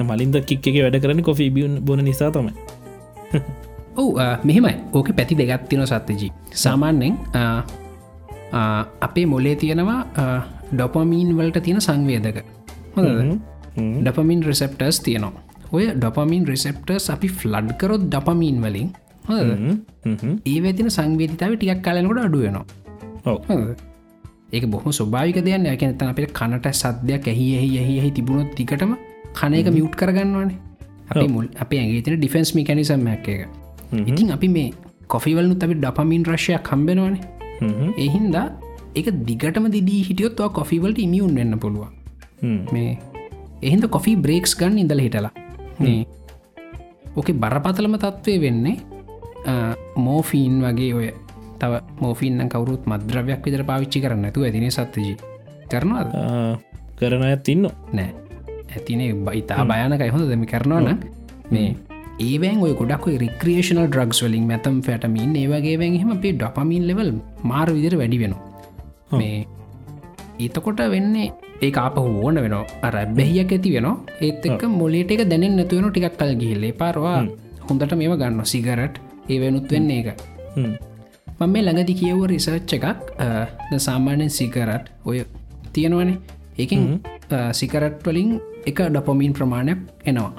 [0.00, 2.52] මලින්ද කික් එක වැඩ කරන කොෆී බියන් බොන නිසා තමයි.
[3.98, 4.14] ඔවු
[4.44, 4.74] මෙහෙමයි.
[4.92, 7.18] ඕක පැති දෙගත්තින සත්තජී සාමාන්‍යෙන්
[9.00, 10.00] අපේ මොලේ තියෙනවා
[10.72, 12.44] ඩොපමීන් වලට තියෙන සංවේදක.
[12.96, 13.40] හොඳ
[13.76, 15.32] ඩපමින් රෙසෙප්ටර්ස් තියනවා.
[15.72, 18.88] ඔය ඩොපමින් රෙසෙප්ටර්ස් අපි ෆ්ලඩ් කරොත් ඩපමීන් වලින්
[19.30, 22.64] ඒ වෙතින සංවේදිතාව ටිකක් කාලනකොට අඩුවනවා
[24.50, 28.92] ඒක බොහම ස්වභාවික දෙයන්න ඇකන තන අපට කනට සද්‍යයක් ඇහි එහි එහි තිබුණොත් තිකටම
[29.34, 30.58] කනයක මියුට් කරගන්නවානේ.
[31.10, 33.28] අපේ මුල් අපේ ඇගේ තින ඩිෆෙන්ස් මිකැනිසම් එක.
[34.02, 34.70] ඉතින් අපි මේ
[35.06, 37.22] කොෆිවල්නු අපි ඩපමින් රශ්‍යයක් කම්බෙනවානේ
[37.98, 38.46] එහින්දා
[38.96, 41.92] එක දිගටම දිදී හිටියොත්වා කොෆිවල්ට ඉමියුන් වෙන්න පුළුවන්.
[42.72, 42.98] මේ
[43.62, 45.32] එහින්ද කොෆී බ්‍රේක්ස් ගන්න ඉඳල හිටලා.
[47.16, 48.76] ඕකේ බරපතලම තත්ත්වය වෙන්නේ
[49.96, 51.08] මෝෆීන් වගේ ඔය
[51.58, 55.16] තව මෝෆින්න කවරුත් මද්‍රවයක් විදර පාවිච්චි කරන්න ඇතු ඇතින සත්තජී
[55.70, 56.08] කරනවාද?
[56.98, 58.10] කරන ඇත් ඉන්න නෑ.
[58.70, 60.10] ඇතිනේ බයිතා භයනකයි.
[60.14, 60.98] හොඳ දෙමි කරනවන
[61.50, 61.68] මේ
[62.20, 67.10] ඒවැන් ඔය ගොඩක් රික්‍රේෂනල් ඩ්‍රක්ස් වලින් මැතම් ෆැටමින් ඒවගේවැන් හෙම අපේ ඩොපමින් ලෙවල්
[67.50, 68.42] මාර විදිර වැඩි වෙනවා.
[69.20, 69.46] මේ
[70.38, 71.32] ඒතකොට වෙන්නේ
[71.66, 76.16] ඒ අප ඕන වෙන අර බැහියක් ඇති වෙන ඒත් එක් මොලේට එක දැනෙන් නැතුවෙන ටිකක්
[76.20, 76.72] කල් ගිහිල්ලේ.
[76.82, 77.20] පාරවා
[77.68, 80.08] හොඳට මේම ගන්න සිගරට් ඒ වෙනුත් වෙන්නේ එක
[81.40, 82.86] මම මේ ළඟදි කියව්ව රිසර්ච් එකක්
[83.86, 85.18] සාමාන්‍යෙන් සිකරට් ඔය
[85.72, 86.18] තියෙනවනේ.
[86.58, 86.84] ඒකින්
[87.52, 88.30] සිකරට් වලින්
[88.66, 90.32] එක ඩොපොමීන් ප්‍රමාණයක් එනවා.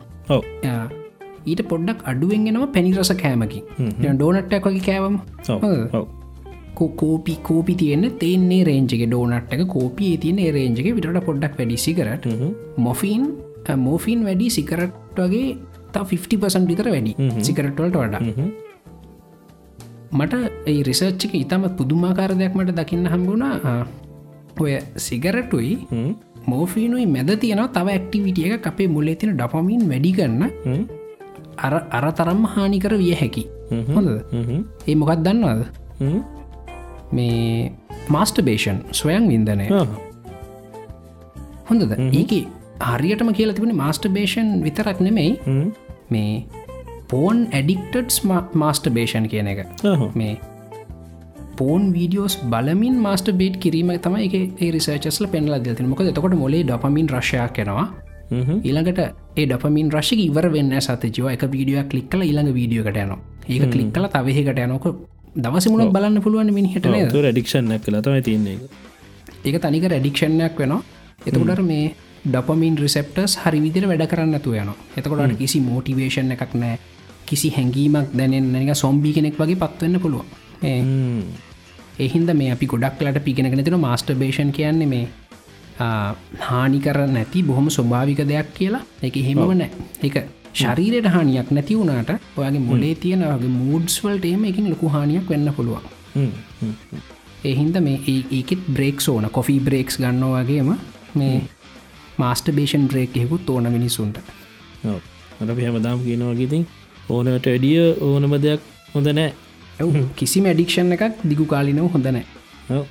[1.45, 3.61] ඊට පොඩ්ඩක් අඩුවෙන් එනවා පැනිරස කෑමකි
[4.13, 5.15] ඩෝනට්ටක් වගේ කෑවම?
[7.01, 12.25] කෝපි කෝපි තියන්න තේන්නේ රේජක ඩෝනට්ක කෝපිය තියන රේජක විට පොඩ්ඩක් වැඩි සිකරට
[12.77, 13.25] මොෆීන්
[13.87, 15.57] මෝෆීන් වැඩි සිකරට් වගේ
[15.93, 18.21] තා 50පසන් විතර වැඩි සිකරට්වලට වඩා
[20.12, 20.34] මට
[20.72, 23.86] ඒ රිසර්ච්චක ඉතාමත් පුදුමාකාර දෙයක් මට දකින්න හම්බුණා
[24.64, 24.72] ඔය
[25.05, 25.74] සිගරටුයි
[26.51, 27.74] මෝෆීනුයි මැද තියෙනවා.
[27.76, 30.43] තව ඇක්ටිවිටිය එක අපේ මුල්ලේ තින ඩපමින් වැඩි කරන්න
[31.66, 33.43] අර අර තරම් හානිකර විය හැකි.
[33.95, 34.10] හොඳ
[34.88, 35.62] ඒ මොකක් දන්නවාද?
[37.18, 37.72] මේ
[38.16, 39.68] මාස්ට බේෂන් ස්වයන් වින්දනය
[41.70, 41.93] හොඳද?
[42.22, 42.34] ඒක
[42.91, 45.32] හරියටම කියලා තිබුණ මාස්ට බේෂන් විතරක් නෙමෙයි.
[46.14, 46.32] මේ
[47.10, 48.10] පෝන් ඇඩික්ටඩ්
[48.55, 49.66] මාස්ට බේෂන් කියන එක.
[50.16, 50.38] මේ
[51.57, 54.36] පෝන් වීඩියෝස් බලමින් මාස්ට බේට් කිරීම තම එක
[54.76, 57.88] රිසර්චස්ල පෙන්ල දති මොක තකොට මොලේ ඩපමින් රශයක් කෙනවා
[58.32, 58.99] ඊළඟට
[59.36, 61.34] ඒ ඩපමින් රශි ඉවර වෙන්න සත ජව.
[61.36, 63.16] එක වීඩියක් කලික් කල ඊළඟ වීඩියෝකට යන
[63.47, 64.86] ඒක කලික් කල තවහකට යනක
[65.38, 66.86] දවසමුණ බලන්න පුළුවන් මිනිහට
[67.22, 68.57] රඩික්ෂන් කලතම තියන්නේ
[69.43, 69.57] ඒක.
[69.60, 70.82] තනික රැඩික්ෂණයක් වෙනවා.
[71.26, 71.89] එතකොටර මේ
[72.26, 76.78] ඩපමින් රිසෙප්ටස් හරි විදිර වැඩ කරන්නතු යන එතකොට කිසි මෝටිවේෂන් එකක් නෑ
[77.30, 80.27] කිසි හැඟීමක් දැනෙන් එක සොම්බි කෙනෙක් වගේ පත්වන්න පුළුවන්.
[81.99, 85.05] එහින්ද මේ අපි ගොඩක්ලට පිගෙනගෙන තින මාස්ට බේෂන් කියන්නේ මේ
[86.47, 88.84] හානි කර නැති බොහොම ස්වභාවික දෙයක් කියලා.
[89.03, 89.69] එක හෙමම නෑ.
[90.03, 90.15] එක
[90.53, 95.86] ශරීරයට හානියක් නැති වුණට ඔයගේ මොලේ තියෙනගේ මූඩ්ස්වල්ට එම එකින් ලොකු හානියක් වෙන්න පුළුවන්.
[97.43, 97.99] එහින්ද මේ
[98.32, 99.30] ඒකෙත් බ්‍රේක් ඕන.
[99.38, 100.73] කොෆී බ්‍රේක්ස් ගන්න වගේම
[101.15, 101.38] මේ
[102.17, 104.17] මාස්ට බේෂන් බ්‍රේක් හෙකුත් ඕන මිනිසුන්ට
[105.41, 106.67] අට හැමදාම් කියනවාගේතින්
[107.10, 108.62] ඕනට වැඩිය ඕනම දෙයක්
[108.93, 109.32] හොඳ නෑ.
[109.84, 112.26] ඔව් කිසි මැඩික්ෂන් එකක් දිගු කාලිනව හොඳනෑ
[112.78, 112.86] ඔව්.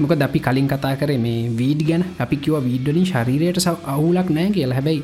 [0.00, 2.02] මොක අපි කලින් කතා කරේ මේ වීඩ් ගැන.
[2.24, 4.78] අපි කිව වීඩ්ඩලින් ශරීරයට සව අවුලක් නෑ කියලා.
[4.78, 5.02] හැබැයි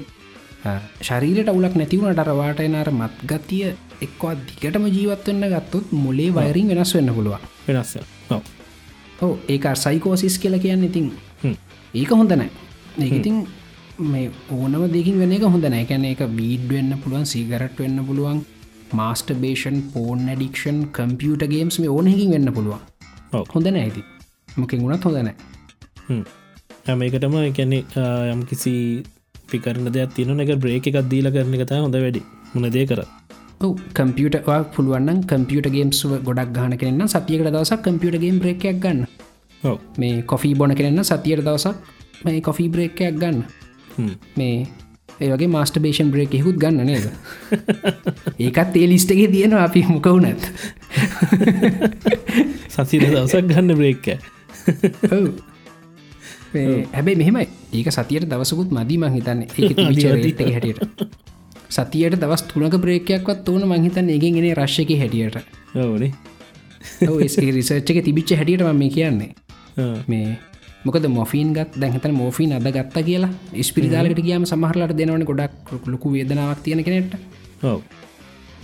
[1.09, 3.65] ශරීරයට අවුලක් නැතිවුණට අරවාට එනර මත්ගතිය
[4.07, 7.49] එක්වා දිගටම ජීවත්වන්න ගත්තොත් මොලේ වයරින් වෙනස් වෙන්න පුළුවන්.
[7.69, 7.97] වෙනස්ස
[8.31, 9.33] ඔව්.
[9.49, 11.09] ඒක සයිකෝසිස් කියල කියන්න ඉතින්.
[11.95, 12.51] ඒක හොඳ නෑ.
[12.99, 13.37] ඒඉතින්
[14.05, 14.27] මේ
[14.57, 15.85] ඕනම දෙකින් වෙන එක හොඳ නෑ.
[15.91, 18.43] කැන එක වීඩ් වෙන්න පුළුවන් සීගරට් වෙන්න පුළුවන්
[19.43, 22.81] masturbation porn addiction computer games මේ ඕනහකින් වෙන්න පුළුවන්.
[23.55, 24.05] හොඳ නෑති
[24.57, 25.35] මොකින් ගුණත් හොඳ නෑ.
[26.87, 27.03] හැම.
[27.09, 27.79] එකටම එකැනෙ
[28.35, 28.75] යම් කිසි
[29.51, 32.23] පිකරන දෙයක් තියන එක බ්‍රේක එකක් දීල කරන එක හොඳ වැඩි.
[32.55, 33.03] මුණ දේ කර
[33.97, 39.07] කම්පියටවා පුළුවන් කම්පියට ගේම්ස් ගොඩක් ගහන කෙනන්න සතියකට දවසක් කම්පියට ගේම් බ්‍රේකයක් ගන්න.
[39.99, 41.77] මේ කොෆී බොන කෙනන්න සතියට දවසක්
[42.25, 43.39] මේ කොෆී බ්‍රේකයක් ගන්න.
[44.37, 44.67] මේ
[45.21, 47.07] ඒවගේ මාස්ට බේෂන් බ්‍රේක හෙකුත් ගන්න නේද?
[48.39, 50.43] ඒකත් ඒ ලිස්ට එක තියෙනවා අපි මොකවුනත්
[52.69, 54.07] සසිර දවසක් ගන්න බ්‍රේක්ක
[56.93, 57.47] හැබැයි මෙහෙමයි.
[57.73, 59.73] ඒක සතියට දවසකුත් මදී මංහිතන්න ඒ
[60.13, 60.81] අඩි හැටියට.
[61.71, 65.37] සතියට දවස් තුනක බ්‍රේකයක්වත් ඕන මංහිතන්න එකෙන් ගෙන රශ්ක හැටියට.
[65.77, 66.13] ඕනේ
[67.57, 69.31] රිසර්ච් එක තිබිච්ච හැටියට ම මේ කියන්නේ.
[70.09, 70.39] මේ
[70.85, 76.63] මොකද මොෆීන් ගත් දැහත මෝෆීන් අද ගත්ත කියලා ස්පිරිදාලට කියම සමහරලට දෙනවන ගොඩක් ලොකු වේදනාවක්
[76.63, 77.15] තියෙන කෙනෙට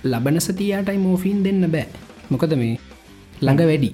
[0.04, 1.86] ලබන සතියාටයි මෝෆීන් දෙන්න බෑ.
[2.30, 2.78] මොකද මේ
[3.40, 3.90] ළඟ වැඩි.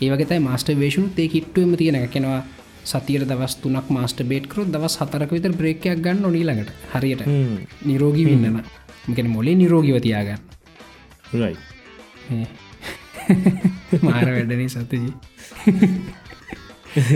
[0.00, 2.40] ඒවගතයි මාස්ට වේෂුන් ඒ කිට්ටුවම තියෙන කෙනවා
[2.84, 7.22] සතියට දවස් තුනක් මාස්ට බේට් කරු දවස් හතරක විතර බ්‍රේකයක් ගන්න නොනීළඟට හරියට.
[7.22, 7.56] හ්ම්.
[7.84, 8.64] නිරෝගී වෙන්නන
[9.08, 10.38] මකෙන මොලේ නිරෝගීවතියාගන්න
[11.34, 11.58] right.
[14.02, 15.12] මාර වැඩනේ සතජී
[16.94, 17.10] ඊළඟට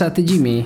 [0.00, 0.64] සතජී මේ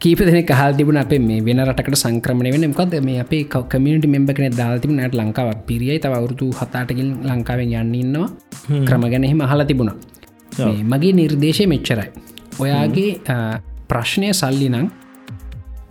[0.00, 4.32] කීප දෙන කහල් තිබුණ අපේ මේ වෙන රටකට සංක්‍රමණ වෙන මකද මේ අපේ කමියට මෙම්බ
[4.32, 6.00] කෙන දාතිබුණට ලංකාවක් පිරියයි.
[6.00, 8.28] තව අවුරුදු හතාටකින් ලංකාවෙන් යන්න ඉන්නවා.
[8.88, 9.96] ක්‍රම ගැනෙහි මහල තිබුණා.
[10.84, 12.08] මගේ නිර්දේශය මෙච්චරයි.
[12.60, 13.20] ඔයාගේ
[13.90, 14.86] ප්‍රශ්නය සල්ලි නං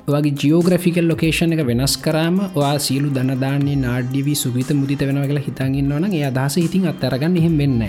[0.09, 6.05] ඔගේ ජියෝග්‍රෆිකල් ලොකේෂන් එක වෙනස් කරම වා සියලු දනදාන්නේ නාඩ්‍යවී සුවිත මුදිත වෙන කියලා හිතන්ගන්නවන
[6.11, 7.81] ඒ අදහස ඉතින් අත්තරගන්න එහෙම වෙන්න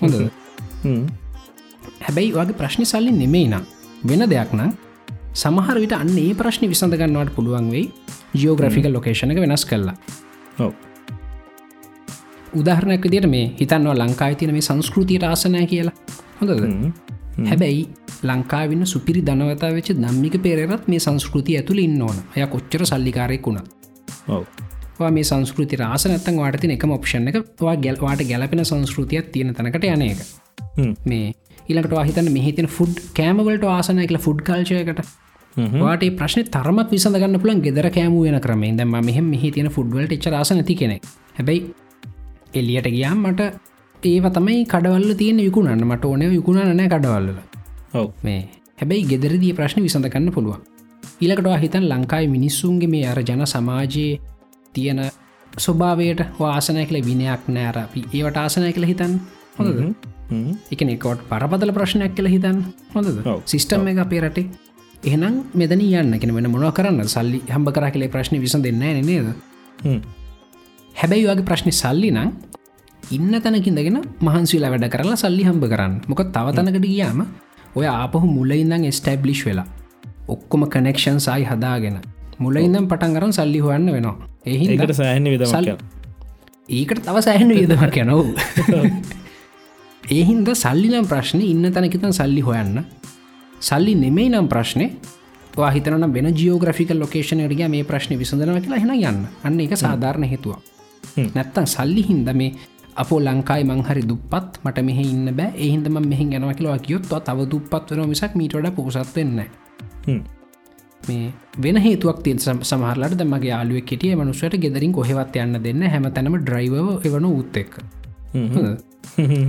[0.00, 0.16] හොඳ.
[2.06, 3.68] හැබැයි වගේ ප්‍රශ්න සල්ලි නෙමෙයි නම්
[4.10, 4.72] වෙන දෙයක් නම්
[5.42, 7.86] සමහර විට අන්න ඒ ප්‍රශ්න විසඳගන්නවට පුළුවන් වෙයි
[8.40, 9.96] ජියෝග්‍රෆිකල් ලොකේෂණ එක වෙනස් කරලා.
[12.60, 15.96] උදාහරණයක් විදිට මේ හිතන්නවා ලංකායි තියන මේ සංස්කෘතියට ආසනය කියලා.
[16.40, 17.03] හොඳද.
[17.40, 17.82] හැබැයි
[18.22, 22.18] ලංකාවෙන්න සුපිරි දනවතා වෙච දම්මික පෙරත් මේ සංස්කෘතිය ඇතුළ ඉන්න ඕන.
[22.36, 23.60] ය කොච්චර සල්ලිකාරයෙක් වුණ.
[25.10, 30.06] මේ සංස්කෘති රාස නැත්තන් වාටති එක ඔප්ෂණ එක වා ගැල්වාට ගැලපෙන සංස්කෘතියක් තියෙන තැනකට යන
[30.06, 30.24] එක.
[31.04, 31.34] මේ
[31.68, 35.04] ඉලට හිතන මෙහිතින ෆුඩ් කෑමවලට ආසන එකල ෆුඩ් කල්චයකට.
[35.56, 40.50] වාට ප්‍රශ්න තරමක් විසඳගන්න පුළන් ගෙදර කෑම වෙන ක්‍රමේ දම මෙහම මෙහි තියෙන ෆුඩ්වලට චරාස
[40.52, 40.96] නැති කෙනෙ
[41.34, 41.60] හැබැයි
[42.54, 43.50] එල්ලියට ගියාම් මට
[44.06, 45.84] ඒව තමයි කඩවල්ල තියෙන විකුණන්න.
[45.84, 47.28] මට ඕනය විකුණ නෑ කඩවල්ල.
[48.22, 48.40] මේ.
[48.80, 50.62] හැබැයි ගෙදරදී ප්‍රශ්න විසඳකන්න පුළුවන්.
[51.20, 54.20] ඊලකට හිතන් ලංකායි මිනිස්සුන්ගේ මේ අර ජන සමාජයේ
[54.74, 55.00] තියෙන
[55.58, 59.12] ස්වභාවයට වාසනය කළ විනයක් නෑර අපි ඒවට ආසනය කළ හිතන්
[59.58, 59.80] හොඳද?
[60.30, 60.52] හ්ම්.
[60.72, 62.58] එක එකොට පරපතල ප්‍රශ්නයක් කළ හිතන්
[62.94, 63.20] හොඳද.
[63.46, 64.48] සිිස්ටම් එක අපේ රටේ.
[65.04, 66.18] එහෙනම් මෙදන යන්න.
[66.20, 69.28] කෙන වෙන මොන කරන්න සල්ලි හම්බ කර කලේ ප්‍රශ්න විස දෙන්න නේද.
[70.94, 72.30] හැබැයි වගේ ප්‍රශ්න සල්ලි නම්
[73.10, 75.94] ඉන්න තැනකින්දගෙන මහන්සිලා වැඩ කරලා සල්ලි හම්බ කරන්න.
[76.08, 77.26] මොක තව තැනකට ගියාම
[77.76, 79.66] ඔය ආපහු මුලඉඳං ස්ටබ්ලිෂ් වෙලා
[80.28, 81.98] ඔක්කොම කනෙක්ෂන් සයි හදාගෙන
[82.38, 84.16] මුලඉඳම් පටන් කරන් සල්ලි හොයන්න වෙනවා.
[84.46, 85.78] එහි ඒකට සෑහන විදමක් යන.
[86.68, 88.20] ඒකට තව සෑහන වියදමක් යනව්.
[90.10, 92.84] ඒහින්ද සල්ලි නම් ප්‍රශ්න ඉන්න තැනකිතන් සල්ලි හොයන්න.
[93.60, 94.88] සල්ලි නෙමෙයි නම් ප්‍රශ්නය
[95.74, 99.26] හිතන වෙන ජියෝග්‍රෆිකල් ලොකේෂනයට මේ ප්‍රශ්න විසඳනව කියලා හෙන යන්න.
[99.44, 100.56] අන්න එක සාධාරණ හේතුව.
[101.34, 102.52] නැත්තන් සල්ලි හින්ද මේ
[102.96, 105.50] අපෝ ලංකායි මංහරි දුපත් මට මෙහ ඉන්න බෑ.
[105.58, 109.40] එහින්දම මෙහි ගැනව කියලා කියොත් තව දුපත් වන මිසක් මීටඩ පෝසත් වෙන්න.
[111.02, 111.32] මේ
[111.62, 116.74] වෙන හේතුවක් තිය සමහරලට දමගේ යාලුව කෙටිය මනුස්සයට ගෙදරින් කොහෙවත් යන්න දෙන්න හැම තැනම ඩ්‍රයිව
[117.04, 117.76] එවන උත් එක්
[118.34, 118.74] හ්ම්.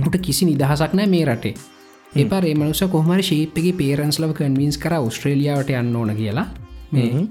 [0.04, 1.54] ට කිසි නිදහසක් නෑ මේ රටේ.
[2.12, 6.48] එපා ඒ මනුස කොහමර ශේප්ගේ පේරන්ස් ලව කන්වීන්ස් කර ස්ට්‍රේලියාවට යන්න ඕන කියලා.
[6.92, 7.26] මේ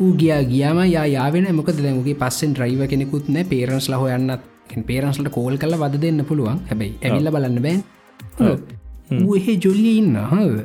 [0.00, 3.44] ඌ ගියා ගියාම යා යාවෙන මොක දැමුගේ පස්සෙන් ්‍රයිව කෙනෙකුත් නෑ.
[3.44, 4.49] පේරන්ස් ලහ යන්නත්
[4.90, 6.60] පේරන්ස්ලට කෝල් කල වද දෙන්න පුළුවන්.
[6.70, 7.82] හැබැයි ඇවිල්ල බලන්න බෑන්
[9.20, 10.16] ඌ එහෙ ජොලිය ඉන්න.
[10.32, 10.64] හව.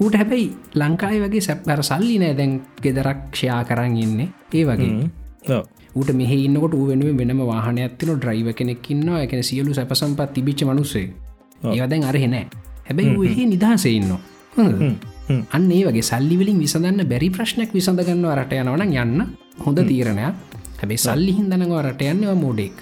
[0.00, 4.20] ඌට හැබැයි ලංකායි වගේ සැප්පර සල්ලි නෑ දැන් ගෙදරක් ක්ෂයා කරන්න ඉන්න.
[4.54, 5.60] ඒ වගේ.
[5.94, 11.08] ඌට මෙහ ඉන්නකොට ඌ වෙනුවෙන් වෙනම වාහන ඇතින ඩ්‍රයිව කෙනෙක්කින්නවා එකන සියලු සැපසම්පත් තිබිච්ච මනුස්සේ
[11.64, 11.74] ඔව්.
[11.74, 12.46] ඒවදැන් අරහෙනෑ
[12.88, 14.12] හැබැයි ඌහෙ නිදහසෙඉන්න.
[15.56, 19.28] අන්න ඒ වගේ සල්ලිවලින් විසඳන්න බැරි ප්‍රශ්නයක් විසඳගන්න රට යනවන යන්න.
[19.66, 20.34] හොඳ තීරණයක්.
[20.80, 22.76] හැබයි සල්ලි හිදනවා රට යන්නවා මෝඩෙක්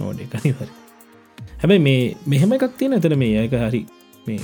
[0.00, 0.68] නෝඩ කනිවර
[1.60, 2.00] හැබැයි මේ
[2.32, 3.82] මෙහෙම එකක් තියෙන ඇතන මේ අයක හරි
[4.26, 4.40] මේ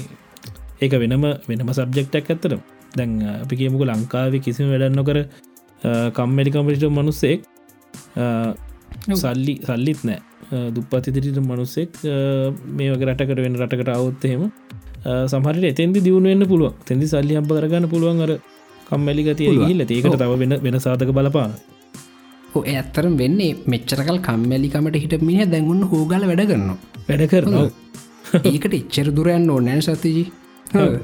[0.82, 2.54] ඒක වෙනම වෙනම සබ්ජෙක්ටක් ඇත්තට
[2.98, 5.18] දැන් අපි කියමුක ලංකාව කිසිම වැඩන්න කර
[6.18, 7.40] කම්මඩිකම්පිට මනුස්සෙක්
[9.22, 10.20] සල්ලි සල්ලිත් නෑ.
[10.74, 11.92] දුප්පතිදිරිට මනුස්සෙක්
[12.78, 14.42] මේ වගේ රටකට වෙන රටකට අවුත්තහෙම
[15.32, 18.32] සමහරට එතෙන්දි දියුණුවෙන්න්න පුළුව තැදි සල්ලි අම්ප කරගන්න පුළුවන් අර
[18.88, 19.48] කම්මැලි ගතිය.
[19.72, 21.52] ඉල්ල ඒකට තව වෙන වෙන සාධක බලපාන
[22.62, 26.78] ඇත්තරම් වෙන්නේ මෙච්චරකල් කම්මැලිකමට හිට මිහ දැන්ගුන්න හෝගල වැඩ කරනවා.
[27.08, 27.66] වැඩ කරනවා?
[28.44, 30.26] ඒකට එච්චර දුරයන්න ඕනෑ සතතිජී.
[30.74, 30.94] ඔව්.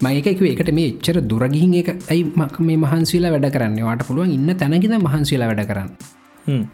[0.00, 3.76] මයකක එකට මේ එච්චර දුරගිහින් එක ඇයි මක් මේ මහන්සේලා වැඩ කරන්න?
[3.82, 5.90] වාට පුළුවන් ඉන්න තැනකිද මහන්සේලා වැඩ කරන්න.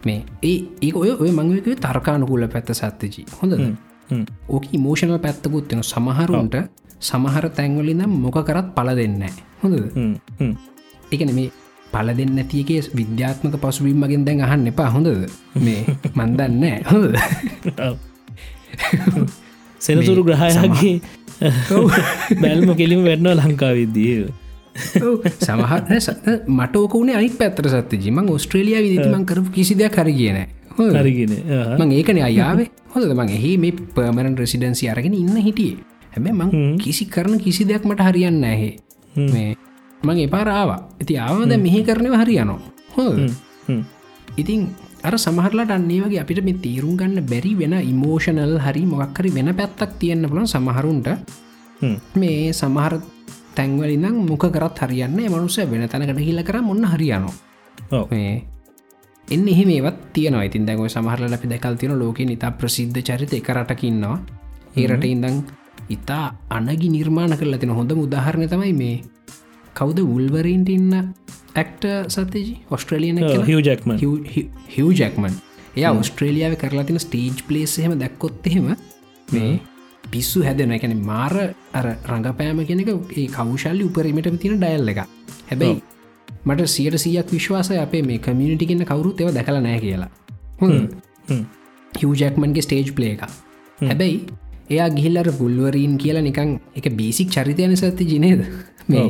[0.05, 3.25] මේ ඒ ඒ ඔය ඔය මංවක තර්කානුකූල පැත්ත සත්තජී.
[3.41, 3.59] හොඳද?
[4.09, 4.25] හ්ම්.
[4.49, 6.55] ඕක මෝෂණල් පැත්තකුත්වෙන සමහරුන්ට
[7.01, 9.23] සමහර තැන්වලින්නම් මොක කරත් පල දෙන්න.
[9.61, 10.53] හ්ම්.
[11.11, 11.51] එකන මේ
[11.97, 14.89] පල දෙන්න ඇතියගේ විද්‍යාත්මක පසුබීම් මගෙන් දැන් අහන්න එපා.
[14.89, 15.29] හොඳද?
[15.59, 15.85] මේ
[16.17, 17.13] මන්දන්න හොඳ.
[19.81, 21.01] සෙනතුරු ග්‍රහයාගේ
[22.41, 24.27] බැල්ම කෙලිම වැඩනවා ලංකාවිද්දිය
[25.39, 25.81] සමහර
[26.49, 30.47] මට ඕකනේ අනි පැත්තර සත්ත ජිම ඔස්ට්‍රේලිය විදිමන් කරපු කිසි දෙයක් කර කියන
[30.95, 31.31] හරිගෙන
[31.77, 35.79] මං ඒකන අයාවේ හොද මං එහි මේ පර්මණන් රෙසිඩන්සි අරගෙන ඉන්න හිටියේ.
[36.13, 38.75] හැබැ මං කිසි කරන කිසි දෙයක් මට හරියන්න ඇහේ
[39.15, 39.55] මේ
[40.07, 42.59] මං එපාරාවා ඇති ආවද මෙහි කරනව හරියනවා.
[42.95, 43.05] හො
[44.41, 44.61] ඉතින්
[45.03, 49.93] අර සමහරලාට අන්නේ වගේ අපිට මේ තීරුම් ගන්න බැරි වෙන ඉමෝෂනල් හරි මොක්කරි වෙන පැත්තක්
[50.01, 51.07] තියෙන්න්න පුලන් සමහරුන්ට.
[52.15, 52.93] මේ සමහර
[53.55, 57.35] තැන්වලිනම් මොක කරත් හරියන්න මනුස වෙන තැනකට හිල්ල කර මොන්න හරියනවා.
[58.11, 58.31] මේ
[59.27, 64.17] එන්න එහෙ මේවත් තියන ඉතින් දැව සමහරල අපි දැකල් තියන ලෝක නිතා ප්‍රසිද්ධ චරිත එකරටකින්නවා
[64.75, 65.37] ඒරට ඉඳං
[65.89, 68.95] ඉතා අනගි නිර්මාණ කරලා තින හොඳ උදාහරණය තමයි මේ
[69.77, 70.93] කවුද උල්වරීන්ට ඉන්න
[71.55, 72.43] ඇක්ට සතජි?
[72.69, 73.97] ඔස්ට්‍රලියන හිව ජක්ම
[74.69, 75.33] හිව ජැක්මන්
[75.75, 78.71] එය ඔස්ට්‍රේලියාව කරලා තින ස්ටේජ් පලේස් එහෙම දැක්කොත් එහෙම
[79.27, 79.51] මේ
[80.05, 81.35] පිස්සු හැදෙන එකැන මාර
[81.73, 85.03] අර රඟපෑම කෙනෙක ඒ කවුශල්ලි උපරීමට තින ඩයල් එක
[85.47, 85.81] හැබැයි
[86.45, 90.09] මට සියට සියක් විශ්වාසය අපේ මේ කමියනිටි කියන්න කවුරුත් එව දැකල නෑ කියලා.
[91.93, 93.23] හිව ජැක්මන්ගේ ස්ටේජ් පලේ එක
[93.81, 94.17] හැබැයි
[94.69, 98.41] එයා ගිහිල්ලර පුල්වරීන් කියලා නිකං එක බේසික් චරිතයන සඇති ජනේද
[98.87, 99.05] මේ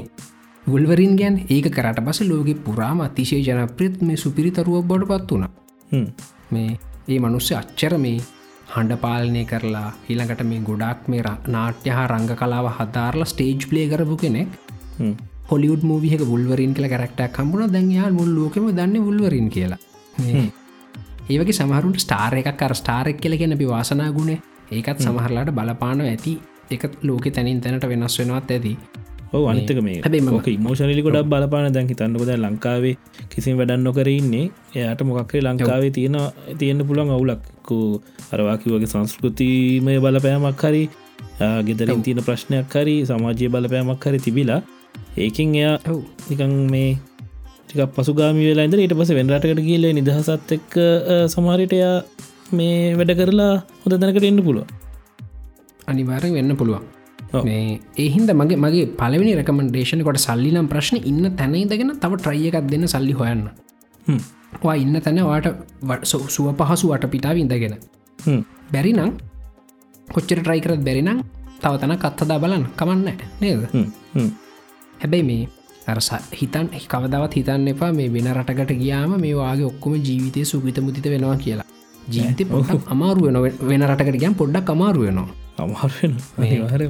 [0.67, 5.45] ගුල්වරින් ගැන් ඒක කරට පස ලෝක පුරාම අතිශය ජනප්‍රත් මේ සුපිරිතරුවක් බොඩ පත් වුණ
[6.51, 6.71] මේ
[7.07, 8.17] ඒ මනුස්්‍ය අච්චර මේ
[8.71, 14.17] හඬ පාලනය කරලා ඊළඟට මේ ගොඩක් මේ නාට්‍ය හා රංග කලාව හදාරලා ස්ටේජ් ප්ලේ කරපු
[14.17, 14.49] කෙනෙක්.
[15.49, 19.81] හොලිුඩ් මූවියක බුල්වරින් කියල කරක්ටක් කම්බුණ දැන්යා මුල් ලෝකම දන්න බුල්වරින් කියලා.
[21.29, 24.35] ඒවගේ සමහරුන්ට ස්ටාර එකක් අර ස්ටාරෙක් කියල ගැන අපි වාසනා ගුණ.
[24.71, 26.39] ඒකත් සමහරලාට බලපාන ඇති.
[26.69, 28.77] එක ලෝක තැනින් තැනට වෙනස් වෙනවත් ඇති
[29.33, 29.99] ඔව අනිතක මේ
[30.31, 31.71] ෝක මෝෂණලි ගොඩක් බලපාන.
[31.73, 32.95] දැන් හිතන්නකොද ලංකාවේ
[33.29, 34.45] කිසිම වැඩන්න නොකර ඉන්නේ.
[34.75, 36.17] එයාට මොකක්කේ ලංකාවේ තියෙන
[36.57, 37.77] තියෙන්න්න පුළන් අවුලක්කු
[38.31, 40.83] අරවාකිවගේ සංස්කෘතිමය බලපෑමක් හරි
[41.63, 44.61] ගෙදරින් තියෙන ප්‍රශ්නයක් හරි සමාජය බලපෑමක් හරි තිබිලා
[45.17, 45.75] ඒකින් එයා
[46.29, 46.89] නිකං මේ
[47.61, 50.75] ටික පසුගාමි වෙලා ඉඳ ඊට පස වෙනරටකට කියල නිදහසත් එක්ක
[51.27, 51.95] සමාරිටයා
[52.51, 54.67] මේ වැඩ කරලා හොඳ දැනකට එන්න පුළුව
[55.87, 56.96] අනිවාරෙන් වෙන්න පුළුවන්
[57.33, 63.13] ඒහින්ද මගේ මගේ පලවෙනි රකමන්ඩේෂන කොට සල්ලිනම් ප්‍රශ්න ඉන්න තැනයිදගෙන තව ට්‍රයිය එකක් දෙන්න සල්ලි
[63.13, 63.43] හොයන්න.
[64.63, 65.47] වා ඉන්න තැන වාට
[66.05, 67.75] සුව පහසු වට පිටාව ඉඳගෙන
[68.71, 69.11] බැරි නම්
[70.07, 71.21] කොච්චර ට්‍රයි කරත් බැරිනම්
[71.61, 72.65] තව තන කත්තදා බලන්න.
[72.79, 73.01] කමන්න
[73.41, 73.61] නේද?
[75.01, 75.47] හැබැයි මේ
[75.87, 76.09] අරස
[76.39, 81.35] හිතන් කවදවත් හිතන්න එපා මේ වෙන රටකට ගියාම මේ වාගේ ඔක්කොම ජීවිතය සුගිත මුතිත වෙනවා
[81.37, 81.67] කියලා.
[82.07, 83.21] ජීවිත පොඩක් අමාරු
[83.69, 85.29] වෙන රටකට ගියම් පොඩ්ඩක් අමාරු වෙනවා.
[85.57, 86.15] අමාරෙන
[86.71, 86.83] හර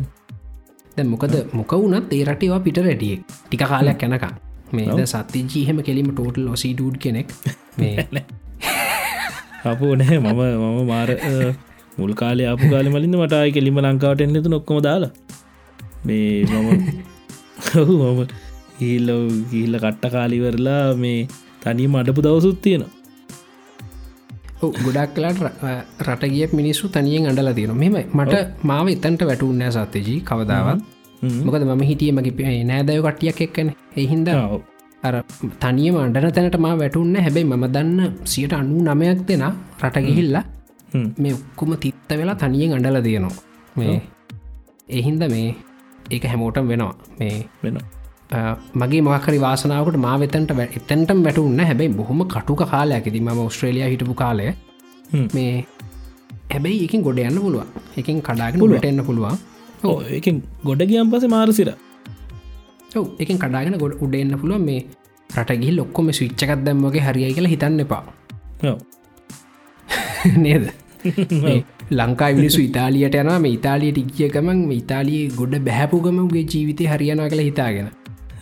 [0.97, 4.25] දැ මොකද මොක වුනත් ඒ රටේවා පිට රැටිය ටික කාලයක් යැනක
[4.73, 7.27] මේද සත්‍ය ජීහෙම කෙලීම ටෝටල් ලොසි ඩඩ් කෙනෙක්.
[7.77, 8.05] මේ
[9.69, 11.09] අපෝ නෑ මම මම මාර
[11.97, 15.11] මුල් කාලය අප කාල මලින්ද මටයි කෙලිම ලංකාවට එන්නතු නොක්කොම දාලා.
[16.05, 16.67] මේ මම
[17.81, 18.21] ඔහු මම
[18.79, 19.09] හිල්ල
[19.51, 21.19] ගිල්ල කට්ට කාලිවරලා මේ
[21.63, 22.96] තනීම අඩපු දවසුත් තියෙන ඔව්,
[24.62, 25.39] ගොඩක් කලාට
[26.08, 30.80] රටගිය මිනිස්සු තනියෙන් අඩලා තියෙන මෙම මට මාව එතන්ට වැටුන්නෑ සත්‍යජී කවදාවත්.
[31.45, 33.70] මොකද මම හිටිය මගේ නෑදය කට්ටියක් එක්කන.
[33.97, 34.30] එහින්ද
[35.03, 35.16] අර
[35.64, 39.45] තනියම අඩන තැනට මා වැටුන්න හැබැයි මම දන්න සියට අන්නු නමයක් දෙෙන
[39.84, 40.45] රටගිහිල්ලා
[41.24, 43.36] මේ ඔක්කුම තිත්ත වෙලා තනියෙන් අඩල තියනවා.
[43.76, 44.01] මේ
[44.89, 45.49] එහින්ද මේ
[46.12, 46.95] ඒක හැමෝටම් වෙනවා.
[47.20, 47.78] මේ වෙන
[48.75, 54.53] මගේ මොකරි වාසනාවට මා වෙතන්ට එතැන්ට වැටුන්න හැබැයි බොහොම කටුක කාලයකෙති ම ඔස්ට්‍රේලිය හිටපු කාලය.
[55.34, 55.65] මේ
[56.49, 57.67] හැබැයි එකින් ගොඩ යන්න පුළුවන්.
[57.97, 59.38] එකින් කඩාගෙන ගොඩට එන්න පුළුවන්.
[59.84, 60.28] ඕ එක
[60.63, 61.71] ගොඩ ගියම් පස මාරසිර
[62.95, 64.61] ඔව එකින් කඩාගෙන ගොඩ උඩ එන්න පුළුවන්.
[64.61, 64.82] මේ
[65.30, 68.03] රටගි ලොක්කොම ස්විච්චකත් දැම්මගේ හරියි කියලා හිතන්න එපා.
[70.38, 70.67] නේද?
[71.91, 77.89] ලංකා විනිසු ඉතාලියට යන මේ ඉතාලියට ඉක්ිය ගමන් ඉතාලිය ගොඩ බැහැපුගමගේ ජීවිතය හරියනවා කළ හිතාගෙන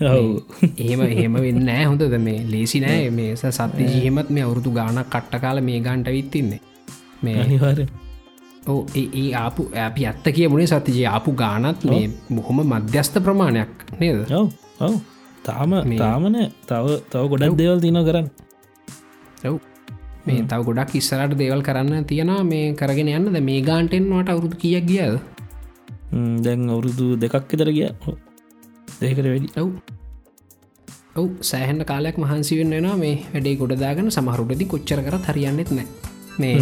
[0.01, 0.41] ඔව්.
[0.77, 2.17] එහෙම එහෙම වෙන්න ෑ හොඳද?
[2.19, 3.09] මේ ලේසි නෑ.
[3.11, 6.61] මේ සත්‍ය ජීහෙමත් මේ අවුරුදු ගානක් කට්ට කාල මේ ගන්ට විත්තින්නේ
[7.21, 7.87] මේ අනිවාරය
[8.67, 14.31] ඕ ඒ ආපු ඇපි අත්ත කියමුණේ සතිජය ආපු ගානත් මේ බොහොම මධ්‍යස්ථ ප්‍රමාණයක් නේද?
[14.31, 14.47] ඔව්
[14.79, 14.95] ඔව්.
[15.43, 18.27] තාම තාමන තව තව ගොඩක් දේවල් තින කරන්න.
[19.43, 19.55] ඔව්.
[20.25, 23.39] මේ තව ගොඩක් ඉස්සරට දේවල් කරන්න තියෙන මේ කරගෙන යන්නද?
[23.41, 25.19] මේ ගාන්ටෙන්වට අවුරුදු කියක් ගියද?
[26.41, 27.89] දැන් අවුරුදු දෙකක් එතර ගිය
[29.01, 29.49] දෙකට වැඩි.
[29.61, 29.69] ඔව්.
[31.15, 32.97] ඔව් සෑහන්ඩ කාලයක් මහන්සි වෙන්න වෙනවා.
[32.97, 35.87] මේ වැඩේ ගොඩදාගන සමහරුටදි කොච්චර කර හරියන්නෙත් නෑ.
[36.39, 36.59] මේ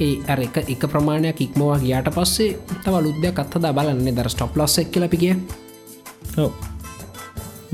[0.00, 4.78] ඒ අර එක එක ප්‍රමාණයක් ඉක්මවා ගියාට පස්සේ තව ලුද්‍යයක් අත්හදා බලන්නේ දර ස්ටොප් ලොස්ස
[4.78, 5.34] එක් කියලපිගිය
[6.36, 6.52] ඔව්.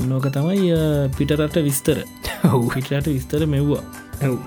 [0.09, 0.73] නෝක තමයි
[1.17, 2.05] පිටරට විස්තර.
[2.45, 2.69] ඔව්.
[2.75, 3.85] පිටරට විස්තර මෙව්වා.
[4.23, 4.39] ඔව්.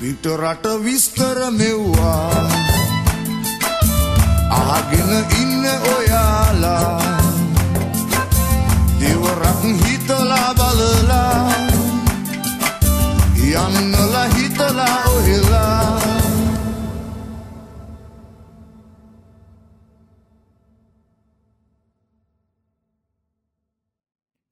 [0.00, 2.42] පිටරට විස්තර මෙව්වා.
[4.50, 7.17] ආගෙන ඉන්න ඔයාලා
[9.00, 11.32] දෙවරක් හිතලා බලලා
[13.48, 15.98] යන්නල හිතලා ඔහෙලා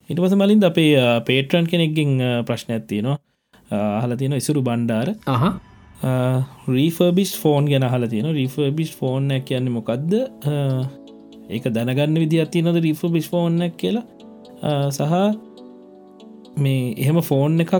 [0.08, 0.90] ඉට පස මලින්ද අපේ
[1.26, 2.12] පේටරන් කෙනෙක්ගෙන්
[2.46, 3.18] ප්‍රශ්න ඇත්තිනවා
[3.70, 5.08] අහල තියෙන ඉසුරු බණ්ඩාර.
[5.26, 5.44] අහ.
[6.68, 10.12] රීෆර්බිස් ෆෝන් ගැන හල තියෙන රීෆර්බිස් ෆෝන් කියන්න මොකක්ද
[11.48, 14.04] ඒක දැනගන්න විදි ඇතිනොද රීෆර්බිස් ෆෝන්න කියලා
[14.90, 15.14] සහ
[16.58, 17.74] මේ එහෙම ෆෝන් එකක්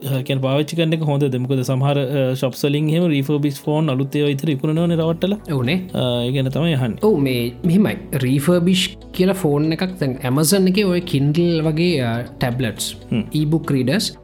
[0.00, 1.98] කැ පාච්චි කන්න හොඳ දෙමකද සහර
[2.34, 5.78] ශප්සලින් හෙම රීෆර්බිස් ෆෝන් අලුත්තේ ඉතර ඉකුණන රවටල ඔවනේ
[6.26, 7.96] ඒගැන තමයි යහන්න ඔව මේ මෙහෙමයි.
[8.24, 12.94] රීෆර්බිෂ් කියලා ෆෝන් එකක් තැන් ඇමසන් එක ඔය කින්ඩල් වගේ ටැබ්ලට්ස්
[13.32, 14.14] ඊබුක් රීඩස්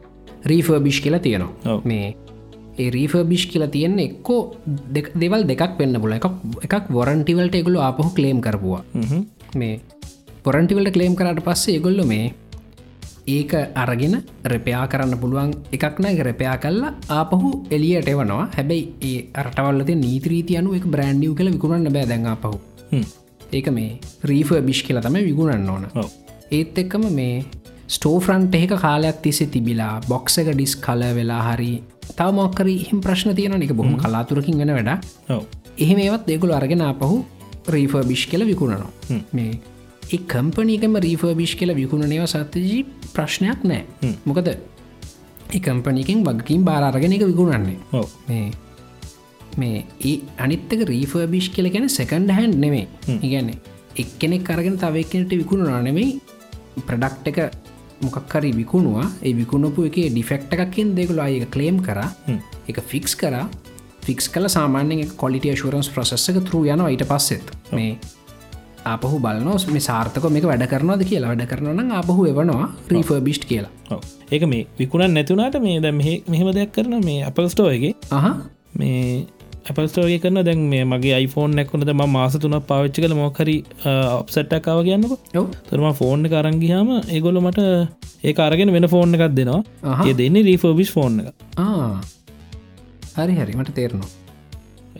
[0.46, 1.80] රීෆර්බිෂ් කියලා තියෙනවා.
[1.84, 2.14] මේ
[2.78, 4.40] ඒ රීෆර්බිෂ් කියලා තියෙන එක්කෝ
[5.20, 6.26] දෙවල් දෙකක් වෙන්න පුල එකක්
[6.68, 8.82] එකක් වොරන්ටිවල්ට එගුලු ආපහු කලේම් කරපුවා.
[9.54, 9.80] මේ
[10.46, 12.26] පොරන්ටිවල්ට කලේම් කරට පස්සේ එගොල්ල මේ
[13.34, 14.16] ඒක අරගෙන
[14.52, 16.22] රෙපයා කරන්න පුළුවන් එකක් නෑ.
[16.28, 18.44] රෙපයා කල්ලා ආපහු එලියට එවනවා.
[18.56, 22.58] හැබැයි ඒ අරටවල්ලද නීත්‍රීති අනු එක බ්‍රන්ඩිය් කළ විකුණන්න බෑ දැන් ආපහු.
[23.58, 23.90] ඒක මේ
[24.30, 25.84] රීෆ බිෂ් කියල තම විගුණන්න ඕන.
[26.58, 27.44] ඒත් එක්කම මේ
[27.96, 31.72] ස්ටෝෆරන්ට් එහෙක කාලයක් තිසේ තිබිලා බොක්ස එක ඩිස් කල වෙලා හරි
[32.16, 34.90] තව මොක්කර හිම ප්‍රශ්න තියෙන එක බොහම කලාතුරකින් වෙන වැඩ
[35.84, 37.24] එහෙම ඒවත් දෙකුළු අරගෙන අපහු
[37.74, 38.92] රීෆ බිෂ් කියල විකුණනවා.
[39.32, 39.58] මේ
[40.14, 42.82] ඒ කම්පනීකම රීෆ බිෂ් කියල විකුණනව සත්‍යජී
[43.14, 43.82] ප්‍රශ්නයක් නෑ.
[44.24, 47.78] මොකද ඒ කම්පනිකින් වගකින් බාරගෙන එක විකුණන්නේ.
[48.28, 48.50] මේ
[49.58, 52.86] මේ ඒ අනිත්තක රීෆර්බිෂ් කියල ගැන සැකන්ඩ හැන් නෙමේ
[53.20, 53.54] ඉගැන්න
[53.96, 56.20] එක්කෙනෙක් කරගෙන තවක්කනට විකුණුනා නෙමෙයි.
[56.88, 57.38] ප්‍රඩක්් එක
[58.00, 59.06] මොකක්කරි විකුණවා.
[59.22, 62.02] ඒ විකුණපු එක ඩිෆෙක්ට එකක්කින් දෙකුල අයක කලේම් කර.
[62.68, 63.34] එක ෆික්ස් කර.
[64.06, 67.50] ෆික්ස් කල සාමාන්‍යෙන් කොලිටිය ශරන්ස් ප්‍රසෙස්සක තරු යන ඊට පස්සෙත්.
[67.72, 67.98] මේ
[68.94, 71.30] අපහු බලනොස් මේ සාර්ථක මේක වැඩ කරනවාද කියලා.
[71.32, 74.00] වැඩ කරනන අපහු එවනවා රීෆර්බිෂ් කියලා.
[74.34, 78.28] ඒක මේ විකුණන් නැතුනාට මේ දැ මෙහෙම දෙයක් කරන මේ අපල්ස්ටෝයගේ අහ.
[78.80, 79.00] මේ
[79.70, 83.14] අපස්ටෝගේ කරන දැන් මේ මගේ iPhoneෆෝන් නැක්කුණද ම මාස තුනක් පාවිච්චි කළ.
[83.22, 83.56] මොකරි
[84.18, 85.14] ඔප්සට්ටක්කාව කියන්නක.
[85.70, 87.64] තුරම ෆෝන් කරංගිහාම ඒගොල මට
[88.28, 89.62] ඒ අරගෙන වෙන ෆෝන් එකක් දෙනවා.
[90.08, 91.34] ඒ දෙන්නේ රීෆෝබිස් ෆෝන් එක.
[93.18, 93.52] හරි හරි.
[93.60, 94.25] මට තේරනවා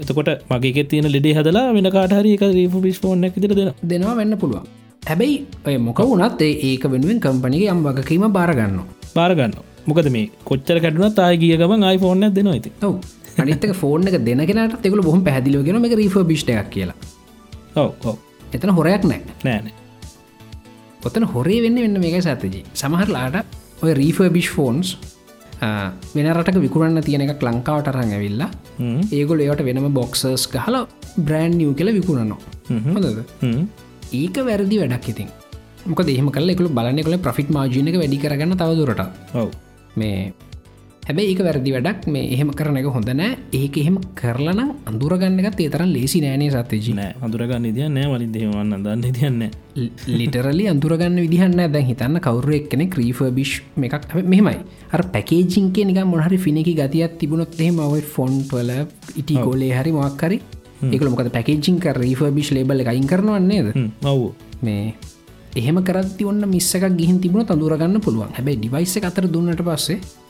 [0.00, 4.14] එතකොට මගේ තියෙන ලෙඩේ හදලා වෙන කාටහරි එක රීෆෝබිස් ෆෝන් එක තිර දෙෙන දෙනවා.
[4.16, 4.66] වෙන්න පුළුවන්.
[5.02, 5.36] හැබැයි
[5.66, 8.78] ඔය මොක වුණත් ඒක වෙනුවෙන් කම්පනිගේ යම් වගකීම බාරගන්න
[9.14, 9.54] බාරගන්න
[9.86, 12.94] මොකද මේ කොච්චර කැටුනත් ආය ගිය ගම iPhoneෆෝන් දෙනවා ඇති ඔව.
[13.38, 16.96] අනිතක ෆෝර්න එක දෙනගෙනට ತೆකුල බොහම පැදිලිවගෙන එක රීෆ බිෂ්ට එකක් කියලා.
[17.76, 18.16] ඔව ඔව.
[18.54, 19.20] එතන හොරයක් නෑ.
[19.44, 19.70] නෑන
[21.06, 23.36] ඔතන හොරේ වෙන්න වෙන්න මේක සඇතජී සමහරලාට
[23.82, 24.96] ඔය රීෆ බිෂ් ෆෝන්ස්
[26.14, 28.50] වෙනරට විකුරන්න තියෙන එකක් ලංකාවට රං ඇවිල්ලා
[29.12, 30.76] ඒගොල ඒවට වෙනම බොක්සර්ස් ගහල
[31.18, 32.38] බ්‍රෑන්් නිියව කියල විකුණනවා.
[32.94, 33.20] හොඳද?
[34.12, 35.28] ඒක වැරදි වැඩක් ඉතින්.
[35.86, 39.02] මොක දෙහම කල එකකු බලන්න කළ ප්‍රෆිට් මාජනක වැඩි කරගන්න තවදුරට
[39.96, 40.32] මේ
[41.06, 42.06] හැබැයි ඒක වැරදි වැඩක්.
[42.10, 43.36] මේ එහෙම කරන එක හොඳ නෑ.
[43.54, 44.60] ඒක එහෙම කරලන
[44.90, 46.94] අඳුරගන්නගත් ඒතරම් ලේසි නෑනේ සත්‍යජී.
[46.98, 48.08] නෑ අඳුරගන්න දිය නෑ.
[48.12, 49.44] වලින් දෙවන්න දන්න තියන්න
[50.18, 54.58] ලිටරලි අඳුරගන්න විදිහන්න දැන් හිතන්න කවරුව එක්කෙන ක්‍රීෆ බිෂ් එකක් මෙහෙමයි.
[54.90, 58.74] අර පැකේජිංකේ නික මොහරි ෆිනිකි ගතියක් තිබුණොත් එහෙම ඔව ෆොන්ට්වල
[59.16, 60.42] ඉටි ගෝලේ හරි මොක්කරි
[60.90, 63.72] එකල මොකද පැකේජිංක රීෆ බිෂ් ලේබල එකයින් කරනවන්නේද
[64.02, 64.22] ඔව්
[64.60, 64.94] මේ
[65.54, 68.34] එහෙම කරත්ති ඔන්න මිස්සක ගිහින් තිබුණ තඳුරගන්න පුළුවන්.
[68.34, 70.25] හැබැයි ඩිවයිස අතර දුන්නට පස්සේ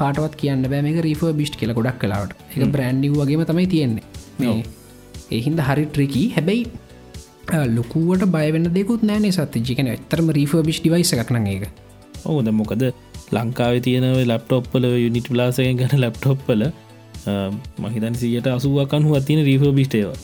[0.00, 0.82] කාටවත් කියන්න බෑ.
[0.86, 4.04] මේක රීෆ බිස්් කියල ගොඩක් කලාවට එක බ්‍රන්ඩිව් වගේම තමයි තියෙන්නේ.
[4.38, 4.62] මේ
[5.32, 6.62] එහින්ද හරි ට්‍රිකී හැබැයි
[7.68, 11.68] ලොකුවට බයවන්න දෙකුත් නෑනේ සත්ති ජිකන ඇතරම රීෆ බිස් ඩිවයිස එකක්න ඒක.
[12.24, 12.82] ඔහුද මොකද
[13.32, 16.66] ලංකාව තියනව ලප්ටොප්පල යුනිට ලාසගෙන් ගන ලප්ටොප්පල
[17.84, 20.18] මහිතන් සියට අසුවකන්හු අතින රීෆ බිස්ටේවා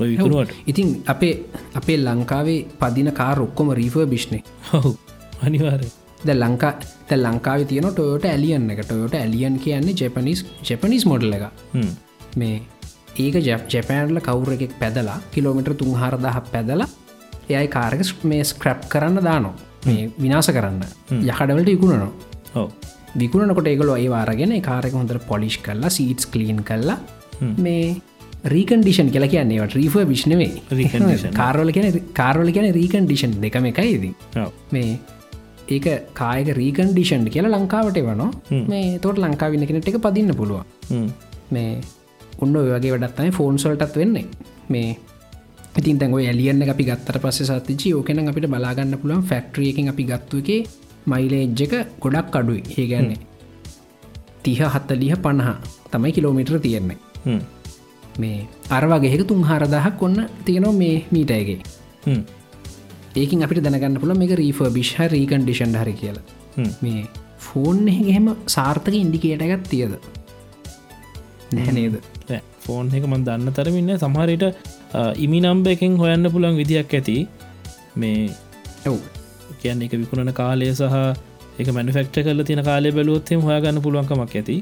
[0.00, 0.52] විකුණුවට.
[0.66, 1.34] ඉතින් අපේ
[1.74, 4.96] අපේ ලංකාවේ පදින කාර ඔක්කොම රීෆ බිශ්නේ හහු
[5.42, 5.88] අනිවාරය
[6.24, 6.72] ද ලංකා
[7.08, 8.80] ත ලංකාව තියන ටොයෝට ඇලියන්න එක.
[8.84, 11.44] ටොයෝට ඇලියන් කියන්නේ ජපනිස් ජපනිස් මොඩල් එක
[12.36, 12.60] මේ
[13.16, 16.88] ඒක ජැපෑන්ල කවුර එකෙක් පැදලා කිලෝමිටර් තුන් හරදහ පැදලා
[17.48, 19.52] එයයි කාරක මේ ස්ක්‍රප් කරන්න දානො
[19.86, 20.82] මේ විනාස කරන්න.
[21.22, 22.66] යකඩවලට ඉකුණනවා
[23.20, 26.98] විකුණනකොට ඒගොල ඒ වාරගෙන කාරක හොඳට පොලිෂ් කරලා සීටස් කලීන් කරලා
[27.66, 27.96] මේ
[28.54, 30.50] රීකන්ඩිෂන් කියල කියන්නේ රීෆ විශ්නවේ.
[31.40, 34.14] කාරවල කියන කාරවල කියන රීකන්ඩිෂන් දෙකම එකයිදී.
[34.74, 34.98] මේ
[35.68, 40.64] ඒක කායක රීකන්ඩිෂන්් කියලා ලංකාවට වනවා මේ තොට ලංකාවින්න කෙනෙට එක පදින්න පුළුවන්.
[41.50, 41.70] මේ
[42.42, 44.26] උන්න ඔය වගේ වැඩත්තයි ෆෝන් සොල්ටත් වෙන්නේ.
[44.68, 44.88] මේ
[45.78, 50.50] ඉතින් තැන් එලියන්න අපි ගත්තර පස්ස සතිචි ඕකෙන අපිට බලාගන්න පුළුවන් ෆැක්ට්‍රියකින් අපි ගත්තු එක
[51.06, 52.62] මයිලේජ් එක ගොඩක් අඩුයි.
[52.78, 53.20] ඒගැන්නේ
[54.42, 55.56] තිහ හත්තලිහ පණහා
[55.92, 56.98] තමයි කිලෝමිටර තියෙන්නේ.
[58.18, 58.38] මේ
[58.70, 61.60] අරවාගේක තුන් හරදහක් ඔන්න තියෙනවා මේ මීටයගේ.
[63.22, 66.24] ඒකින් අපිට දැනගන්න පුළ මේක රීෆ බිෂ්හ රීකන්ඩිෂන් හරි කියලා.
[66.84, 67.02] මේ
[67.46, 69.92] ෆෝන් එහෙම සාර්ථක ඉන්ඩිකේටගත් තියද?
[71.56, 71.96] නැහැනේද
[72.64, 74.44] ෆෝන් එක මන් දන්න තරමින්න සමහරයට
[75.26, 77.18] ඉමි නම්බ එකෙන් හොයන්න පුළන් විදිහක් ඇති.
[78.02, 78.18] මේ
[78.92, 78.98] ඔව්.
[79.62, 80.96] කියන්න එක විකුණන කාලය සහ
[81.62, 84.56] එක මැනිෆෙක්ට කල තින කාලය බැලුවොත්තෙම හොයාගන්න පුළුවන්කමක් ඇති.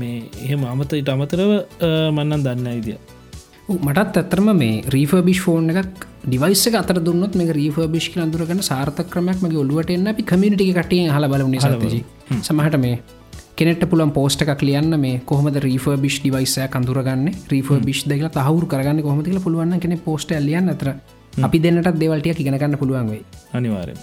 [0.00, 1.50] මේ එහෙම අමත ඉට අමතරව
[2.16, 2.96] මන්නන් දන්න ඉදිය
[3.66, 9.60] මටත් ඇතරම මේ රීෆර්බිෂ් ෆෝන් එකක් ඩිවයිස අතර දුන්නත් මේ රීෆර්බිෂ් අඳුරගන සාර්ථ ක්‍රමයක් මගේ
[9.62, 10.06] ඔලුවට එන්න.
[10.06, 12.02] අපි කමිටි කටිය හල බලන සතජ
[12.40, 12.98] සමහට මේ
[13.56, 18.68] කෙනෙට පුළන් පෝස්ට එකක් ලියන්න මේ කොහමද රීෆ බිෂ් ඩිවයිසය කඳුරගන්න රීෆ බිෂ් දෙක තහවුරු
[18.68, 20.68] කරගන්න කොහමතිල පුළුවන් කෙන පෝස්ට ලියන්න.
[20.68, 20.92] අතර
[21.42, 23.96] අපි දෙන්නට දෙවල්ටිය ඉගෙනගන්න පුළුවන් වේ අනිවාරෙන්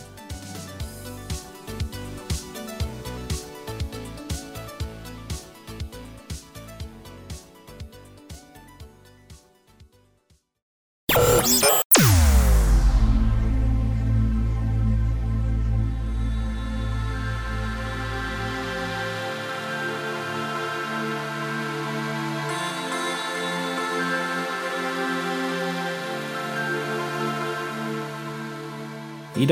[11.41, 11.49] ඊට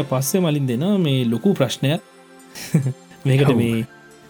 [0.05, 2.01] පස්සේ මලින් දෙන මේ ලොකු ප්‍රශ්නයක්.
[3.25, 3.85] මේකට මේ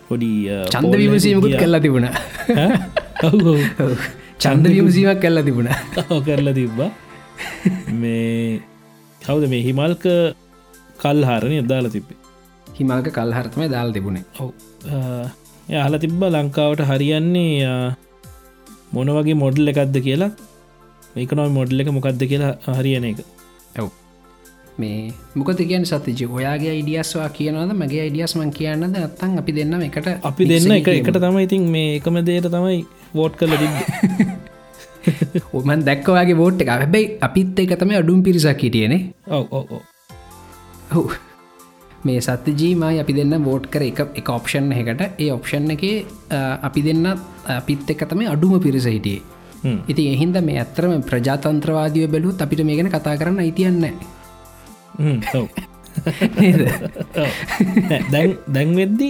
[0.07, 2.07] පොඩි චන්ද විමසීමකුත් කල්ලා තිබුණ.
[4.39, 5.67] චන්ද විමසීමක් කල්ලා තිබුණ.
[6.25, 7.08] කරලා තිබ්බා
[8.01, 8.61] මේ
[9.21, 10.05] කවුද මේ හිමල්ක
[11.01, 12.19] කල් හරණය දාලා තිබ්බේ?
[12.79, 14.25] හිමල්ක කල්හරතම දාල් තිබුණේ.
[14.39, 14.51] ඔව්.
[15.69, 17.71] යාල තිබ්බ ලංකාවට හරියන්නේ
[18.93, 20.31] මොන වගේ මොඩල් එකක්ද කියලා?
[21.15, 23.23] මේක නොයි මොඩල් එක මොකක්ද කියලා හරියන එක.
[23.75, 23.89] ඇව්
[24.81, 24.99] මේ
[25.35, 27.75] මොකද කියන්න සතිජි ඔයාගේ ඉඩියස්වා කියනවද?
[27.81, 28.99] මගේ ඉඩියස්මන් කියන්නද?
[29.07, 32.83] අත්තන් අපි දෙන්න එකට අපි දෙන්න එක එකට තමයි ඉතින් මේ එකම දේට තමයි
[33.13, 34.38] වෝට් කල තිබ
[35.57, 36.71] ඔමන් දැක්කවාගේ බෝට් එක.
[36.75, 39.01] හැබැයි අපිත් එක තම අඩුම් පිරිසක් හිටියනේ.
[40.91, 41.17] ඔව්
[42.03, 45.83] මේ සත්‍යජීමයි අපි දෙන්න බෝට් කර එක එක ඔප්ෂන් එකට ඒ ඔප්ෂන් එක
[46.63, 47.11] අපි දෙන්න
[47.57, 49.21] අපිත් එක තමයි අඩුම පිරිස හිටියේ.
[49.87, 53.81] ඉති එහින්ද මේ ඇත්තරම ප්‍රජාතන්ත්‍රවාදය බැලුත් අපිට මේ ගැන කතා කරන්න අයිතියන්න
[58.11, 59.09] දැන් දැන් වෙද්දි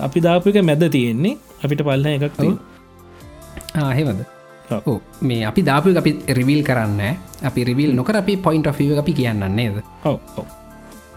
[0.00, 1.38] අපි දාපික මැද තියෙන්නේ.
[1.64, 2.38] අපිට පල්ල එකක්
[4.86, 7.00] ඕ මේ අපි දාපු අපි රිවිල් කරන්න
[7.42, 9.82] අපි රිවිල් නොකර අපි පොයින්ට ෆ අපි කියන්න නේද?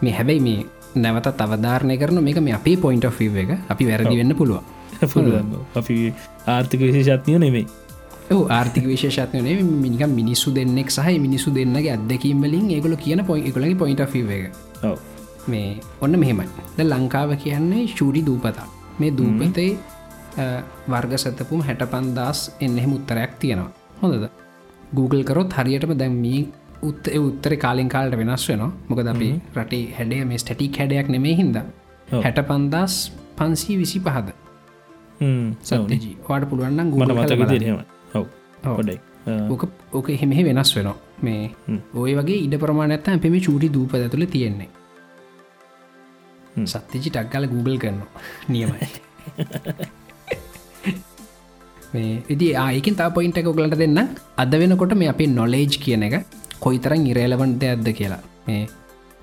[0.01, 0.65] මේ හැබැයි මේ
[0.95, 4.63] නැවත තවධාරණය කරන මේක මේ අපේ පොයින්ට ෆ එක අපි වැරදි වෙන්න පුළුවන්.
[5.75, 6.13] අපි
[6.47, 7.65] ආර්ථික විශේෂත්නය
[8.31, 14.01] ඔහු ආර්ථික විශේෂත්නය මිනික මිනිස්සු දෙන්නෙක් සහ මිනිසු දෙන්නගේ අදකීම්වලින් ඒගොල කියන පොයි එකලගේ පොයින්ට
[14.83, 14.97] ඔව්.
[15.47, 16.47] මේ ඔන්න මෙහෙමයි.
[16.77, 18.67] ද ලංකාව කියන්නේ ශූඩි දූපතා.
[18.99, 19.77] මේ දූපතේ
[20.87, 23.71] වර්ග සතපුම් හැට පන්දස් එන්නෙහෙම උත්තරයක් තියෙනවා.
[24.01, 24.27] හොඳද?
[24.93, 26.41] Google කරොත් හරියටම දැම්මී
[26.81, 31.35] උත්ත උත්තර කාලින් කාලට වෙනස් වෙන මොකද අපි රටේ හැඩේ මේ ස්ටටික් හැඩයක් නෙමේ
[32.11, 32.21] ඔව්.
[32.21, 32.93] හැට පන්දස්
[33.37, 34.29] පන්සී විසි පහද.
[35.61, 37.81] සතජී වාට පුළුවන්න මට මතක තිරහෙම
[38.13, 38.25] ඔව්.
[38.65, 38.75] ඔව්.
[38.77, 38.99] හොඩයි
[39.93, 40.97] ඕක එහෙමෙහි වෙනස් වෙනවා.
[41.21, 41.51] මේ
[41.95, 44.69] ඔය වගේ ඉඩ ප්‍රමාණඇත්ත පෙම චූටි දූප ඇතුළ තියෙන්නේ.
[46.65, 48.23] සත්තිජි ටක්ගල Google කරනවා.
[48.49, 48.71] නියමයි.
[48.77, 49.89] මේ
[52.29, 53.99] ඉදි ආයකින් තා පොයින්ට එක ඔගලට දෙන්න.
[54.37, 56.25] අද වෙනකොට මේ අපේ නොලේජ් කියන එක
[56.59, 58.21] කොයිතරන් ඉරේලවන්ට ඇද්ද කියලා.
[58.47, 58.67] මේ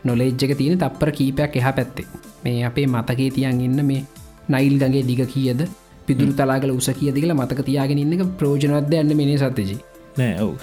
[0.04, 2.06] නොලෙජ්ජක තියෙන තප්පර කීපයක් එහ පැත්තේ.
[2.44, 4.04] මේ අපේ මතකේ තියන් ඉන්න මේ
[4.48, 5.66] නයිල් ගගේ දිග කියද?
[6.06, 9.76] පිදුරු තලාගල උස කිය දිගල මතක තියාගෙන ඉන්න එක ප්‍රෝජනවත්ද යන්න මේ සතජි
[10.16, 10.54] නෑ ඔව්.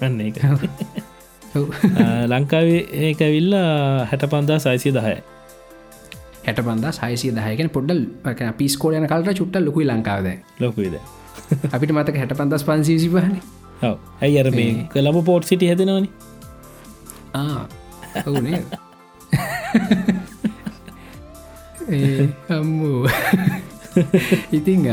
[0.28, 0.40] එක
[2.30, 5.14] ලංකාවේ ඒක ඇවිල්ලා හැට පන්දා සයිසිය දහය
[6.44, 8.04] හැට පන්දා සයිසිය දහයකෙන පොඩ්ඩල්
[8.58, 10.28] පිස්කෝලයන කල්ට චුට්ටල් ලොකුයි ලංකාවද
[10.60, 11.00] ලොකුයිද
[11.74, 13.34] අපිට මතක හැට පන්දස් පන්සිසි පහන.
[14.20, 16.10] ඇයි අර මේ කළම පෝට් සිටි හැදෙනවනි?
[18.26, 18.62] ඔවුනේ.
[22.50, 23.08] අම්මූ.
[24.52, 24.88] ඉතිං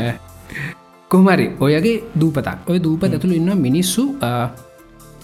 [1.10, 2.68] කොමරි ඔයගේ දූපතක්.
[2.68, 4.14] ඔය දූප ඇතුළ ඉන්න මිනිස්සු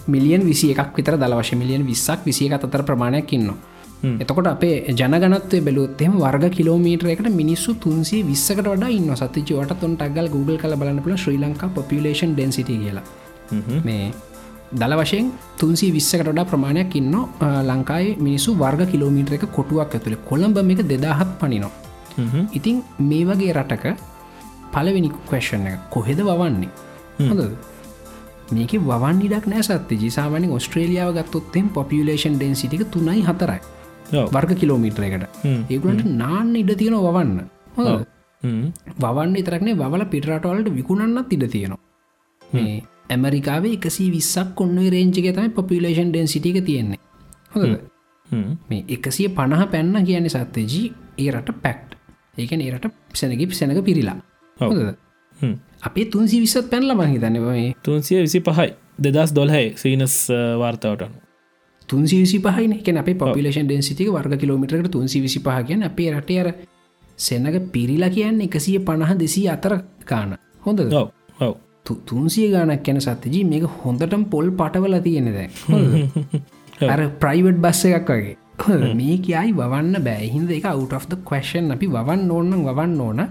[0.07, 3.74] මිලියන් විසි එකක් විතර දලවශ මිලියන් විස්සක් විසිය අතර ප්‍රමාණයක් ඉන්නවා
[4.21, 10.29] එතකොට අපේ ජනගනත්වය බැලුත්තෙම වර්ග කිලෝමීටර එකට මිනිස්සු තුන්සේ විස්සකට වඩා ඉන්න සතිචවට තුන් ටක්ගල්
[10.29, 13.05] Google කල බලන්නපුල ශ්‍රී ලංකා පොපිලේෂන් ඩෙන්සිට කියලා.
[13.83, 14.13] මේ
[14.73, 15.27] දල වශයෙන්
[15.57, 17.15] තුන්සී විස්සකට වඩා ප්‍රමාණයක් ඉන්න
[17.69, 21.71] ලංකායි මිනිසු වර්ග කිලෝමීටර එක කොටුවක් ඇතුළේ කොළඹ එක දෙදාහත් පනිනවා.
[22.51, 23.85] ඉතිං මේ වගේ රටක
[24.73, 26.69] පලවෙනි කවේෂණ එක කොහෙද වවන්නේ?
[27.21, 27.55] හොඳද?
[28.51, 33.61] මේක වන් ඉඩක් නෑ සත්‍ය ජිසාාවනින් ඔස්ට්‍රේලියාව ගත්තොත්තෙන් පොපියලේෂන් ඩෙන්සිටික තුනයි හතරයි
[34.11, 37.39] වර්ග කිලෝමීටර එකට ඒකුලට නාන්න ඉඩ තියෙන වවන්න.
[38.97, 41.81] වවන්න ඉතරක්නේ වල පිටරටවලට විකුණන්නත් ඉඩ තියෙනවා.
[42.41, 46.99] මේ ඇමරිකාවේ එකසි විස්සක් ඔන්න රේංචික තමයි පොපිලේෂන් ඩෙන්සිටික තියෙන්නේ.
[47.51, 47.77] හොඳ
[48.69, 50.85] මේ එකසිය පණහ පැන්න කියන්නේ සත්‍යජී
[51.17, 51.97] ඒ රට පැක්ට්
[52.37, 54.17] ඒකන ඒරට පිසනගි පිසැනක පිරිලා.
[54.57, 54.95] හොඳද?
[55.81, 58.71] අපේ තුන්සි විස්සත් පැන්ල මහිතන්න මේ තුන්සිය විසි පහයි.
[58.99, 60.15] දෙදස් දොල්හයි සීනස්
[60.59, 61.24] වාර්තාවටන
[61.89, 66.39] තුන්සි විසි පහන එක අපේ පොපිලේෂන් ඩෙන්සිටික වර්ග කිලෝමිටරට තුන්සි විසි පහ කියන අපේ රටේ
[66.39, 66.49] අර
[67.17, 70.81] සෙනක පිරිලා කියන්න එකසිය පණහ දෙසී අතර කාන හොඳ
[72.05, 75.47] තුන්සිය ගානක් කැන සත්‍යජී මේක හොඳටම පොල් පටවල තියෙන දැ
[76.85, 78.35] අර ප්‍රයිවට් බස්ස එකක් වගේ.
[78.95, 83.21] මේ කියයි වන්න බෑහින්ද එක අවුට of කවශන් අපි වවන් ඕන්නන් වවන්න ඕන.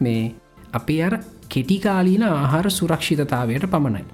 [0.00, 0.34] මේ
[0.72, 1.14] අපේ අර
[1.48, 4.04] කෙටිකාලීන ආහාර සුරක්ෂිතතාවයට පමණයි.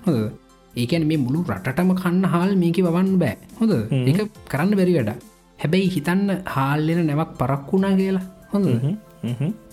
[0.00, 0.43] හොද
[0.76, 3.36] ඒකැන මේ මුළු රටම කන්න හාල් මේක වවන්න බෑ.
[3.60, 3.72] හොඳ
[4.10, 4.18] එක
[4.48, 5.12] කරන්න බැරි වැඩ.
[5.58, 6.24] හැබැයි හිතන්න
[6.54, 8.24] හාල්ලෙන නැවක් පරක්වුණා කියලා.
[8.52, 8.66] හොඳ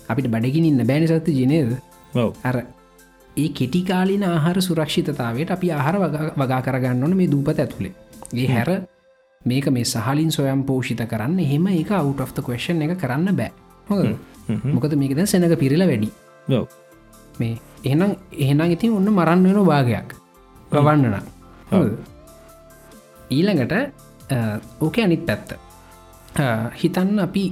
[0.08, 1.72] අපිට බඩගින් ඉන්න බෑනි සත්ති ජනේද
[2.44, 2.56] අර
[3.36, 5.96] ඒ කෙටිකාලින ආහාර සුරක්ෂිතතාවයට අපි ආහාර
[6.40, 7.94] වගා කරගන්නවන මේ දූපත ඇතුළේ
[8.34, 8.70] ඒ හැර
[9.42, 11.38] මේක මේ සහලින් සොයම් පෝෂිත කරන්න.
[11.40, 13.52] එහෙම එක අවුට of කවේෂන් එක කරන්න බෑ.
[13.88, 14.06] හොද
[14.74, 16.10] මොකද මේකද සෙනක පිරිල වැඩි.
[17.40, 17.54] මේ
[17.84, 20.08] එහෙනම් එහෙනම් ඉතින් ඔන්න මරන්න වෙන භාගයක්
[20.72, 21.14] ප්‍රවන්නන
[23.36, 23.74] ඊළඟට
[24.80, 25.52] ඕක අනිත් පැත්ත.
[26.80, 27.44] හිතන්න අපි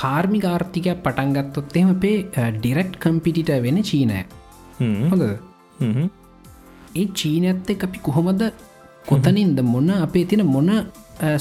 [0.00, 2.16] කාර්මි ආර්ථිකයක් පටන්ගත්තොත් එම අපේ
[2.56, 4.20] ඩිරෙක්් කම්පිටිට වෙන චීනය.
[5.10, 5.24] හොඳ
[6.94, 8.42] ඒ චීනඇත්ත අපි කොහොමද
[9.10, 10.70] කොතනින්ද මොන්න අපේ තින මොන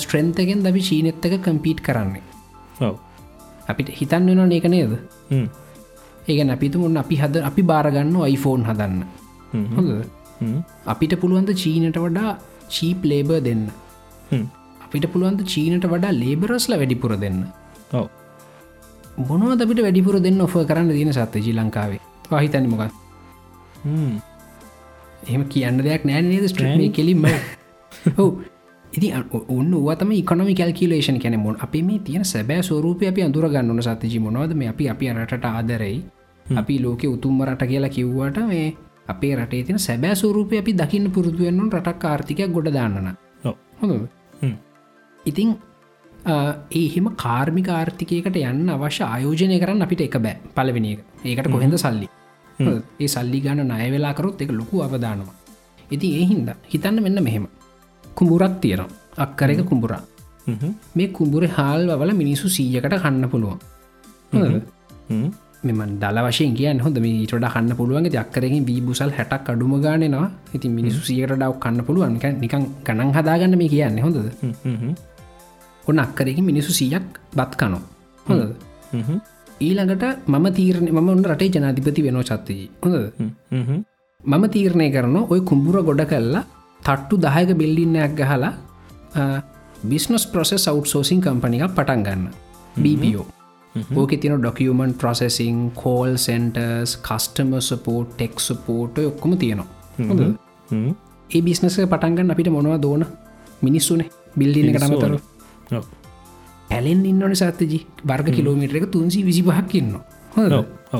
[0.01, 2.23] ස්ට්‍රෙන්තගෙන් දවි චීනෙත්තක කම්පීට් කරන්නේ?
[3.69, 4.93] අපිට හිතන්න වෙන ඒක නේද?
[6.27, 9.03] ඒගැන අපිතුමුන්න අපි හද අපි බාරගන්න iPhoneෆෝන් හදන්න.
[9.75, 9.89] හොඳ
[10.93, 12.31] අපිට පුළුවන්ද චීනට වඩා
[12.75, 13.63] චීප් ලේබ දෙන්න?
[14.85, 17.39] අපිට පුළුවන්ද චීනට වඩා ලේබරස්ල වැඩිපුර දෙන්න?
[17.93, 18.07] ඔව.
[19.29, 22.01] මොනවද අපිට වැඩිපුර දෙන්න ඔෆ කරන්න දින සත්ත ජී ලංකාවේ?
[22.29, 22.83] පහිතනි මොකක්
[25.27, 27.25] එහෙම කියන්න දෙයක් නෑ නේද ස්ට්‍රේ කෙලින්ම?
[28.17, 28.31] හෝ
[28.97, 29.07] ඉති
[29.55, 34.53] ඔන්න වතම ඉකොනමි කල්කිලේෂන් කැන මොන් අපි මේ තියෙන සැබෑ ස්වරූපය අපි අඳුරගන්නන සතජි මොනවද?
[34.59, 35.97] මේ අපි අපි රටට ආදරෙයි.
[36.45, 38.67] අපි ලෝක උතුම්ම රට කියලා කිව්වට මේ
[39.07, 43.09] අපේ රටේ තින සැබෑ ස්වරූපය අපි දකින්න පුරුදුවෙන්නුන් රටක් ආර්ථිකයක් ගොඩ දාන්නන.
[43.79, 43.93] හොඳ
[45.19, 45.49] ඉතිං
[46.73, 51.01] ඒහෙම කාර්මික ආර්ථිකයකට යන්න අවශ්‍ය ආයෝජනය කරන්න අපිට එක බෑ පලවෙනි එක.
[51.25, 52.07] ඒකට කොහෙද සල්ලි?
[53.01, 55.35] ඒ සල්ලි ගන්න නය වෙලා කරොත් එක ලොකු අවදානවා
[55.91, 57.47] ඉති ඒහින්ද හිතන්න මෙන්න මෙහෙම.
[58.17, 58.93] කුඹුරක් තියෙනවා.
[59.17, 60.03] අක්කර එක කුඹුරා
[60.95, 63.59] මේ කුඹුර හාල් වල මිනිසු සීයකට කන්න පුළුවන්
[65.69, 68.07] මෙම දල වශයෙන් කියන්න හොඳ මේ ටට කන්න පුළුවන්.
[68.23, 72.17] අක්කරකින් බී බුසල් හැටක් අඩුම ගානවා ඉති මිනිසු සියට ඩව් කන්න පුළුවන්.
[72.43, 74.17] නිකන් ගණන් හදාගන්න මේ කියන්න හොඳද?
[75.83, 77.07] ඔන්න අක්කරකින් මිනිසු සීයක්
[77.37, 77.83] බත් කනෝ
[78.25, 78.51] හොඳද?
[79.59, 83.05] ඊළඟට මම තීරණ මම ඔන්න රටේ ජනාධිපති වෙනෝ චත්තී හොඳද?
[84.21, 86.43] මම තීරණය කරන ඔය කුම්ඹුර ගොඩ කල්ලා
[86.81, 88.53] තට්ටු දහයක බිල්ඩින්නයක් ගහලා
[89.83, 92.29] බිස්නස් ප්‍රොසෙස් අවට්සෝසින් කම්පනික පටන් ගන්න.
[92.77, 93.36] BPO
[93.95, 99.67] ඕක තින document processing call centers customer support tech support ඔක්කොම තියෙනවා.
[101.29, 103.05] ඒ බිස්නස පටන්ගන්න අපිට මොනවා දෝන
[103.61, 104.09] මිනිස්සුනේ.
[104.35, 105.13] බිල්ඩින එකටමතර
[106.69, 109.93] පැලෙන් ඉන්නන සත්තජි වර්ග කිලෝමිටර එක තුන්සි විසි පහක් ඉන්න
[110.33, 110.99] හො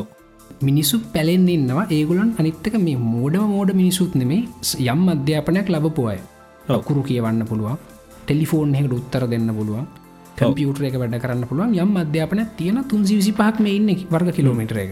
[0.61, 1.85] මිනිස්සු පැලෙන් ඉන්නවා.
[1.89, 4.41] ඒගුලන් අනිත්තක මේ මෝඩම මෝඩ මිනිසුත් නෙමේ
[4.85, 6.17] යම් අධ්‍යාපනයක් ලබපුය
[6.69, 7.77] අකුරු කියවන්න පුළුවන්.
[8.19, 9.85] ටෙලිෆෝන් එකට උත්තර දෙන්න පුළුවන්
[10.37, 11.75] කම්පියුටර එක වැඩ කරන්න පුළුවන්.
[11.75, 14.91] යම් අධ්‍යාපන තියෙන තුන්සි විසි පහක් මේ ඉන්න වර්ග කිලෝමිටර එක.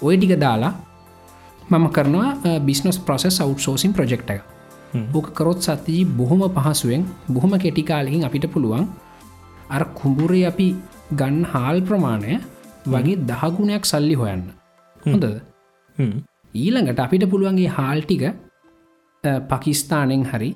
[0.00, 0.72] ඔය ටික දාලා
[1.68, 4.42] මම කරනවා බිස්නස් ප්‍රසෙස් අවට්සෝසින් ප්‍රජෙක්් එක.
[5.12, 8.86] ඕක කරොත් සතිජී බොහොම පහසුවෙන් බොහොම කෙටිකාලකින් අපිට පුළුවන්
[9.70, 10.68] අර කුඹුරේ අපි
[11.12, 12.38] ගන්න හාල් ප්‍රමාණය
[12.86, 14.42] වගේ දහගුණයක් සල්ලි හොයන්න.
[15.06, 15.24] හොඳ
[15.98, 16.14] හ්ම්.
[16.54, 18.24] ඊළඟට අපිට පුළුවන්ගේ හාල්ටික
[19.50, 20.50] පකිස්ථානෙන් හරි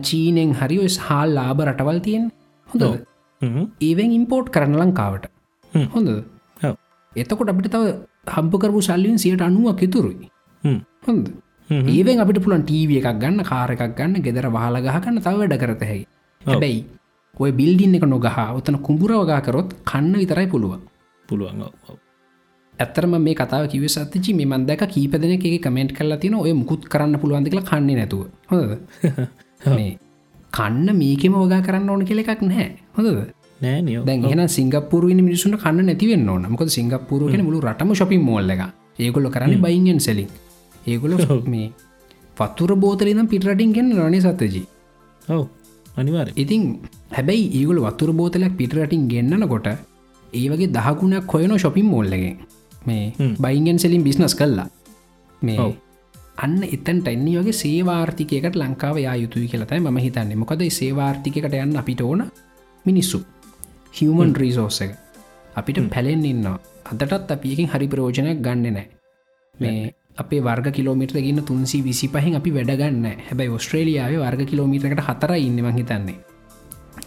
[0.00, 2.24] චීනෙන් හරි ඔය හාල් ලාබ රටවල් තියෙන්
[2.68, 2.84] හොඳ.
[3.80, 5.26] ඒවෙන් ඉම්පෝට් කරන ලංකාවට.
[5.90, 6.10] හොඳ.
[7.12, 7.96] එතකොට අපිට තව
[8.28, 10.30] හම්පකරපු සල්ලින් සියට අනුවක් ඉතුරුයි.
[11.02, 11.26] හොඳ.
[11.70, 15.82] ඒවෙන් අපිට පුළන් ටීව එකක් ගන්න කාර එකක් ගන්න ගෙදර වහල ගහකන්න තව වැඩ කරත
[15.82, 16.04] හැයි
[16.42, 16.80] හැබැයි
[17.36, 20.82] ඔය බිල්ඩින් එක නොගහ ඔතන කුඹුරවගා කරොත් කන්න විතරයි පුළුවන්
[21.28, 21.62] පුළුවන්.
[22.74, 27.20] ඇත්තරම මේ කතාව කිව සතිචි මේ මන්දක කීපදන එක කමෙන්ට් කරලා තින ඔය මුකුත් කරන්න
[27.20, 28.62] පුළුවන්දි කියලා කන්නේ නැතුව හොද
[29.76, 29.92] මේ
[30.56, 32.68] කන්න මේකෙම වගා කරන්න ඕන කෙල එකක් නැහැ.
[32.96, 33.20] හොඳද?
[33.60, 36.46] නෑ එන සිංගපපුරුවනි මිනිසුන් කන්න නැතිවෙන්න ඕන.
[36.52, 38.62] මක සිංගපපුරුව කෙන මුළු රටම ශොපින් මෝල්ල එක
[38.98, 40.28] ඒගොල්ල කරන්න බයිගෙන් සෙලින්
[40.86, 41.16] ඒගොල
[41.46, 41.68] මේ
[42.36, 44.66] පත්තුර බෝතලනම් පිටරටින් ගෙන් රනේ සත්තජී
[45.28, 45.42] ඔව්.
[45.96, 46.62] අනිවාර ඉතින්
[47.10, 49.68] හැබැයි ඒගොල වතුර බෝතලයක් පිටරටින් ගෙන්න්නන කොට
[50.32, 52.36] ඒ වගේ දහකුණක් හොයන ශොපින් මෝල්ලගෙන්
[52.86, 54.68] මේ බයිගෙන් සෙලින් බිස්නස් කල්ලා
[55.42, 55.58] මේ.
[56.36, 60.36] අන්න එතන්ට එන්නේ වගේ සේවාර්ථිකයකට ලංකාව යා යුතුයි කියලතයි ම හිතන්නේ.
[60.36, 62.24] මොකද සේවාර්ථිකට යන්න අපිට ඕන
[62.86, 63.20] මිනිස්සු.
[63.92, 64.92] හිවමන් රීසෝස එක.
[65.54, 66.46] අපිට පැලෙන් ඉන්න
[66.92, 68.86] අදටත් අපියකින් හරි ප්‍රෝජනයක් ගන්න නෑ.
[69.54, 75.36] මේ අපේ වර්ග කිලෝමිට ගන්න තුන්සි විසි පහින් අපි වැඩගන්න හැබයි ඔස්ට්‍රේලියාව වර්ග කිලෝමිටකට හතර
[75.38, 76.18] ඉන්නම හිතන්නේ.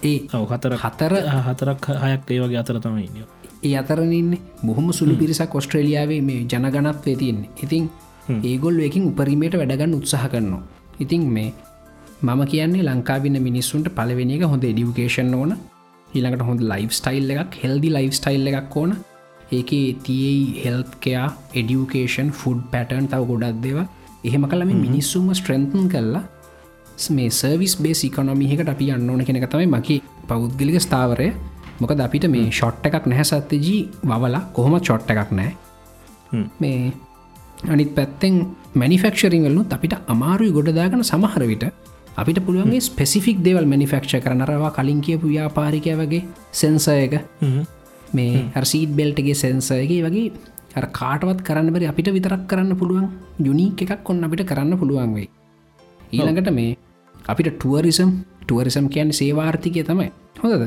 [0.04, 0.18] ඒ
[0.52, 1.14] හතර හතර
[1.46, 3.26] හතරක් හයක් ඒ වගේ අතර තමයි ඉන්න.
[3.64, 7.50] ඒ අතරනන්න බොහොම සුළු පිරිසක් ඔස්ට්‍රේලියාවේ මේ ජනගනත්වේ තියන්නේ.
[7.64, 7.90] ඉතින්
[8.50, 10.64] ඒගොල් එකින් උපරීමයට වැඩගන්න උත්සාහ කරනවා.
[11.00, 11.50] ඉතින් මේ
[12.22, 15.54] මම කියන්නේ ලංකාවින්න මිනිස්සුන්ට පලවෙනි එක හොඳ ඩියුකේෂන් ඕන.
[16.08, 18.92] ඊළඟට හොඳ ලයිෆ් ස්ටයිල් එකක් හෙල්දි ලයිෆ් ස්ටයිල් එකක් ඕන.
[19.52, 19.72] ඒක
[20.06, 21.28] තියයි හෙල්කයා
[21.60, 23.78] එඩියුකේෂන් ෆුඩ් පැටර්න් තව ගොඩක් දෙව
[24.24, 26.24] එහෙම කලම මිනිස්සුම ස්ට්‍රෙන්තන් කරලා
[27.10, 29.96] මේ සර්විස් බේස් ඉකොනොමිහකට අපි අන්න ඕන කෙනෙක තමයි මකි
[30.30, 31.30] පෞද්ගලික ස්ථාවරය.
[31.82, 33.82] මොකද අපිට මේ ෂොට් එකක් නැහැ සත්‍යජී
[34.12, 35.52] වවලා කොහොම චොට්ට එකක් නෑ.
[36.62, 36.92] මේ
[37.65, 38.36] අනිත් පැත්තෙන්
[38.73, 41.65] මනිෆක්ෂරිං වලනුත් අපිට අමාරුයි ගොඩදාගන සමහර විට
[42.18, 46.23] අපිට පුළුවන්ගේ ස්පෙසිෆික් දේවල් මනිෆක්ෂ කරනරවා කලින් කියපු ව්‍යාපාරිකය වගේ
[46.53, 47.15] සෙන්සයක
[48.14, 50.31] මේ හරසීට බෙල්ටගේ සෙන්සයගේ වගේ
[50.91, 53.07] කාටවත් කරන්න බරි අපිට විතරක් කරන්න පුළුවන්.
[53.40, 55.30] යුනික් එකක් කොන්න අපිට කරන්න පුළුවන් වෙයි.
[56.11, 56.77] ඊළඟට මේ
[57.26, 58.11] අපිට ටුවරිසම්
[58.41, 60.11] ටුවරිසම් කියන්න සේවාර්ථිකය තමයි.
[60.40, 60.64] හොදද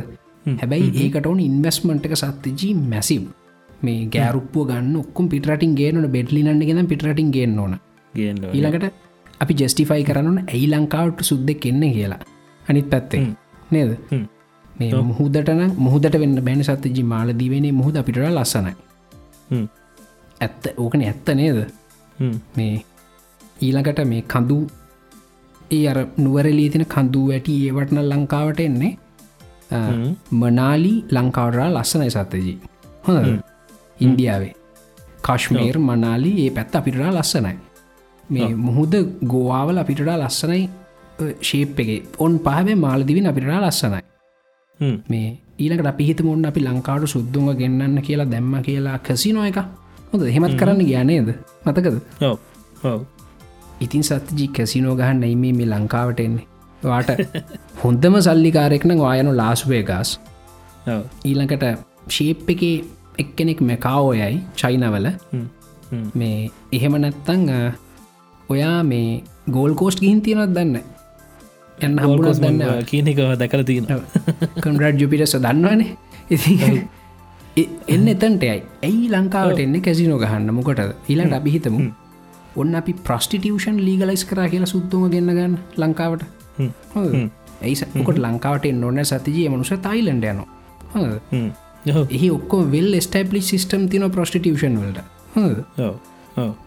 [0.55, 3.23] හැබැයි ඒකට ඕන ඉන්වස්මන්ට් එක සත්තිජී මැසිව්
[3.83, 7.75] මේ ගෑරුප්පුව ගන්න ඔක්කුම් පිටරටින් ගේනන බෙඩ්ලිනන්න ගෙන පිටරටින් ගේන්න ඕන.
[8.15, 8.87] ඊළඟට
[9.43, 12.21] අපි ජෙස්ටිෆයි කරන්න ඇයි ලංකාවට සුද්දෙක් එන්න කියලා.
[12.69, 13.27] අනිත් පැත්තේ.
[13.71, 13.93] නේද.
[14.79, 18.75] මේ මුහදටන මුහදට වෙන්න බැන සත්තජි මාලදීවනේ මුහද අපිට ලස්සනයි.
[20.41, 21.59] ඇත්ත ඕකන ඇත්ත නේද.
[22.57, 22.75] මේ
[23.61, 24.59] ඊළඟට මේ කඳු
[25.71, 28.93] ඒ අර නුවරලී තින කඳු වැටි ඒවටන ලංකාවට එන්නේ.
[30.41, 32.59] මනාලි ලංකාවරා ලස්සනයි සත්තජී
[33.07, 33.19] හොඳ
[34.03, 34.55] ඉන්දියාවේ.
[35.23, 37.57] කශ්මේර් මනාලි ඒ පැත් අපිටරා ලස්සනයි.
[38.25, 38.95] මේ මුහුද
[39.27, 40.63] ගෝවාවල අපිටඩා ලස්සනයි.
[41.43, 41.91] ශේප් එක.
[42.19, 44.03] ඔන් පහබේ මාලදිවින් අපිටරා ලස්සනයි.
[45.09, 49.59] මේ ඊලකට අපිහිත මුන්න අපි ලංකාවට සුද්දුම ගෙන්න්න කියලා දැම්ම කියලා කසිනෝ එක
[50.11, 51.29] හොඳ හෙමත් කරන්න ග්‍යානේද
[51.65, 51.97] මතකද?
[53.81, 56.47] ඉතින් සත්ජී කැසිනෝ ගහන්න ඉමේ මේ ලංකාවට එන්නේ.
[56.83, 57.11] වාට
[57.83, 60.11] හොන්දම සල්ලිකාරෙක්න වායනු ලාස්වේ ගස්
[60.87, 61.03] ඔව්.
[61.25, 61.65] ඊළඟට
[62.09, 62.63] ශේප් එක
[63.19, 65.07] එක්කෙනෙක් මැකාෝයයි චයිනවල.
[65.33, 65.47] හ්ම්.
[65.91, 66.07] හ්ම්.
[66.15, 67.45] මේ එහෙම නැත්තං
[68.49, 70.81] ඔයා මේ ගෝල් කෝස්ට් ගිහින් තියෙනත් දන්න
[71.79, 73.87] එන්න හම්බුලස් දන්න කියනක දැකල තියෙන
[74.61, 75.97] කන්ඩ ජුපිටස දන්නවනේ.
[76.31, 76.53] ඉති
[77.89, 80.55] එන්න එතන්ටයයි ඇයි ලංකාවට එන්න කැසිනෝ ගහන්න?
[80.59, 81.91] මොකට ඊළඟට අපිහිතමු
[82.57, 86.23] ඔන්න අපි ප්‍රස්ටිටියෂන් ලීගලයිස් කරා කියලා සුද්තුම ගන්න ගන්න ලංකාවට.
[87.63, 90.41] ඇයිසකොට ලංකාවට නොන්න සතිජය මනුස තයිලන්ඩ යන
[90.95, 91.01] හ්ම්.
[91.01, 91.13] ඔව්.
[91.87, 95.01] එහි ඔක්කෝ වෙල් ස්ටපලි සිිටම් තින ප්‍රස්ටිටියෂන් වලට.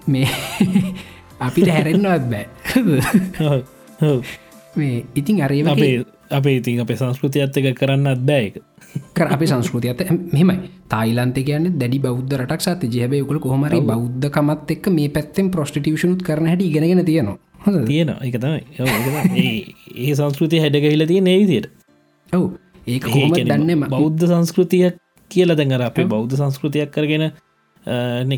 [0.07, 0.27] මේ
[1.45, 2.45] අපිට හැරෙන්න්නවත් බෑ.
[4.75, 8.59] මේ ඉතින් අරේ අපේ අපේ ඉතින් අපේ සංස්කෘතියත් එක කරන්නත් බෑක
[9.13, 10.01] කර අප සංස්කෘතිය ඇත
[10.33, 16.47] මෙමයි තායිලන්ත කියන්න දැඩි බෞද්ධ රටක් සත ජයබයකුල කොහමරි බෞද්ධකමත් එක් මේ පැත්තෙන් ප්‍රස්ටිටියෂනුත් කරන
[16.47, 17.37] හැට ඉගෙනගෙන තියෙනවා.
[17.85, 18.61] තියෙන එක තමයි.
[19.37, 19.73] ඒ-
[20.03, 21.69] ඒ සංස්කෘතිය හැඩගහිල තියෙන ඒ විදියට.
[22.33, 22.47] ඔවු.
[23.01, 24.97] කොහොම දන්නම බෞද්ධ සංස්කෘතියක්
[25.35, 27.25] කියල දැඟර අපේ බෞද්ධ සංස්කෘතියක් කරගෙන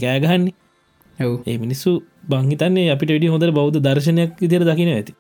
[0.04, 0.54] කෑගහන්නේ
[1.20, 1.34] ඔව්.
[1.48, 1.92] ඒ මිනිස්සු
[2.32, 5.14] බංහිතන්නේ අපිට වැඩි හොඳ බෞද්ධ දර්ශනයක් ඉදිර දකින ඇති.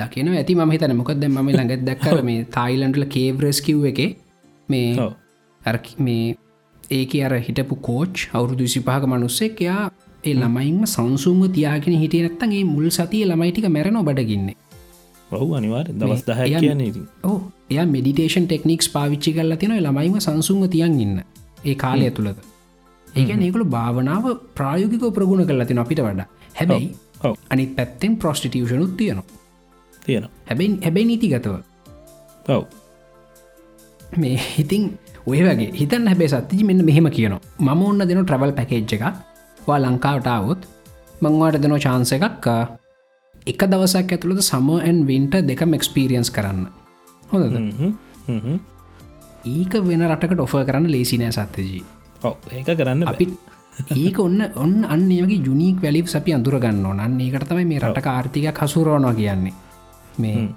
[0.00, 4.00] දකින ඇති ම හිතන මොකද ම ළඟත් දැක්කර මේ තායිලන්ඩල කේවරස් කිව් එක
[4.68, 5.12] මේ ඔව්.
[5.60, 6.36] අර මේ
[6.90, 9.82] ඒක අර හිටපු කෝච් අවුරුදු විසිපාක මනුස්සෙක් එයා
[10.24, 14.50] ඒ ළමයින්ම සංසුන්ව තියාගෙන හිටිය නැත්තන්ගේ මුල් සතිය ළමයිටික මැරනො බඩගන්න.
[15.32, 17.38] ඔහු අනිවාර දවස් දහ කියන්නේ ඕ
[17.70, 21.16] එය මෙඩිටේෂන් ටෙක්නික්ස් පාවිච්චි කරලා තින ළමයිම සංසුන්ව තියන් ඉන්න.
[21.64, 22.38] ඒ කාලය තුළද.
[23.08, 26.28] ඒක ඒකුළු භාවනාව ප්‍රායෝගික ප්‍රගුණ කරලා තින අපිට වඩා.
[26.54, 26.88] හැබැයි
[27.50, 29.24] අනි පැත්තෙන් ප්‍රස්ටිටියෂනුත් තියනවා.
[30.02, 31.54] තියෙන හැබැයි හැබැයි නීතිගතව.
[32.48, 32.62] ඔව්.
[34.16, 34.84] මේ හිතින්
[35.26, 37.42] ඔය වගේ හිතන් හැබේ සත්තිජි මෙන්න මෙහෙම කියනවා.
[37.60, 39.04] මම ඔන්න දෙන ට්‍රවල් පැකේජ් එක
[39.58, 40.70] වා ලංකාවටාවොත්
[41.22, 42.46] මංවාට දෙනෝ චාන්ස එකක්
[43.46, 46.83] එක දවසක් ඇතුළද සමෝඇන් වින්ට දෙකම එක්ස්පීරියන්ස් කරන්න
[47.32, 47.56] හොඳද.
[49.46, 51.84] ඒක වෙන රටකට ඔෆ කරන්න ලේසිනෑ සත්්‍යජී.
[52.22, 53.28] ඔව් ඒක කරන්න අපි
[53.96, 57.00] ඒක ඔන්න ඔන්න අන්නගේ ජුනික් වැලිප් අපි අඳුරගන්න ඕන.
[57.00, 59.54] අන්න ඒකට තමයි මේ රට ආර්ථික හසුරෝනවා කියන්නේ.
[60.18, 60.48] මේ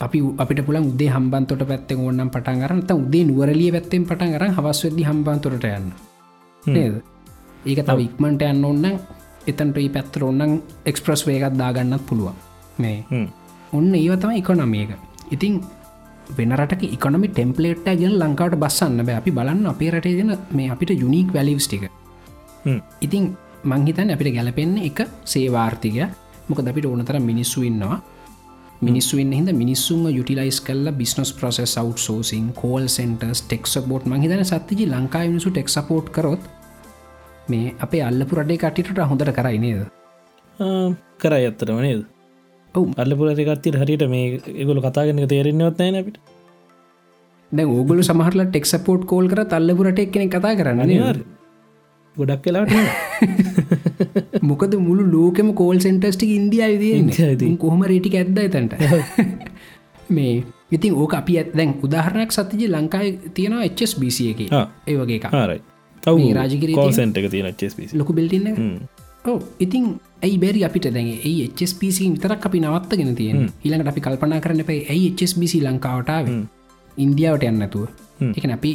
[0.00, 4.44] අපි අපිට පුළන් උදේ හම්බන්තොට පැත්තෙන් ඕන්නම් පටන් කරන්න ත උදේ නුවරලිය පැත්තෙන් පටන් කර
[4.58, 5.92] හවස්වෙදදි හම්බන්තොට යන්න.
[6.62, 6.94] නේද?
[7.66, 8.84] ඒක තව ඉක්මට යන්න ඔන්න
[9.46, 12.34] එතන්ට ඒ පැත්තර ඔන්නන් එක්ස්ප්‍රස් වේගත් දාගන්නත් පුළුවන්.
[12.78, 13.28] මේ.
[13.72, 14.96] ඔන්න ඒවතම ඉකොනමියක
[15.30, 15.60] ඉතින්
[16.36, 19.16] වෙනරට ඉකොනමි ටෙම්පලේට් ගෙන ලංකාවට බස්සන්න බෑ.
[19.16, 21.90] අපි බලන්න අපේ රටේ දෙන මේ අපිට යුනික් වැලිවස් ටික.
[23.00, 26.08] ඉතින් මංහිතන් අපිට ගැලපෙන්න එක සේවාර්ථිකය
[26.48, 28.00] මොක අපිට ඕනතර මිනිස්සු ඉන්නවා.
[28.80, 34.86] මිනිස්සුවෙන් හිද මිනිස්සුන් යුටිලයිස් කල්ල බිස්නස් ප්‍රසෙස් අව් සෝසින් කෝල් සෙන්ටර්ස් ටෙක් බෝට් මහිතන සත්තිජි
[34.86, 36.42] ලංකා මිනිසු ටෙක් සපෝට් කරොත්
[37.48, 39.86] මේ අපේ අල්ලපු රටේ කටිට හොඳට කරයි නේද?
[41.18, 42.11] කරයි ඇත්තටම නේද
[42.74, 42.86] ඔව්.
[42.96, 46.18] අල්ලපුරතිකත්තිර හරිට මේ එකගොල කතාගෙන තේරෙන්නවත් නෑ අපිට.
[47.52, 51.22] දැ ඕගලු සමහරල ටෙක් සපෝට් කෝල් කර තල්ලපුරට එක්කෙන කතා කරන්න
[52.16, 52.72] ගොඩක් වෙලාට
[54.48, 58.74] මොකද මුළු ලෝකෙම කෝල් සෙන්ටස්ටික් ඉන්දිය ඉන්දියාවේ දී කොහොම රේටික ඇද්ද තැන්ට
[60.16, 60.34] මේ
[60.70, 64.40] ඉතින් ඕක අපි ඇත්දැන් උදාහරණයක් සතිජි ලංකායි තියෙනවා HSBC එක.
[64.52, 64.66] ආ.
[64.86, 65.24] ඒ වගේ එක
[66.02, 68.48] තියෙන- කෝසෙන්ට එක තියෙන චස්පිසි ලොකු බෙල්ටින්න
[69.24, 69.84] ඕ ඉතින්
[70.22, 70.86] ඇයි බැරි අපිට?
[70.94, 76.30] දැන් ඒ HSPC විතරක් අපි නවත්තගෙන තියෙන ඊළඟට අපි කල්පනා කරන පයි ඇයි HSBC ලංකාවටාව
[76.96, 77.84] ඉන්දියාවට යන්නතුව.
[78.36, 78.72] එක අපි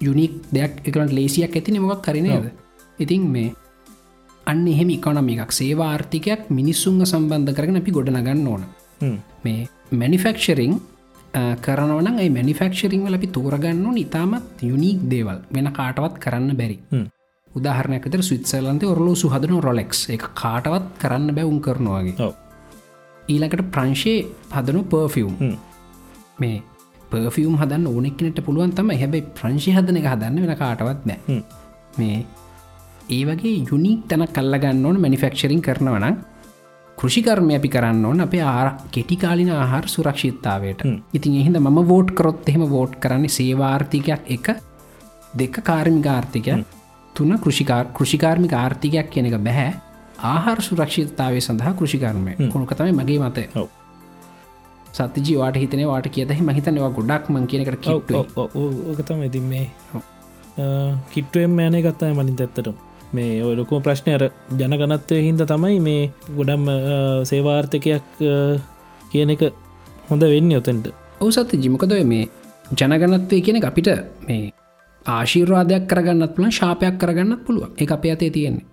[0.00, 2.50] යුනික් දෙයක් එකකට ලේසියක් ඇතින මොක් කරනයද
[2.98, 3.54] ඉතින් මේ
[4.46, 8.62] අන්න එහෙම ඉකොනම එකක් සේවාර්ථිකයක් මිනිස්සුන්ග සම්බන්ධ කරගෙන අපි ගොඩනගන්න ඕන.
[9.44, 10.74] මේ මැනිෆෙක්ෂරිං
[11.66, 15.38] කරනවන මැනිෆෙක්ෂරිං වල අපි තෝරගන්න ඉතාමත් යුනික් දේවල්.
[15.54, 16.78] වෙන කාටවත් කරන්න බැරි
[17.56, 20.00] උදාහරනයකතර ස්විත්සලන්ත ඔරලු සුහදන රොලෙක්ස්.
[20.10, 22.32] එක කාටවත් කරන්න බැවුම් කරනවාගේ
[23.24, 24.14] ඊළඟට ප්‍රංශය
[24.52, 25.32] හදනු පර්ෆියම්
[26.38, 26.62] මේ
[27.10, 31.40] පර්ෆියම් හදන්න ඕනෙක්නට පුළුවන් තම හැබයි ප්‍රංශි හදන එක හදන්න වෙන කාටවත් නෑ
[31.98, 32.18] මේ
[33.08, 36.06] ඒ වගේ යුනික් තැන කල්ලගන්න ඕන මැනිෆෙක්ෂරින් කරනවන
[36.98, 40.80] කෘෂිකර්මය අපි කරන්න ඕන අපේ ආර කෙටිකාලින ආහාර සුරක්ෂිත්තාවයට.
[41.12, 44.46] ඉතින් එහිද මම වෝට් කරොත් එහෙම වෝට් කරන්නේ සේවාර්ථිකයක් එක
[45.34, 46.52] දෙක කාර්මික ආර්ථිකය
[47.16, 49.72] තුන කෘෂිකාර කෘෂිකාර්මික ආර්ථිකයක් කියන එක බැහැ.
[50.30, 52.32] ආහාර සුරක්ෂිතතාවය සඳහා කෘෂිකර්මය.
[52.52, 53.44] කොනකතමයි මගේ මතය.
[53.60, 53.68] ඔව්.
[54.96, 58.12] සතජී වාට හිතන වාට කියදහ මහිතනවා ගොඩක් මං කියනකට කිට්ට
[58.90, 59.64] ඕකතම ඉතින් මේ
[61.12, 62.70] කිට්ටුවෙන් ෑනේ ගත්තාය මලින් ඇත්තට
[63.16, 64.24] මේ ඔය ලොකෝ ප්‍රශ්නය අර
[64.60, 66.02] ජනගනත්වය හින්ද තමයි මේ
[66.38, 66.64] ගොඩම්
[67.30, 68.22] සේවාර්ථකයක්
[69.12, 69.42] කියන එක
[70.08, 70.86] හොඳ වෙන්න ඔතෙන්ට.
[71.20, 72.24] ඔවසත් ජිමකද මේ
[72.80, 73.90] ජනගනත්වය කියන අපිට
[74.28, 74.52] මේ
[75.06, 78.66] ආශීර්වාදයක් කරගන්නත් පුලන් ශාපයක් කරගන්නත් පුළුව එක අපේ අතේ තියෙන්නේ.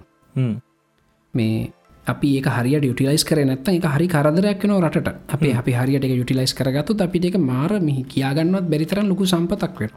[1.34, 1.72] මේ
[2.07, 6.97] අපි හරි ටිලයිස් කර නත් එක හරි කරදරයක් නෝ රට අපේ අපි හරියට යුටිලයිස් කරගත්තු
[6.99, 9.91] අපිට එක මාර මිහි කියාගන්නවත් බැරිතරන් ලොකු සම්පතක් වෙන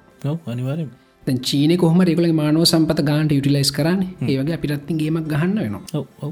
[1.27, 4.03] දැන් චීන කොහම රෙකුල මානව සම්පත ගාන්ට යුටිලයිස් කරන්න?
[4.23, 6.31] ඒවගේ අපිටත්ති ගේමක් ගහන්න වෙනවා.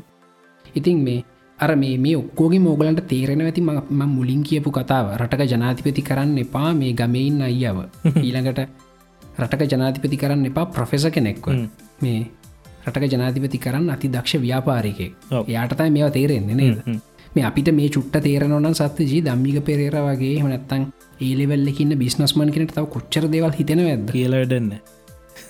[0.74, 1.24] ඉතින් මේ
[1.58, 5.06] අර මේ මේ ඔක්කෝගේ මෝගලන්ට තේරෙන ඇති ම මුලින් කියපු කතාව.
[5.18, 7.78] රටක ජනාතිපති කරන්න එපා මේ ගමයින් අයියාව.
[8.26, 8.60] ඊළඟට
[9.38, 11.48] රටක ජනාතිපති කරන්න එපා ප්‍රොෆෙස කෙනෙක්ව.
[12.00, 12.20] මේ
[12.86, 15.44] රටක ජනාතිපති කරන්න අති දක්ෂ ව්‍යාපාරිකය ඔව්.
[15.48, 17.00] යාටතයි මේවා තේරෙන්නේ නේද?
[17.32, 20.84] මේ අපිට මේ චුට්ට තේරනවන සත්‍ය ජී දම්මික පෙරේර වගේ හනත්තන්
[21.20, 24.72] ඒලෙවල්ලකින්න බිස්නස්මන් කෙනට තව කොච්චර දෙවල් හිතෙන ඇද කියලා වැඩන්න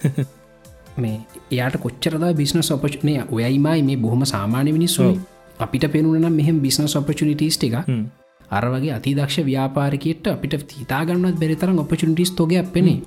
[1.03, 1.17] මේ
[1.51, 5.09] එයාට කොච්චරද බිස්නස් ඔපචනය ඔයයිමයි මේ බොහොම සාමාන්‍ය මිනිස්සු
[5.59, 7.77] අපිට පෙනුනම් මෙහම බිස්නස් ඔපචනිටස් ටික
[8.59, 12.99] අරවගේ අතිදක්ෂ ව්‍යාපාරිකයට අපිට හිතාගන්නත් බෙරිතරම් ඔපචනිටස් තෝග පෙනේ.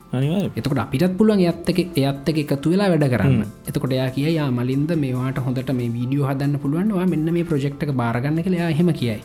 [0.58, 3.42] එතකොට අපිටත් පුළුවන් ඇත්තක එයත්තක එකතු වෙලා වැඩ කරන්න.
[3.70, 8.44] එතකොට එයා කිය යා මලින්ද මේවාට හොඳට මේ වීඩියෝ හදන්න පුළුවන්වා මෙන්න මේ ප්‍රජෙක්්ක බාරගන්න
[8.46, 9.18] කළයා හෙම කියයි.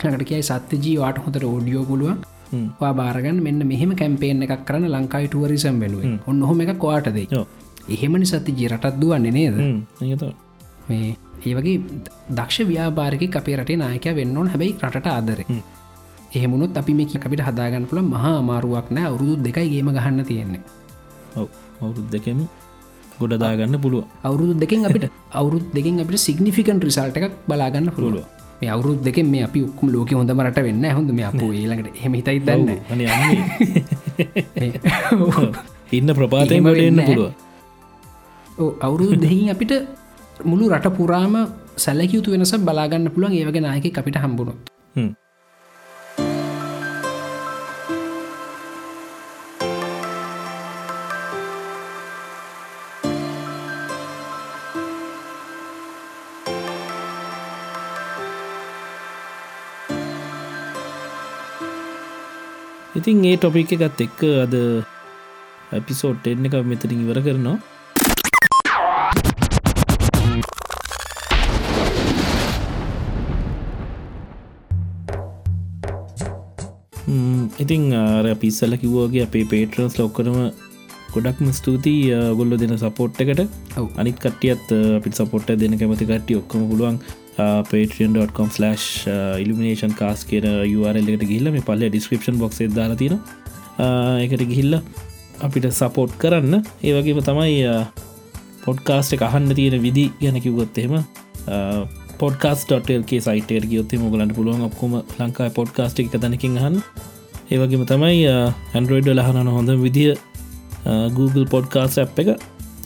[0.00, 2.18] හකට කියයි සත්‍යජී වාට හොඳට ෝඩියෝ පුළුවන්.
[2.80, 7.28] වා බාරගන්න මෙන්න මෙහෙම කැම්පේෙන් එකක් කරන ලංකායි ටුවරිසම් වෙනුවෙන් ඔන්න හොම එක කවාට දෙයි.
[7.94, 9.56] එහෙමනි සති ජිරටත් දුවන්නේ නේද?
[10.88, 11.08] මේ
[11.40, 11.76] ඒ වගේ
[12.30, 14.48] දක්ෂ ව්‍යාපාරික අපේ රටේ නායකය වෙන්න ඕන.
[14.48, 15.40] හැබැයි රට ආදර.
[16.34, 19.08] එහෙමුණුත් අපි මේ අපිට හදාගන්න පුළ මහා අමාරුවක් නෑ.
[19.10, 20.62] අවුරුදු දෙකයි ගේම ගහන්න තියෙන්නේ.
[21.36, 21.48] ඔව්.
[21.78, 22.40] අවුරුද් දෙකම
[23.18, 25.06] ගොඩදාගන්න පුළුව අවුරුදු දෙකින් අපිට
[25.38, 28.26] අවුරුද් දෙකින් අපිට සිගනිිකන් රිසල්ට එකක් බලාගන්න පුළුව
[28.60, 32.12] මේ අවුරුත් දෙක මේ අපි ඔක්කම ලෝක හොඳම රට වෙන්න හොඳ මේ අප ඒලඟට හෙම
[32.14, 32.68] හිතයි දන්න.
[35.98, 37.30] ඉන්න ප්‍රපාතයෙන් වට එන්න පුළුව
[38.80, 39.72] අවුරුදු දෙහින් අපිට
[40.44, 41.34] මුළු රට පුරාම
[41.76, 43.38] සැලකයුතු වෙනස බලාගන්න පුළුවන්.
[43.38, 45.10] ඒවගේ නායක අපිට හම්බුණොත් හ්ම්.
[62.98, 64.54] ඉතින් ඒ ටොපික් එකත් එක්ක අද
[65.72, 67.77] ඇපිසෝට් එන්න එක මෙතරින් ඉවර කරනවා.
[77.68, 77.84] ඉතිං
[78.42, 80.36] පිස්සල කිව්වගේ අපේ පේටරන්ස් ලොක්කරම
[81.14, 83.40] ගොඩක්ම ස්තුතියි ගොල්ල දෙන සපෝට් එකට.
[84.00, 84.66] අනිත් කටියත්
[84.98, 86.98] අපිට සපොට්ට දෙන කැමති කට්ටිය ඔක්කම පුළුවන්
[87.70, 88.48] පේටන්.com/
[89.42, 90.46] ඉල්ිනේෂන් කාස් කියන
[90.78, 93.14] URL එකට ගිල්ල මේ පල්ල ඩිස්ක්‍රපෂන් බොක්ස් දාලතින
[94.24, 94.80] එකට ගිහිල්ල
[95.46, 96.54] අපිට සපෝට් කරන්න.
[96.88, 97.58] ඒවගේම තමයි
[98.64, 100.96] පොඩ්කාස්ට එක අහන්න තියෙන විදි ගැන කිව්ගොත් එහෙම
[102.22, 106.82] පොඩ්කාස්.ල්ගේ සයිටර් ගියොත් මුගලන්ට පුළුවන් ඔක්කොම ලංකායි පොඩ්කාස්ට් එක තැනකින් හන්න
[107.52, 108.22] ඒවගේම තමයි
[108.76, 110.14] ඇන්ඩරෝයිඩ් ලහනන හොඳ විදිිය
[111.16, 112.28] Google පොඩ්කාස් ඇ් එක.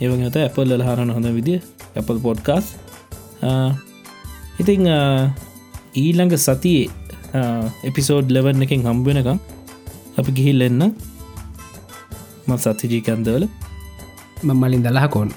[0.03, 1.61] ඒවගත Apple ලහරන හොඳ විදිිය
[2.01, 2.67] Apple පොඩ්කාස්
[4.63, 4.87] ඉතිං
[6.03, 7.43] ඊළඟ සතියේ
[7.89, 9.39] එපිසෝඩ් ලෙවන්න එකින් හම්බෙනකම්
[10.21, 10.83] අපි ගිහිල් එන්න.
[12.47, 13.45] ම සතිජීකන්දවල
[14.63, 15.31] මලින් දලහකොන්න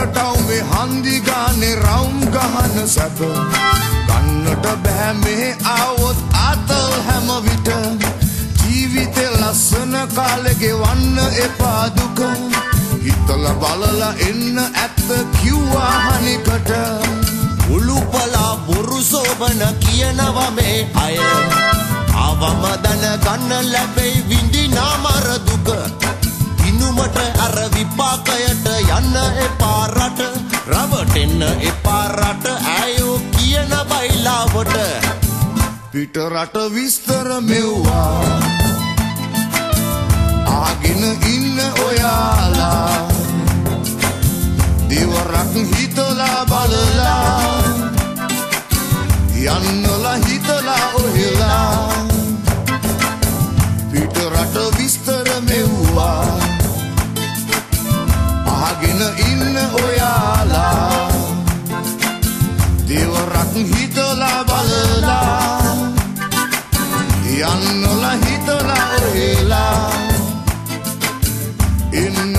[0.00, 3.18] ගෙදරටව් මේ හන්දිගානේ රවුම් ගහන සැප.
[4.08, 7.68] ගන්නට බෑ මේ ආවොත් ආතල් හැම විට.
[8.60, 12.20] ජීවිතෙ ලස්සන කාලෙගෙ වන්න එපා දුක.
[13.04, 15.08] හිතල බලල එන්න ඇත්ත
[15.40, 16.72] කිව්වා හනිකට.
[17.70, 21.18] උළුපලා බොරු සෝබන කියනවා මේ අය.
[22.24, 25.68] අවම දන ගන්න ලැබෙයි විඳි නාමර දුක.
[26.80, 28.66] ඉනුමට අර විපාකයට
[28.96, 30.20] යන්න එපා රට.
[30.66, 32.46] රවටෙන්න එපා රට.
[32.76, 34.76] ඇයෝ කියන බයිලාවට.
[35.92, 38.40] පිට රට විස්තර මෙව්වා.
[40.46, 41.04] ආගෙන
[41.34, 43.08] ඉන්න ඔයාලා.
[44.88, 47.52] දෙවරක් හිතලා බලලා.
[49.36, 51.92] යන්නල හිතලා ඔහෙලා.
[53.92, 56.39] පිට රට විස්තර මෙව්වා.
[59.00, 61.10] ආගෙන ඉන්න ඔයාලා
[62.88, 65.74] දෙවරක් හිතලා බලලා
[67.26, 69.92] යන්නොල හිතලා ඔහෙලා
[71.94, 72.29] එන්නොල